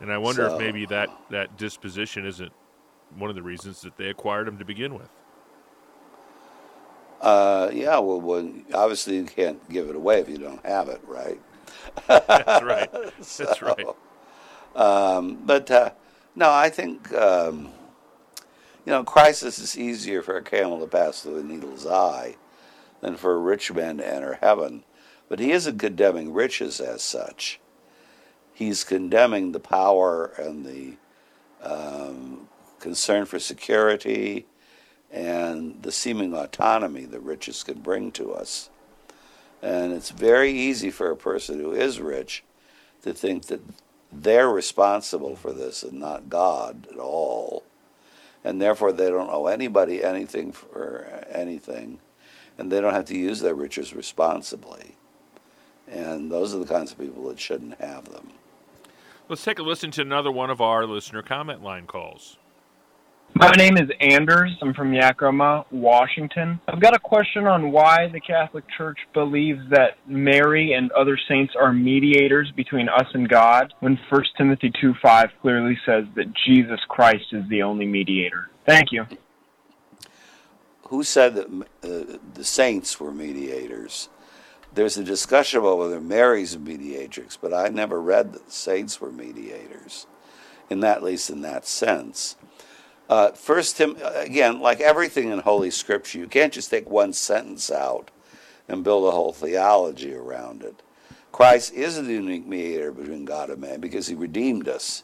And 0.00 0.12
I 0.12 0.18
wonder 0.18 0.48
So- 0.48 0.54
if 0.54 0.60
maybe 0.60 0.84
that, 0.86 1.08
that 1.30 1.56
disposition 1.56 2.26
isn't 2.26 2.52
one 3.16 3.30
of 3.30 3.36
the 3.36 3.42
reasons 3.42 3.80
that 3.82 3.96
they 3.96 4.08
acquired 4.08 4.48
them 4.48 4.58
to 4.58 4.64
begin 4.64 4.94
with. 4.94 5.08
Uh, 7.20 7.70
yeah, 7.72 7.98
well, 7.98 8.20
when, 8.20 8.64
obviously 8.74 9.16
you 9.16 9.24
can't 9.24 9.66
give 9.70 9.88
it 9.88 9.96
away 9.96 10.20
if 10.20 10.28
you 10.28 10.38
don't 10.38 10.64
have 10.66 10.88
it, 10.88 11.00
right? 11.06 11.40
That's 12.06 12.62
right. 12.62 12.92
That's 13.18 13.62
right. 13.62 13.86
Um, 14.74 15.38
but 15.44 15.70
uh, 15.70 15.90
no, 16.36 16.50
I 16.50 16.70
think 16.70 17.12
um, 17.14 17.70
you 18.84 18.92
know, 18.92 19.04
crisis 19.04 19.58
is 19.58 19.76
easier 19.76 20.22
for 20.22 20.36
a 20.36 20.42
camel 20.42 20.80
to 20.80 20.86
pass 20.86 21.22
through 21.22 21.38
a 21.38 21.42
needle's 21.42 21.86
eye 21.86 22.36
than 23.00 23.16
for 23.16 23.34
a 23.34 23.38
rich 23.38 23.72
man 23.72 23.98
to 23.98 24.06
enter 24.06 24.38
heaven. 24.40 24.84
But 25.28 25.38
he 25.38 25.52
isn't 25.52 25.78
condemning 25.78 26.32
riches 26.32 26.80
as 26.80 27.02
such. 27.02 27.60
He's 28.52 28.82
condemning 28.82 29.52
the 29.52 29.60
power 29.60 30.32
and 30.38 30.64
the 30.64 30.94
um, 31.62 32.48
concern 32.80 33.24
for 33.24 33.38
security 33.38 34.46
and 35.10 35.82
the 35.82 35.92
seeming 35.92 36.34
autonomy 36.34 37.04
that 37.06 37.20
riches 37.20 37.62
can 37.62 37.80
bring 37.80 38.10
to 38.12 38.32
us. 38.32 38.70
And 39.62 39.92
it's 39.92 40.10
very 40.10 40.52
easy 40.52 40.90
for 40.90 41.10
a 41.10 41.16
person 41.16 41.60
who 41.60 41.72
is 41.72 42.00
rich 42.00 42.44
to 43.02 43.12
think 43.12 43.46
that 43.46 43.60
they're 44.12 44.50
responsible 44.50 45.36
for 45.36 45.52
this 45.52 45.82
and 45.82 46.00
not 46.00 46.28
God 46.28 46.86
at 46.90 46.98
all. 46.98 47.64
And 48.44 48.62
therefore, 48.62 48.92
they 48.92 49.10
don't 49.10 49.30
owe 49.30 49.46
anybody 49.46 50.02
anything 50.02 50.52
for 50.52 51.24
anything. 51.30 51.98
And 52.56 52.70
they 52.70 52.80
don't 52.80 52.94
have 52.94 53.04
to 53.06 53.18
use 53.18 53.40
their 53.40 53.54
riches 53.54 53.94
responsibly. 53.94 54.96
And 55.90 56.30
those 56.30 56.54
are 56.54 56.58
the 56.58 56.66
kinds 56.66 56.92
of 56.92 56.98
people 56.98 57.28
that 57.28 57.40
shouldn't 57.40 57.80
have 57.80 58.04
them. 58.06 58.32
Let's 59.28 59.44
take 59.44 59.58
a 59.58 59.62
listen 59.62 59.90
to 59.92 60.02
another 60.02 60.30
one 60.30 60.50
of 60.50 60.60
our 60.60 60.86
listener 60.86 61.22
comment 61.22 61.62
line 61.62 61.86
calls. 61.86 62.38
My 63.34 63.52
name 63.52 63.76
is 63.76 63.90
Anders. 64.00 64.56
I'm 64.62 64.72
from 64.72 64.92
Yakima, 64.92 65.66
Washington. 65.70 66.58
I've 66.66 66.80
got 66.80 66.94
a 66.94 66.98
question 66.98 67.46
on 67.46 67.70
why 67.70 68.08
the 68.08 68.20
Catholic 68.20 68.64
Church 68.76 68.98
believes 69.12 69.60
that 69.70 69.98
Mary 70.06 70.72
and 70.72 70.90
other 70.92 71.18
saints 71.28 71.52
are 71.58 71.72
mediators 71.72 72.50
between 72.56 72.88
us 72.88 73.06
and 73.12 73.28
God, 73.28 73.74
when 73.80 73.98
1 74.08 74.24
Timothy 74.36 74.72
2 74.80 74.94
5 75.02 75.30
clearly 75.42 75.78
says 75.84 76.04
that 76.16 76.32
Jesus 76.46 76.80
Christ 76.88 77.26
is 77.32 77.46
the 77.48 77.62
only 77.62 77.86
mediator. 77.86 78.48
Thank 78.66 78.92
you. 78.92 79.06
Who 80.88 81.04
said 81.04 81.34
that 81.34 81.46
uh, 81.84 82.18
the 82.32 82.44
saints 82.44 82.98
were 82.98 83.12
mediators? 83.12 84.08
There's 84.78 84.96
a 84.96 85.02
discussion 85.02 85.58
about 85.58 85.78
whether 85.78 86.00
Mary's 86.00 86.54
a 86.54 86.58
mediatrix, 86.60 87.36
but 87.36 87.52
I 87.52 87.66
never 87.66 88.00
read 88.00 88.32
that 88.32 88.46
the 88.46 88.52
saints 88.52 89.00
were 89.00 89.10
mediators, 89.10 90.06
in 90.70 90.78
that, 90.80 90.98
at 90.98 91.02
least 91.02 91.30
in 91.30 91.40
that 91.40 91.66
sense. 91.66 92.36
Uh, 93.08 93.32
first, 93.32 93.76
Tim, 93.76 93.96
again, 94.14 94.60
like 94.60 94.78
everything 94.80 95.32
in 95.32 95.40
Holy 95.40 95.72
Scripture, 95.72 96.20
you 96.20 96.28
can't 96.28 96.52
just 96.52 96.70
take 96.70 96.88
one 96.88 97.12
sentence 97.12 97.72
out 97.72 98.12
and 98.68 98.84
build 98.84 99.08
a 99.08 99.10
whole 99.10 99.32
theology 99.32 100.14
around 100.14 100.62
it. 100.62 100.80
Christ 101.32 101.72
is 101.72 102.00
the 102.00 102.12
unique 102.12 102.46
mediator 102.46 102.92
between 102.92 103.24
God 103.24 103.50
and 103.50 103.60
man 103.60 103.80
because 103.80 104.06
he 104.06 104.14
redeemed 104.14 104.68
us, 104.68 105.02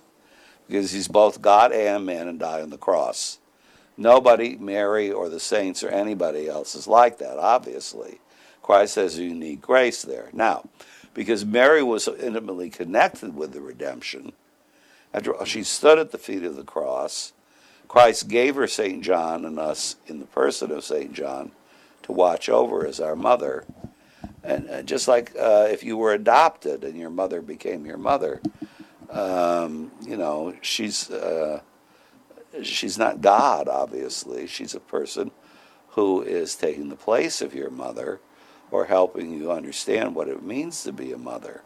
because 0.69 0.93
he's 0.93 1.09
both 1.09 1.43
God 1.43 1.73
and 1.73 2.07
man 2.07 2.29
and 2.29 2.39
died 2.39 2.63
on 2.63 2.71
the 2.71 2.79
cross. 2.79 3.41
Nobody, 3.97 4.55
Mary 4.55 5.11
or 5.11 5.29
the 5.29 5.41
saints 5.41 5.83
or 5.83 5.89
anybody 5.89 6.49
else, 6.49 6.77
is 6.77 6.87
like 6.87 7.19
that, 7.19 7.39
obviously. 7.41 8.21
Christ 8.65 8.95
has 8.95 9.19
a 9.19 9.25
unique 9.25 9.61
grace 9.61 10.01
there. 10.01 10.31
Now, 10.33 10.65
because 11.13 11.45
Mary 11.45 11.83
was 11.83 12.05
so 12.05 12.17
intimately 12.17 12.71
connected 12.71 13.37
with 13.37 13.53
the 13.53 13.61
redemption, 13.61 14.33
after 15.13 15.37
all, 15.37 15.45
she 15.45 15.63
stood 15.63 15.99
at 15.99 16.13
the 16.13 16.19
feet 16.19 16.45
of 16.45 16.57
the 16.57 16.65
cross. 16.65 17.35
Christ 17.89 18.27
gave 18.27 18.55
her 18.55 18.67
St. 18.67 19.05
John 19.05 19.45
and 19.45 19.59
us 19.59 19.97
in 20.07 20.19
the 20.19 20.25
person 20.25 20.71
of 20.71 20.83
St. 20.83 21.13
John 21.13 21.53
to 22.05 22.13
watch 22.13 22.49
over 22.49 22.87
as 22.87 23.01
our 23.01 23.15
mother. 23.15 23.67
And 24.43 24.71
uh, 24.71 24.83
just 24.83 25.09
like 25.09 25.37
uh, 25.39 25.69
if 25.71 25.85
you 25.85 25.99
were 25.99 26.15
adopted 26.15 26.85
and 26.85 26.99
your 26.99 27.11
mother 27.11 27.43
became 27.43 27.85
your 27.85 27.99
mother, 27.99 28.41
um, 29.11 29.93
you 30.01 30.17
know, 30.17 30.55
she's, 30.63 31.11
uh, 31.11 31.61
she's 32.63 32.97
not 32.97 33.21
God, 33.21 33.69
obviously. 33.69 34.47
She's 34.47 34.75
a 34.75 34.81
person 34.81 35.33
who 35.89 36.23
is 36.23 36.57
taking 36.57 36.89
the 36.89 36.97
place 36.97 37.43
of 37.43 37.55
your 37.55 37.69
mother 37.69 38.21
or 38.71 38.87
helping 38.87 39.33
you 39.33 39.51
understand 39.51 40.15
what 40.15 40.29
it 40.29 40.43
means 40.43 40.83
to 40.83 40.93
be 40.93 41.13
a 41.13 41.19
mother. 41.19 41.63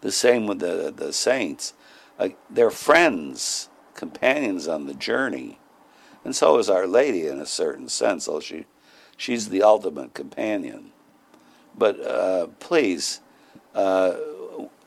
The 0.00 0.12
same 0.12 0.46
with 0.46 0.60
the, 0.60 0.92
the 0.94 1.12
saints. 1.12 1.74
Uh, 2.18 2.30
they're 2.48 2.70
friends, 2.70 3.68
companions 3.94 4.68
on 4.68 4.86
the 4.86 4.94
journey. 4.94 5.58
And 6.24 6.34
so 6.34 6.58
is 6.58 6.68
Our 6.70 6.86
Lady 6.86 7.26
in 7.26 7.38
a 7.38 7.46
certain 7.46 7.88
sense, 7.88 8.28
although 8.28 8.40
she, 8.40 8.66
she's 9.16 9.48
the 9.48 9.62
ultimate 9.62 10.14
companion. 10.14 10.92
But 11.76 12.00
uh, 12.00 12.48
please, 12.58 13.20
uh, 13.74 14.12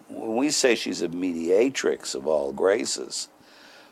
when 0.10 0.36
we 0.36 0.50
say 0.50 0.76
she's 0.76 1.02
a 1.02 1.08
mediatrix 1.08 2.16
of 2.16 2.26
all 2.26 2.52
graces, 2.52 3.30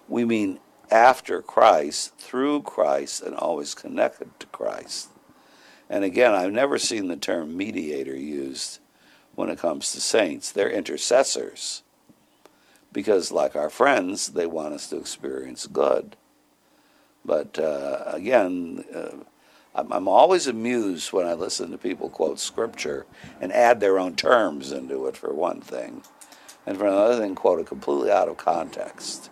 we 0.07 0.25
mean 0.25 0.59
after 0.89 1.41
Christ, 1.41 2.17
through 2.17 2.63
Christ, 2.63 3.21
and 3.21 3.35
always 3.35 3.75
connected 3.75 4.39
to 4.39 4.47
Christ. 4.47 5.09
And 5.89 6.03
again, 6.03 6.33
I've 6.33 6.51
never 6.51 6.77
seen 6.77 7.07
the 7.07 7.15
term 7.15 7.55
mediator 7.55 8.15
used 8.15 8.79
when 9.35 9.49
it 9.49 9.59
comes 9.59 9.91
to 9.91 10.01
saints. 10.01 10.51
They're 10.51 10.69
intercessors 10.69 11.83
because, 12.91 13.31
like 13.31 13.55
our 13.55 13.69
friends, 13.69 14.29
they 14.29 14.45
want 14.45 14.73
us 14.73 14.89
to 14.89 14.97
experience 14.97 15.67
good. 15.67 16.15
But 17.23 17.59
uh, 17.59 18.03
again, 18.07 18.83
uh, 18.93 19.23
I'm, 19.75 19.91
I'm 19.93 20.07
always 20.07 20.47
amused 20.47 21.13
when 21.13 21.27
I 21.27 21.33
listen 21.33 21.71
to 21.71 21.77
people 21.77 22.09
quote 22.09 22.39
scripture 22.39 23.05
and 23.39 23.53
add 23.53 23.79
their 23.79 23.99
own 23.99 24.15
terms 24.15 24.71
into 24.71 25.05
it, 25.07 25.15
for 25.15 25.33
one 25.33 25.61
thing, 25.61 26.03
and 26.65 26.77
for 26.77 26.87
another 26.87 27.17
thing, 27.17 27.35
quote 27.35 27.59
it 27.59 27.67
completely 27.67 28.11
out 28.11 28.27
of 28.27 28.37
context. 28.37 29.29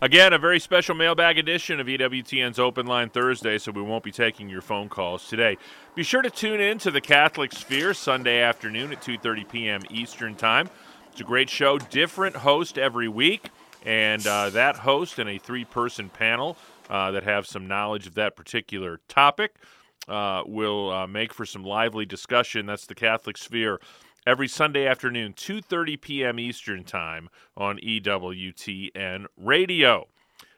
Again, 0.00 0.32
a 0.32 0.38
very 0.38 0.60
special 0.60 0.94
mailbag 0.94 1.38
edition 1.38 1.80
of 1.80 1.88
EWTN's 1.88 2.60
Open 2.60 2.86
Line 2.86 3.10
Thursday, 3.10 3.58
so 3.58 3.72
we 3.72 3.82
won't 3.82 4.04
be 4.04 4.12
taking 4.12 4.48
your 4.48 4.60
phone 4.60 4.88
calls 4.88 5.26
today. 5.26 5.56
Be 5.96 6.04
sure 6.04 6.22
to 6.22 6.30
tune 6.30 6.60
in 6.60 6.78
to 6.78 6.92
the 6.92 7.00
Catholic 7.00 7.52
Sphere 7.52 7.92
Sunday 7.94 8.40
afternoon 8.40 8.92
at 8.92 9.02
2:30 9.02 9.48
p.m. 9.48 9.82
Eastern 9.90 10.36
Time. 10.36 10.70
It's 11.10 11.20
a 11.20 11.24
great 11.24 11.50
show, 11.50 11.78
different 11.78 12.36
host 12.36 12.78
every 12.78 13.08
week, 13.08 13.50
and 13.84 14.24
uh, 14.24 14.50
that 14.50 14.76
host 14.76 15.18
and 15.18 15.28
a 15.28 15.36
three-person 15.36 16.10
panel 16.10 16.56
uh, 16.88 17.10
that 17.10 17.24
have 17.24 17.48
some 17.48 17.66
knowledge 17.66 18.06
of 18.06 18.14
that 18.14 18.36
particular 18.36 19.00
topic 19.08 19.56
uh, 20.06 20.44
will 20.46 20.92
uh, 20.92 21.08
make 21.08 21.34
for 21.34 21.44
some 21.44 21.64
lively 21.64 22.06
discussion. 22.06 22.66
That's 22.66 22.86
the 22.86 22.94
Catholic 22.94 23.36
Sphere 23.36 23.80
every 24.26 24.48
Sunday 24.48 24.86
afternoon, 24.86 25.34
2:30 25.34 26.00
p.m. 26.00 26.38
Eastern 26.38 26.84
Time 26.84 27.28
on 27.56 27.78
EWTN 27.78 29.26
Radio. 29.36 30.08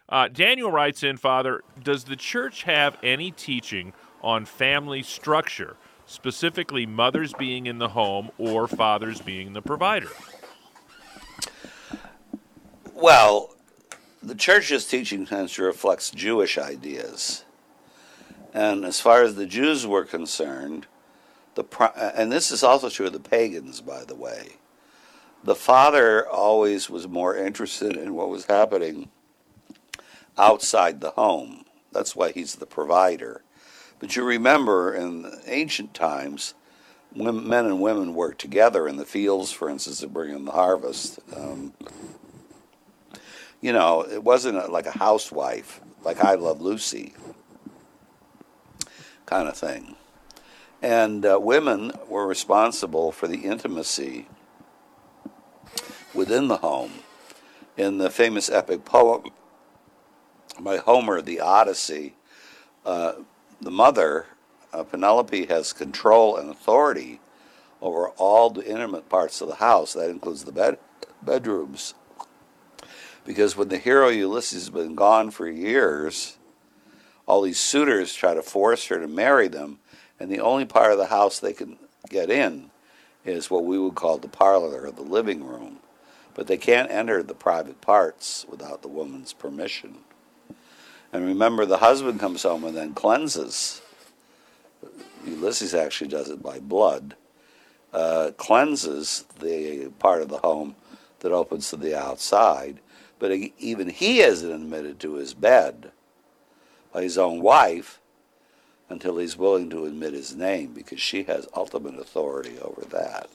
Uh, 0.09 0.27
Daniel 0.29 0.73
writes 0.73 1.05
in, 1.05 1.17
Father, 1.17 1.63
does 1.83 2.05
the 2.05 2.17
church 2.17 2.65
have 2.65 2.99
any 3.03 3.31
teaching 3.31 3.93
on 4.23 4.45
family 4.45 5.03
structure, 5.03 5.77
specifically 6.05 6.85
mothers 6.85 7.33
being 7.35 7.67
in 7.67 7.79
the 7.79 7.91
home 7.91 8.31
or 8.37 8.67
fathers 8.67 9.21
being 9.21 9.53
the 9.53 9.63
provider? 9.63 10.11
Well, 12.93 13.55
the 14.23 14.35
church's 14.35 14.87
teaching 14.87 15.27
tends 15.27 15.55
to 15.55 15.63
reflect 15.63 16.15
Jewish 16.15 16.59
ideas. 16.59 17.45
And 18.53 18.85
as 18.85 19.01
far 19.01 19.23
as 19.23 19.37
the 19.37 19.47
Jews 19.47 19.87
were 19.87 20.05
concerned, 20.05 20.87
the 21.55 22.12
and 22.16 22.30
this 22.30 22.51
is 22.51 22.62
also 22.62 22.88
true 22.88 23.07
of 23.07 23.12
the 23.12 23.20
pagans, 23.20 23.80
by 23.80 24.05
the 24.05 24.14
way. 24.14 24.57
The 25.42 25.55
father 25.55 26.28
always 26.28 26.90
was 26.90 27.09
more 27.09 27.36
interested 27.36 27.96
in 27.96 28.14
what 28.14 28.28
was 28.28 28.46
happening 28.46 29.09
outside 30.36 31.01
the 31.01 31.12
home. 31.12 31.64
That's 31.92 32.14
why 32.14 32.32
he's 32.32 32.57
the 32.57 32.66
provider. 32.66 33.42
But 33.98 34.16
you 34.16 34.24
remember 34.24 34.94
in 34.94 35.30
ancient 35.46 35.94
times, 35.94 36.55
when 37.12 37.48
men 37.48 37.66
and 37.66 37.80
women 37.80 38.14
worked 38.14 38.40
together 38.40 38.86
in 38.86 38.96
the 38.96 39.05
fields, 39.05 39.51
for 39.51 39.68
instance, 39.68 40.01
to 40.01 40.09
bring 40.09 40.34
in 40.34 40.44
the 40.44 40.53
harvest. 40.53 41.18
Um, 41.36 41.72
you 43.61 43.72
know, 43.72 44.03
it 44.03 44.22
wasn't 44.22 44.59
a, 44.59 44.66
like 44.68 44.86
a 44.86 44.98
housewife, 44.98 45.80
like 46.05 46.22
I 46.22 46.34
Love 46.34 46.61
Lucy 46.61 47.14
kind 49.30 49.48
of 49.48 49.57
thing. 49.57 49.94
And 50.83 51.26
uh, 51.26 51.39
women 51.41 51.93
were 52.09 52.26
responsible 52.26 53.12
for 53.12 53.28
the 53.28 53.39
intimacy 53.45 54.28
within 56.14 56.49
the 56.49 56.59
home. 56.59 56.93
In 57.76 57.99
the 57.99 58.11
famous 58.11 58.51
epic 58.51 58.85
poem 58.85 59.24
by 60.59 60.78
Homer, 60.78 61.22
The 61.22 61.41
Odyssey, 61.41 62.14
uh, 62.85 63.12
the 63.61 63.70
mother, 63.70 64.26
uh, 64.72 64.83
Penelope, 64.83 65.47
has 65.47 65.72
control 65.72 66.37
and 66.37 66.51
authority 66.51 67.20
over 67.81 68.09
all 68.11 68.51
the 68.51 68.66
intimate 68.66 69.09
parts 69.09 69.41
of 69.41 69.49
the 69.49 69.57
house. 69.57 69.93
That 69.95 70.11
includes 70.11 70.45
the 70.45 70.53
bed, 70.53 70.78
bedrooms. 71.22 71.95
Because 73.24 73.57
when 73.57 73.68
the 73.68 73.78
hero 73.78 74.09
Ulysses 74.09 74.62
has 74.62 74.70
been 74.70 74.95
gone 74.95 75.31
for 75.31 75.49
years, 75.49 76.39
all 77.26 77.43
these 77.43 77.61
suitors 77.61 78.14
try 78.14 78.35
to 78.35 78.43
force 78.43 78.87
her 78.87 78.99
to 78.99 79.07
marry 79.07 79.49
them 79.49 79.78
and 80.21 80.31
the 80.31 80.41
only 80.41 80.66
part 80.66 80.93
of 80.93 80.99
the 80.99 81.07
house 81.07 81.41
they 81.41 81.55
can 81.55 81.79
get 82.11 82.31
in 82.31 82.71
is 83.25 83.51
what 83.51 83.64
we 83.64 83.79
would 83.79 83.95
call 83.95 84.18
the 84.18 84.29
parlor 84.29 84.83
or 84.83 84.91
the 84.91 85.03
living 85.03 85.43
room. 85.43 85.79
But 86.35 86.47
they 86.47 86.59
can't 86.59 86.91
enter 86.91 87.23
the 87.23 87.35
private 87.35 87.81
parts 87.81 88.47
without 88.49 88.83
the 88.83 88.89
woman's 88.89 89.33
permission. 89.33 89.99
And 91.12 91.25
remember, 91.25 91.66
the 91.66 91.79
husband 91.79 92.21
comes 92.21 92.45
home 92.45 92.64
and 92.64 92.77
then 92.77 92.95
cleanses. 92.95 93.83
Ulysses 95.27 95.75
actually 95.75 96.09
does 96.09 96.31
it 96.31 96.43
by 96.43 96.61
blood. 96.61 97.16
Uh, 97.93 98.31
cleanses 98.37 99.25
the 99.41 99.91
part 99.99 100.23
of 100.23 100.29
the 100.29 100.39
home 100.39 100.77
that 101.21 101.33
opens 101.33 101.71
to 101.71 101.77
the 101.77 101.99
outside. 101.99 102.79
But 103.18 103.33
even 103.59 103.89
he 103.89 104.21
isn't 104.21 104.51
admitted 104.51 105.01
to 105.01 105.14
his 105.14 105.35
bed 105.35 105.91
by 106.93 107.03
his 107.03 107.18
own 107.18 107.43
wife 107.43 107.99
until 108.91 109.16
he's 109.16 109.38
willing 109.38 109.70
to 109.70 109.86
admit 109.86 110.12
his 110.12 110.34
name 110.36 110.72
because 110.74 111.01
she 111.01 111.22
has 111.22 111.49
ultimate 111.55 111.99
authority 111.99 112.59
over 112.61 112.82
that. 112.91 113.30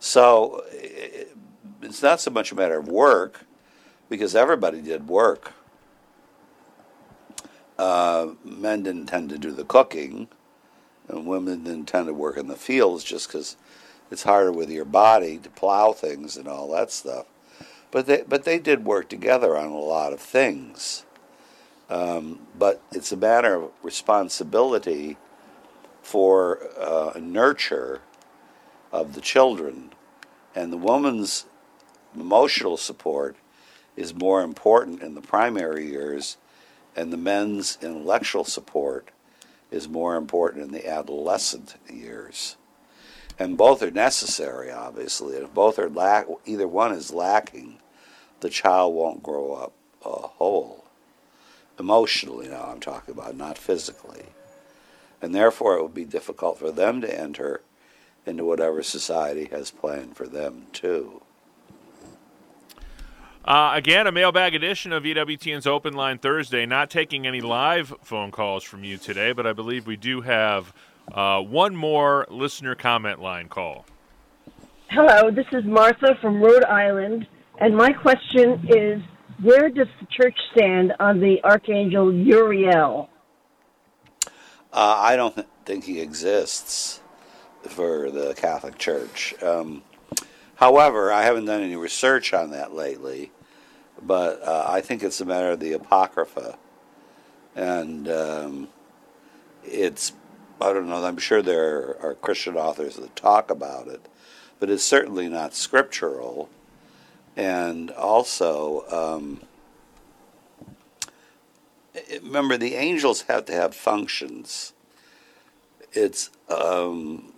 So 0.00 0.64
it's 1.82 2.02
not 2.02 2.20
so 2.20 2.30
much 2.30 2.50
a 2.50 2.56
matter 2.56 2.78
of 2.78 2.88
work 2.88 3.44
because 4.08 4.34
everybody 4.34 4.80
did 4.80 5.06
work. 5.08 5.52
Uh, 7.78 8.32
men 8.44 8.82
didn't 8.82 9.06
tend 9.06 9.28
to 9.28 9.38
do 9.38 9.50
the 9.50 9.64
cooking, 9.64 10.28
and 11.08 11.26
women 11.26 11.64
didn't 11.64 11.86
tend 11.86 12.06
to 12.06 12.14
work 12.14 12.36
in 12.36 12.48
the 12.48 12.56
fields 12.56 13.04
just 13.04 13.28
because 13.28 13.56
it's 14.10 14.22
harder 14.22 14.52
with 14.52 14.70
your 14.70 14.84
body 14.84 15.38
to 15.38 15.50
plow 15.50 15.92
things 15.92 16.36
and 16.36 16.48
all 16.48 16.70
that 16.70 16.90
stuff. 16.90 17.26
But 17.90 18.06
they, 18.06 18.22
but 18.26 18.44
they 18.44 18.58
did 18.58 18.84
work 18.84 19.08
together 19.08 19.56
on 19.56 19.66
a 19.66 19.78
lot 19.78 20.12
of 20.12 20.20
things. 20.20 21.04
Um, 21.88 22.46
but 22.58 22.82
it's 22.92 23.12
a 23.12 23.16
matter 23.16 23.54
of 23.54 23.70
responsibility 23.82 25.16
for 26.02 26.60
uh, 26.78 27.18
nurture 27.18 28.00
of 28.90 29.14
the 29.14 29.20
children. 29.20 29.92
And 30.54 30.72
the 30.72 30.78
woman's 30.78 31.46
emotional 32.14 32.76
support 32.76 33.36
is 33.96 34.14
more 34.14 34.42
important 34.42 35.02
in 35.02 35.14
the 35.14 35.20
primary 35.20 35.86
years, 35.86 36.36
and 36.96 37.12
the 37.12 37.16
men's 37.16 37.78
intellectual 37.82 38.44
support 38.44 39.10
is 39.70 39.88
more 39.88 40.16
important 40.16 40.64
in 40.64 40.72
the 40.72 40.88
adolescent 40.88 41.76
years. 41.90 42.56
And 43.38 43.56
both 43.56 43.82
are 43.82 43.90
necessary, 43.90 44.70
obviously. 44.70 45.36
If 45.36 45.54
both 45.54 45.78
are 45.78 45.88
lack, 45.88 46.26
either 46.44 46.68
one 46.68 46.92
is 46.92 47.12
lacking, 47.12 47.78
the 48.40 48.50
child 48.50 48.94
won't 48.94 49.22
grow 49.22 49.54
up 49.54 49.72
uh, 50.04 50.10
whole 50.10 50.81
emotionally 51.78 52.48
now 52.48 52.64
I'm 52.64 52.80
talking 52.80 53.14
about, 53.14 53.36
not 53.36 53.58
physically. 53.58 54.26
And 55.20 55.34
therefore, 55.34 55.76
it 55.76 55.82
would 55.82 55.94
be 55.94 56.04
difficult 56.04 56.58
for 56.58 56.72
them 56.72 57.00
to 57.00 57.20
enter 57.20 57.62
into 58.26 58.44
whatever 58.44 58.82
society 58.82 59.48
has 59.52 59.70
planned 59.70 60.16
for 60.16 60.26
them, 60.26 60.66
too. 60.72 61.22
Uh, 63.44 63.72
again, 63.74 64.06
a 64.06 64.12
mailbag 64.12 64.54
edition 64.54 64.92
of 64.92 65.02
EWTN's 65.02 65.66
Open 65.66 65.94
Line 65.94 66.18
Thursday. 66.18 66.64
Not 66.64 66.90
taking 66.90 67.26
any 67.26 67.40
live 67.40 67.92
phone 68.02 68.30
calls 68.30 68.62
from 68.62 68.84
you 68.84 68.96
today, 68.96 69.32
but 69.32 69.46
I 69.46 69.52
believe 69.52 69.86
we 69.86 69.96
do 69.96 70.20
have 70.20 70.72
uh, 71.12 71.40
one 71.40 71.74
more 71.74 72.26
listener 72.30 72.76
comment 72.76 73.20
line 73.20 73.48
call. 73.48 73.84
Hello, 74.90 75.30
this 75.30 75.46
is 75.52 75.64
Martha 75.64 76.16
from 76.20 76.40
Rhode 76.40 76.64
Island, 76.64 77.26
and 77.58 77.76
my 77.76 77.92
question 77.92 78.64
is 78.68 79.02
where 79.40 79.68
does 79.70 79.88
the 80.00 80.06
church 80.10 80.36
stand 80.54 80.92
on 81.00 81.20
the 81.20 81.42
Archangel 81.44 82.12
Uriel? 82.12 83.08
Uh, 84.72 84.96
I 84.98 85.16
don't 85.16 85.34
th- 85.34 85.46
think 85.64 85.84
he 85.84 86.00
exists 86.00 87.00
for 87.62 88.10
the 88.10 88.34
Catholic 88.34 88.78
Church. 88.78 89.34
Um, 89.42 89.82
however, 90.56 91.12
I 91.12 91.22
haven't 91.22 91.44
done 91.44 91.62
any 91.62 91.76
research 91.76 92.32
on 92.32 92.50
that 92.50 92.74
lately, 92.74 93.30
but 94.00 94.42
uh, 94.42 94.64
I 94.66 94.80
think 94.80 95.02
it's 95.02 95.20
a 95.20 95.24
matter 95.24 95.50
of 95.50 95.60
the 95.60 95.72
Apocrypha. 95.72 96.58
And 97.54 98.08
um, 98.08 98.68
it's, 99.64 100.12
I 100.60 100.72
don't 100.72 100.88
know, 100.88 101.04
I'm 101.04 101.18
sure 101.18 101.42
there 101.42 102.02
are 102.02 102.14
Christian 102.14 102.56
authors 102.56 102.96
that 102.96 103.14
talk 103.14 103.50
about 103.50 103.88
it, 103.88 104.08
but 104.58 104.70
it's 104.70 104.84
certainly 104.84 105.28
not 105.28 105.54
scriptural. 105.54 106.48
And 107.36 107.90
also, 107.92 108.84
um, 108.90 109.40
remember, 112.22 112.56
the 112.56 112.74
angels 112.74 113.22
have 113.22 113.46
to 113.46 113.52
have 113.52 113.74
functions. 113.74 114.72
It's 115.92 116.30
um, 116.48 117.32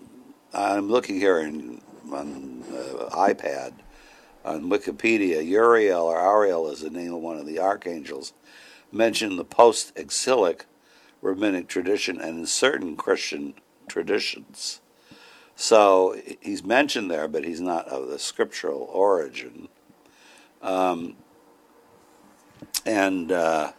I'm 0.52 0.88
looking 0.88 1.16
here 1.16 1.38
in, 1.38 1.80
on 2.12 2.64
uh, 2.72 3.08
iPad 3.10 3.74
on 4.44 4.64
Wikipedia. 4.64 5.46
Uriel 5.46 6.04
or 6.04 6.20
Ariel 6.20 6.70
is 6.70 6.80
the 6.80 6.90
name 6.90 7.14
of 7.14 7.20
one 7.20 7.38
of 7.38 7.46
the 7.46 7.58
archangels 7.58 8.32
mentioned 8.92 9.32
in 9.32 9.38
the 9.38 9.44
post-exilic 9.44 10.66
rabbinic 11.20 11.66
tradition 11.66 12.20
and 12.20 12.40
in 12.40 12.46
certain 12.46 12.96
Christian 12.96 13.54
traditions. 13.88 14.80
So 15.56 16.16
he's 16.40 16.62
mentioned 16.62 17.10
there, 17.10 17.26
but 17.26 17.44
he's 17.44 17.60
not 17.60 17.88
of 17.88 18.08
the 18.08 18.18
scriptural 18.18 18.88
origin. 18.92 19.68
Um, 20.64 21.16
and 22.86 23.30
uh, 23.30 23.72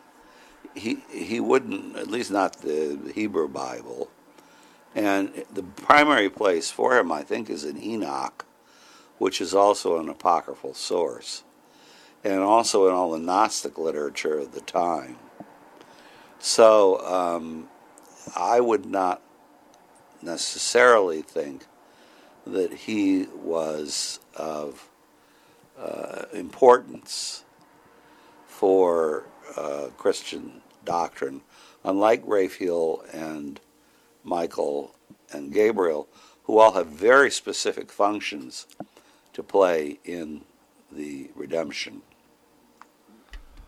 he 0.76 1.00
he 1.12 1.40
wouldn't, 1.40 1.98
at 1.98 2.08
least 2.08 2.32
not 2.32 2.62
the 2.62 3.12
Hebrew 3.14 3.50
Bible. 3.50 4.10
And 4.94 5.44
the 5.54 5.64
primary 5.64 6.30
place 6.30 6.72
for 6.72 6.98
him, 6.98 7.12
I 7.12 7.24
think, 7.24 7.50
is 7.50 7.66
in 7.66 7.82
Enoch, 7.82 8.46
which 9.18 9.42
is 9.42 9.54
also 9.54 10.00
an 10.00 10.08
apocryphal 10.08 10.74
source, 10.74 11.44
and 12.24 12.40
also 12.40 12.88
in 12.88 12.94
all 12.94 13.12
the 13.12 13.20
Gnostic 13.20 13.78
literature 13.78 14.38
of 14.38 14.54
the 14.54 14.62
time. 14.62 15.18
So 16.40 17.04
um, 17.06 17.68
I 18.38 18.60
would 18.60 18.86
not 18.86 19.22
necessarily 20.22 21.22
think 21.22 21.66
that 22.46 22.72
he 22.72 23.28
was 23.34 24.20
of 24.36 24.88
uh, 25.80 26.24
importance 26.34 27.44
for 28.48 29.26
uh, 29.58 29.88
Christian 29.98 30.62
doctrine, 30.84 31.42
unlike 31.84 32.24
Raphael 32.26 33.04
and 33.14 33.60
Michael 34.24 34.96
and 35.32 35.54
Gabriel, 35.54 36.08
who 36.44 36.60
all 36.60 36.74
have 36.74 36.88
very 36.88 37.32
specific 37.32 37.92
functions 37.92 38.68
to 39.34 39.44
play 39.44 40.00
in 40.06 40.46
the 40.92 41.30
redemption. 41.36 42.02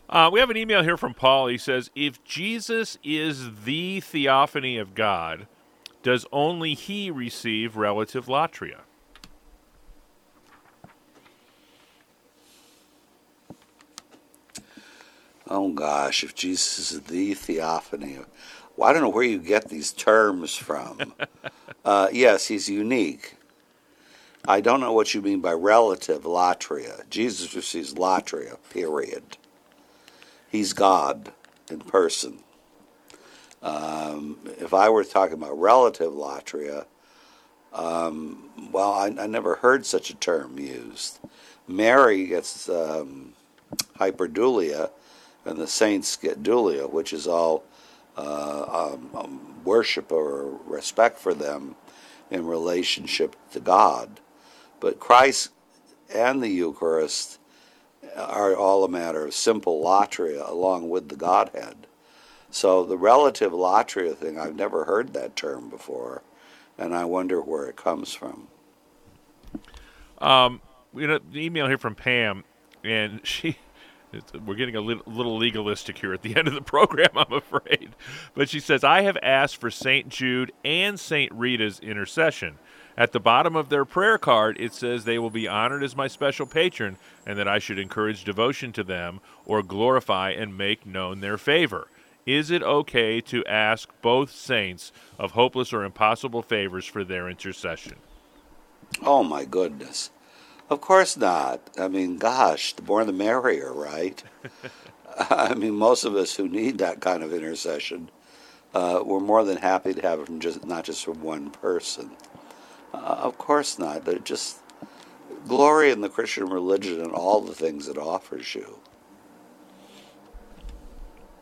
Uh, 0.10 0.30
we 0.32 0.40
have 0.40 0.50
an 0.50 0.56
email 0.56 0.84
here 0.84 0.96
from 0.96 1.14
Paul. 1.14 1.48
He 1.48 1.58
says, 1.58 1.92
If 1.94 2.24
Jesus 2.24 2.98
is 3.04 3.64
the 3.66 4.00
theophany 4.00 4.78
of 4.78 4.96
God, 4.96 5.48
does 6.02 6.26
only 6.32 6.74
he 6.74 7.12
receive 7.12 7.76
relative 7.76 8.28
latria? 8.28 8.82
Oh 15.50 15.70
gosh, 15.72 16.24
if 16.24 16.36
Jesus 16.36 16.92
is 16.92 17.02
the 17.02 17.34
theophany, 17.34 18.20
well, 18.76 18.90
I 18.90 18.94
don't 18.94 19.02
know 19.02 19.10
where 19.10 19.24
you 19.24 19.40
get 19.40 19.70
these 19.70 19.92
terms 19.94 20.56
from. 20.56 21.14
uh, 21.86 22.10
yes, 22.12 22.48
he's 22.48 22.70
unique. 22.70 23.36
I 24.46 24.62
don't 24.62 24.82
know 24.82 24.94
what 24.94 25.14
you 25.14 25.22
mean 25.22 25.40
by 25.40 25.54
relative 25.54 26.24
latria. 26.24 27.10
Jesus 27.10 27.56
receives 27.56 27.94
latria, 27.94 28.58
period. 28.70 29.38
He's 30.50 30.74
God 30.74 31.32
in 31.70 31.80
person. 31.80 32.40
Um, 33.62 34.38
if 34.60 34.74
I 34.74 34.90
were 34.90 35.04
talking 35.04 35.34
about 35.34 35.60
relative 35.60 36.12
latria, 36.12 36.86
um, 37.74 38.50
well, 38.72 38.92
I, 38.92 39.08
I, 39.20 39.28
never 39.28 39.56
heard 39.56 39.86
such 39.86 40.10
a 40.10 40.16
term 40.16 40.58
used. 40.58 41.20
Mary 41.68 42.26
gets 42.26 42.70
um, 42.70 43.34
hyperdulia 44.00 44.92
and 45.48 45.58
the 45.58 45.68
saints 45.68 46.18
get 46.18 46.44
dulia, 46.44 46.92
which 46.92 47.14
is 47.14 47.26
all 47.26 47.64
uh, 48.18 48.92
um, 48.94 49.10
um, 49.16 49.56
worship 49.64 50.12
or 50.12 50.60
respect 50.66 51.18
for 51.18 51.34
them 51.34 51.76
in 52.30 52.46
relationship 52.46 53.36
to 53.52 53.60
God. 53.60 54.20
But 54.80 55.00
Christ 55.00 55.52
and 56.14 56.44
the 56.44 56.50
Eucharist 56.50 57.40
are 58.16 58.56
all 58.56 58.84
a 58.84 58.90
matter 58.90 59.26
of 59.26 59.34
simple 59.34 59.82
latria 59.84 60.48
along 60.48 60.90
with 60.90 61.10
the 61.10 61.16
Godhead. 61.16 61.88
So 62.50 62.84
the 62.84 62.98
relative 62.98 63.52
latria 63.52 64.16
thing, 64.16 64.40
I've 64.40 64.56
never 64.56 64.86
heard 64.86 65.14
that 65.14 65.36
term 65.36 65.70
before, 65.70 66.24
and 66.78 66.94
I 66.94 67.06
wonder 67.06 67.42
where 67.42 67.68
it 67.68 67.76
comes 67.76 68.14
from. 68.14 68.48
Um, 70.20 70.62
we 70.92 71.06
got 71.06 71.22
an 71.22 71.38
email 71.38 71.68
here 71.68 71.78
from 71.78 71.96
Pam, 71.96 72.44
and 72.84 73.22
she 73.24 73.58
we're 74.46 74.56
getting 74.56 74.76
a 74.76 74.82
little, 74.82 75.38
legalistic 75.38 75.98
here 75.98 76.14
at 76.14 76.22
the 76.22 76.36
end 76.38 76.48
of 76.48 76.54
the 76.54 76.62
program, 76.62 77.10
I'm 77.16 77.34
afraid. 77.34 77.90
But 78.34 78.50
she 78.50 78.60
says, 78.60 78.84
I 78.84 79.02
have 79.02 79.18
asked 79.22 79.58
for 79.58 79.70
St. 79.70 80.10
Jude 80.10 80.52
and 80.64 81.00
St. 81.00 81.32
Rita's 81.34 81.80
intercession. 81.80 82.58
At 82.98 83.12
the 83.12 83.20
bottom 83.20 83.56
of 83.56 83.70
their 83.70 83.86
prayer 83.86 84.18
card, 84.18 84.58
it 84.60 84.74
says 84.74 85.06
they 85.06 85.20
will 85.20 85.30
be 85.30 85.48
honored 85.48 85.84
as 85.84 85.96
my 85.96 86.08
special 86.08 86.48
patron 86.48 86.98
and 87.28 87.38
that 87.38 87.48
I 87.48 87.60
should 87.60 87.78
encourage 87.78 88.24
devotion 88.24 88.72
to 88.74 88.84
them 88.84 89.20
or 89.46 89.62
glorify 89.62 90.32
and 90.32 90.58
make 90.58 90.86
known 90.86 91.20
their 91.20 91.38
favor. 91.38 91.88
Is 92.26 92.50
it 92.50 92.64
okay 92.64 93.22
to 93.22 93.46
ask 93.46 93.90
both 94.02 94.32
saints 94.32 94.92
of 95.20 95.32
hopeless 95.32 95.72
or 95.72 95.84
impossible 95.84 96.42
favors 96.42 96.86
for 96.86 97.04
their 97.04 97.30
intercession? 97.30 97.96
Oh, 99.04 99.24
my 99.24 99.46
goodness. 99.46 100.10
Of 100.70 100.82
course 100.82 101.16
not. 101.16 101.62
I 101.80 101.88
mean, 101.88 102.18
gosh, 102.18 102.74
the 102.74 102.82
more 102.82 103.06
the 103.06 103.14
merrier, 103.14 103.72
right? 103.74 104.22
I 105.30 105.54
mean, 105.54 105.76
most 105.76 106.04
of 106.04 106.16
us 106.16 106.36
who 106.36 106.48
need 106.48 106.78
that 106.80 107.00
kind 107.00 107.24
of 107.24 107.34
intercession, 107.34 108.10
uh, 108.74 109.02
we're 109.06 109.20
more 109.20 109.44
than 109.44 109.58
happy 109.58 109.94
to 109.94 110.02
have 110.02 110.20
it 110.20 110.26
from 110.26 110.40
just 110.40 110.66
not 110.66 110.84
just 110.84 111.06
from 111.06 111.22
one 111.22 111.52
person. 111.52 112.12
Uh, 112.94 112.98
of 112.98 113.38
course 113.38 113.80
not. 113.80 114.04
But 114.04 114.26
just 114.26 114.58
glory 115.48 115.92
in 115.92 116.02
the 116.02 116.10
Christian 116.10 116.48
religion 116.48 117.02
and 117.02 117.12
all 117.12 117.42
the 117.42 117.56
things 117.56 117.88
it 117.88 117.98
offers 117.98 118.54
you. 118.54 118.80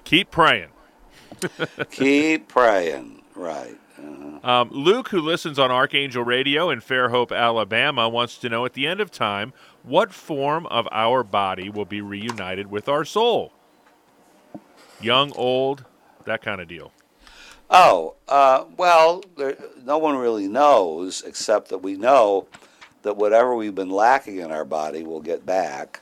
Keep 0.03 0.29
praying. 0.29 0.69
Keep 1.91 2.47
praying. 2.47 3.23
Right. 3.33 3.77
Um, 4.43 4.69
Luke, 4.71 5.09
who 5.09 5.21
listens 5.21 5.57
on 5.57 5.71
Archangel 5.71 6.23
Radio 6.23 6.69
in 6.69 6.79
Fairhope, 6.79 7.35
Alabama, 7.35 8.07
wants 8.07 8.37
to 8.37 8.49
know 8.49 8.63
at 8.63 8.73
the 8.73 8.85
end 8.85 9.01
of 9.01 9.09
time 9.09 9.53
what 9.81 10.13
form 10.13 10.67
of 10.67 10.87
our 10.91 11.23
body 11.23 11.69
will 11.69 11.85
be 11.85 11.99
reunited 11.99 12.69
with 12.69 12.87
our 12.87 13.03
soul? 13.03 13.51
Young, 15.01 15.31
old, 15.35 15.85
that 16.25 16.43
kind 16.43 16.61
of 16.61 16.67
deal. 16.67 16.91
Oh, 17.71 18.15
uh, 18.27 18.65
well, 18.77 19.23
there, 19.35 19.57
no 19.83 19.97
one 19.97 20.15
really 20.15 20.47
knows 20.47 21.23
except 21.23 21.69
that 21.69 21.79
we 21.79 21.95
know 21.95 22.47
that 23.01 23.17
whatever 23.17 23.55
we've 23.55 23.73
been 23.73 23.89
lacking 23.89 24.37
in 24.37 24.51
our 24.51 24.65
body 24.65 25.03
will 25.03 25.21
get 25.21 25.45
back. 25.45 26.01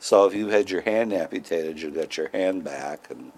So 0.00 0.26
if 0.26 0.34
you 0.34 0.48
had 0.48 0.70
your 0.70 0.80
hand 0.80 1.12
amputated, 1.12 1.80
you'll 1.80 1.90
get 1.90 2.16
your 2.16 2.28
hand 2.28 2.64
back, 2.64 3.10
and 3.10 3.32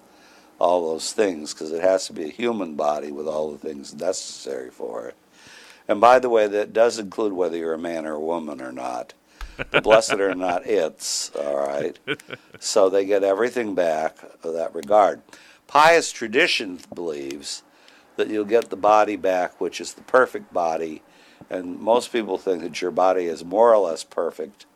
all 0.60 0.90
those 0.90 1.12
things 1.12 1.52
because 1.52 1.72
it 1.72 1.82
has 1.82 2.06
to 2.06 2.12
be 2.12 2.24
a 2.24 2.28
human 2.28 2.74
body 2.74 3.10
with 3.10 3.26
all 3.26 3.50
the 3.50 3.58
things 3.58 3.94
necessary 3.94 4.70
for 4.70 5.08
it. 5.08 5.16
And 5.88 6.00
by 6.00 6.20
the 6.20 6.28
way, 6.28 6.46
that 6.46 6.72
does 6.72 6.98
include 6.98 7.32
whether 7.32 7.56
you're 7.56 7.74
a 7.74 7.78
man 7.78 8.06
or 8.06 8.12
a 8.12 8.20
woman 8.20 8.60
or 8.60 8.70
not. 8.70 9.14
The 9.70 9.80
blessed 9.80 10.14
are 10.14 10.34
not 10.34 10.66
its, 10.66 11.34
all 11.34 11.66
right? 11.66 11.98
So 12.60 12.88
they 12.88 13.04
get 13.04 13.24
everything 13.24 13.74
back 13.74 14.18
of 14.42 14.54
that 14.54 14.74
regard. 14.74 15.22
Pious 15.66 16.12
tradition 16.12 16.78
believes 16.94 17.62
that 18.16 18.28
you'll 18.28 18.44
get 18.44 18.70
the 18.70 18.76
body 18.76 19.16
back, 19.16 19.60
which 19.60 19.80
is 19.80 19.94
the 19.94 20.02
perfect 20.02 20.52
body. 20.52 21.02
And 21.48 21.80
most 21.80 22.12
people 22.12 22.38
think 22.38 22.62
that 22.62 22.80
your 22.80 22.90
body 22.90 23.24
is 23.24 23.44
more 23.44 23.74
or 23.74 23.88
less 23.88 24.04
perfect 24.04 24.66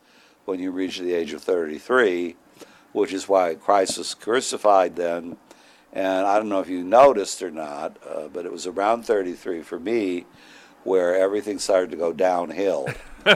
when 0.45 0.61
you 0.61 0.71
reach 0.71 0.99
the 0.99 1.13
age 1.13 1.33
of 1.33 1.43
33, 1.43 2.37
which 2.93 3.13
is 3.13 3.29
why 3.29 3.55
Christ 3.55 3.99
was 3.99 4.15
crucified 4.15 4.97
then 4.97 5.37
and 5.95 6.27
I 6.27 6.37
don't 6.39 6.49
know 6.49 6.61
if 6.61 6.69
you 6.69 6.83
noticed 6.83 7.43
or 7.43 7.51
not, 7.51 7.97
uh, 8.07 8.29
but 8.33 8.45
it 8.45 8.53
was 8.53 8.67
around 8.67 9.05
33 9.05 9.63
for 9.63 9.79
me 9.79 10.27
where 10.85 11.17
everything 11.17 11.59
started 11.59 11.91
to 11.91 11.97
go 11.97 12.13
downhill. 12.13 12.89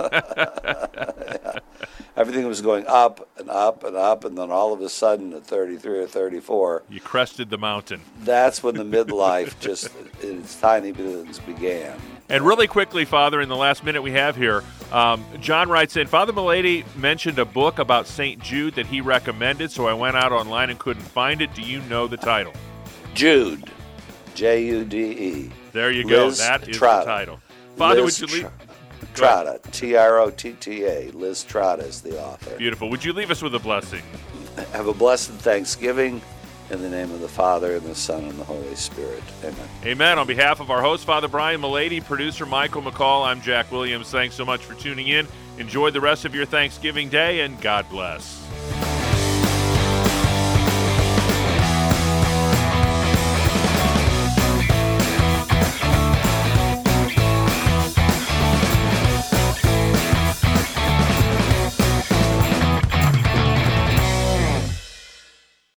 Everything 2.16 2.46
was 2.48 2.60
going 2.60 2.84
up 2.88 3.28
and 3.38 3.48
up 3.48 3.84
and 3.84 3.96
up, 3.96 4.24
and 4.24 4.36
then 4.36 4.50
all 4.50 4.72
of 4.72 4.80
a 4.80 4.88
sudden 4.88 5.32
at 5.34 5.46
33 5.46 6.00
or 6.00 6.06
34, 6.08 6.82
you 6.90 7.00
crested 7.00 7.48
the 7.48 7.58
mountain. 7.58 8.00
That's 8.24 8.60
when 8.60 8.74
the 8.74 8.82
midlife 8.82 9.58
just 9.60 9.90
in 10.22 10.40
its 10.40 10.60
tiny 10.60 10.90
bits 10.90 11.38
began. 11.38 11.96
And 12.28 12.44
really 12.44 12.66
quickly, 12.66 13.04
Father, 13.04 13.40
in 13.40 13.48
the 13.48 13.56
last 13.56 13.84
minute 13.84 14.02
we 14.02 14.10
have 14.10 14.34
here, 14.34 14.64
um, 14.90 15.24
John 15.40 15.68
writes 15.68 15.96
in 15.96 16.08
Father 16.08 16.32
Mullady 16.32 16.84
mentioned 16.96 17.38
a 17.38 17.44
book 17.44 17.78
about 17.78 18.08
St. 18.08 18.42
Jude 18.42 18.74
that 18.74 18.86
he 18.86 19.00
recommended, 19.00 19.70
so 19.70 19.86
I 19.86 19.94
went 19.94 20.16
out 20.16 20.32
online 20.32 20.70
and 20.70 20.78
couldn't 20.78 21.04
find 21.04 21.40
it. 21.40 21.54
Do 21.54 21.62
you 21.62 21.80
know 21.82 22.08
the 22.08 22.16
title? 22.16 22.52
Jude. 23.14 23.70
J 24.38 24.66
U 24.66 24.84
D 24.84 24.98
E. 25.00 25.50
There 25.72 25.90
you 25.90 26.08
go. 26.08 26.26
Liz 26.26 26.38
that 26.38 26.68
is 26.68 26.78
Trotta. 26.78 27.00
the 27.00 27.04
title. 27.06 27.40
Father, 27.76 28.02
Liz 28.02 28.20
would 28.20 28.30
you 28.30 28.42
leave? 28.42 28.50
Trotta, 29.12 29.60
T 29.72 29.96
R 29.96 30.20
O 30.20 30.30
T 30.30 30.52
T 30.52 30.84
A. 30.84 31.10
Liz 31.10 31.44
Trotta 31.44 31.82
is 31.82 32.02
the 32.02 32.22
author. 32.22 32.56
Beautiful. 32.56 32.88
Would 32.88 33.04
you 33.04 33.12
leave 33.12 33.32
us 33.32 33.42
with 33.42 33.56
a 33.56 33.58
blessing? 33.58 34.02
Have 34.72 34.86
a 34.86 34.94
blessed 34.94 35.30
Thanksgiving 35.30 36.22
in 36.70 36.80
the 36.80 36.88
name 36.88 37.10
of 37.10 37.18
the 37.18 37.28
Father, 37.28 37.74
and 37.74 37.84
the 37.84 37.96
Son, 37.96 38.26
and 38.26 38.38
the 38.38 38.44
Holy 38.44 38.76
Spirit. 38.76 39.24
Amen. 39.42 39.68
Amen. 39.84 40.18
On 40.20 40.26
behalf 40.26 40.60
of 40.60 40.70
our 40.70 40.82
host, 40.82 41.04
Father 41.04 41.26
Brian 41.26 41.60
Mullady, 41.60 42.04
producer 42.04 42.46
Michael 42.46 42.82
McCall, 42.82 43.26
I'm 43.26 43.40
Jack 43.40 43.72
Williams. 43.72 44.08
Thanks 44.08 44.36
so 44.36 44.44
much 44.44 44.64
for 44.64 44.74
tuning 44.74 45.08
in. 45.08 45.26
Enjoy 45.58 45.90
the 45.90 46.00
rest 46.00 46.24
of 46.24 46.32
your 46.32 46.46
Thanksgiving 46.46 47.08
day, 47.08 47.40
and 47.40 47.60
God 47.60 47.88
bless. 47.90 48.40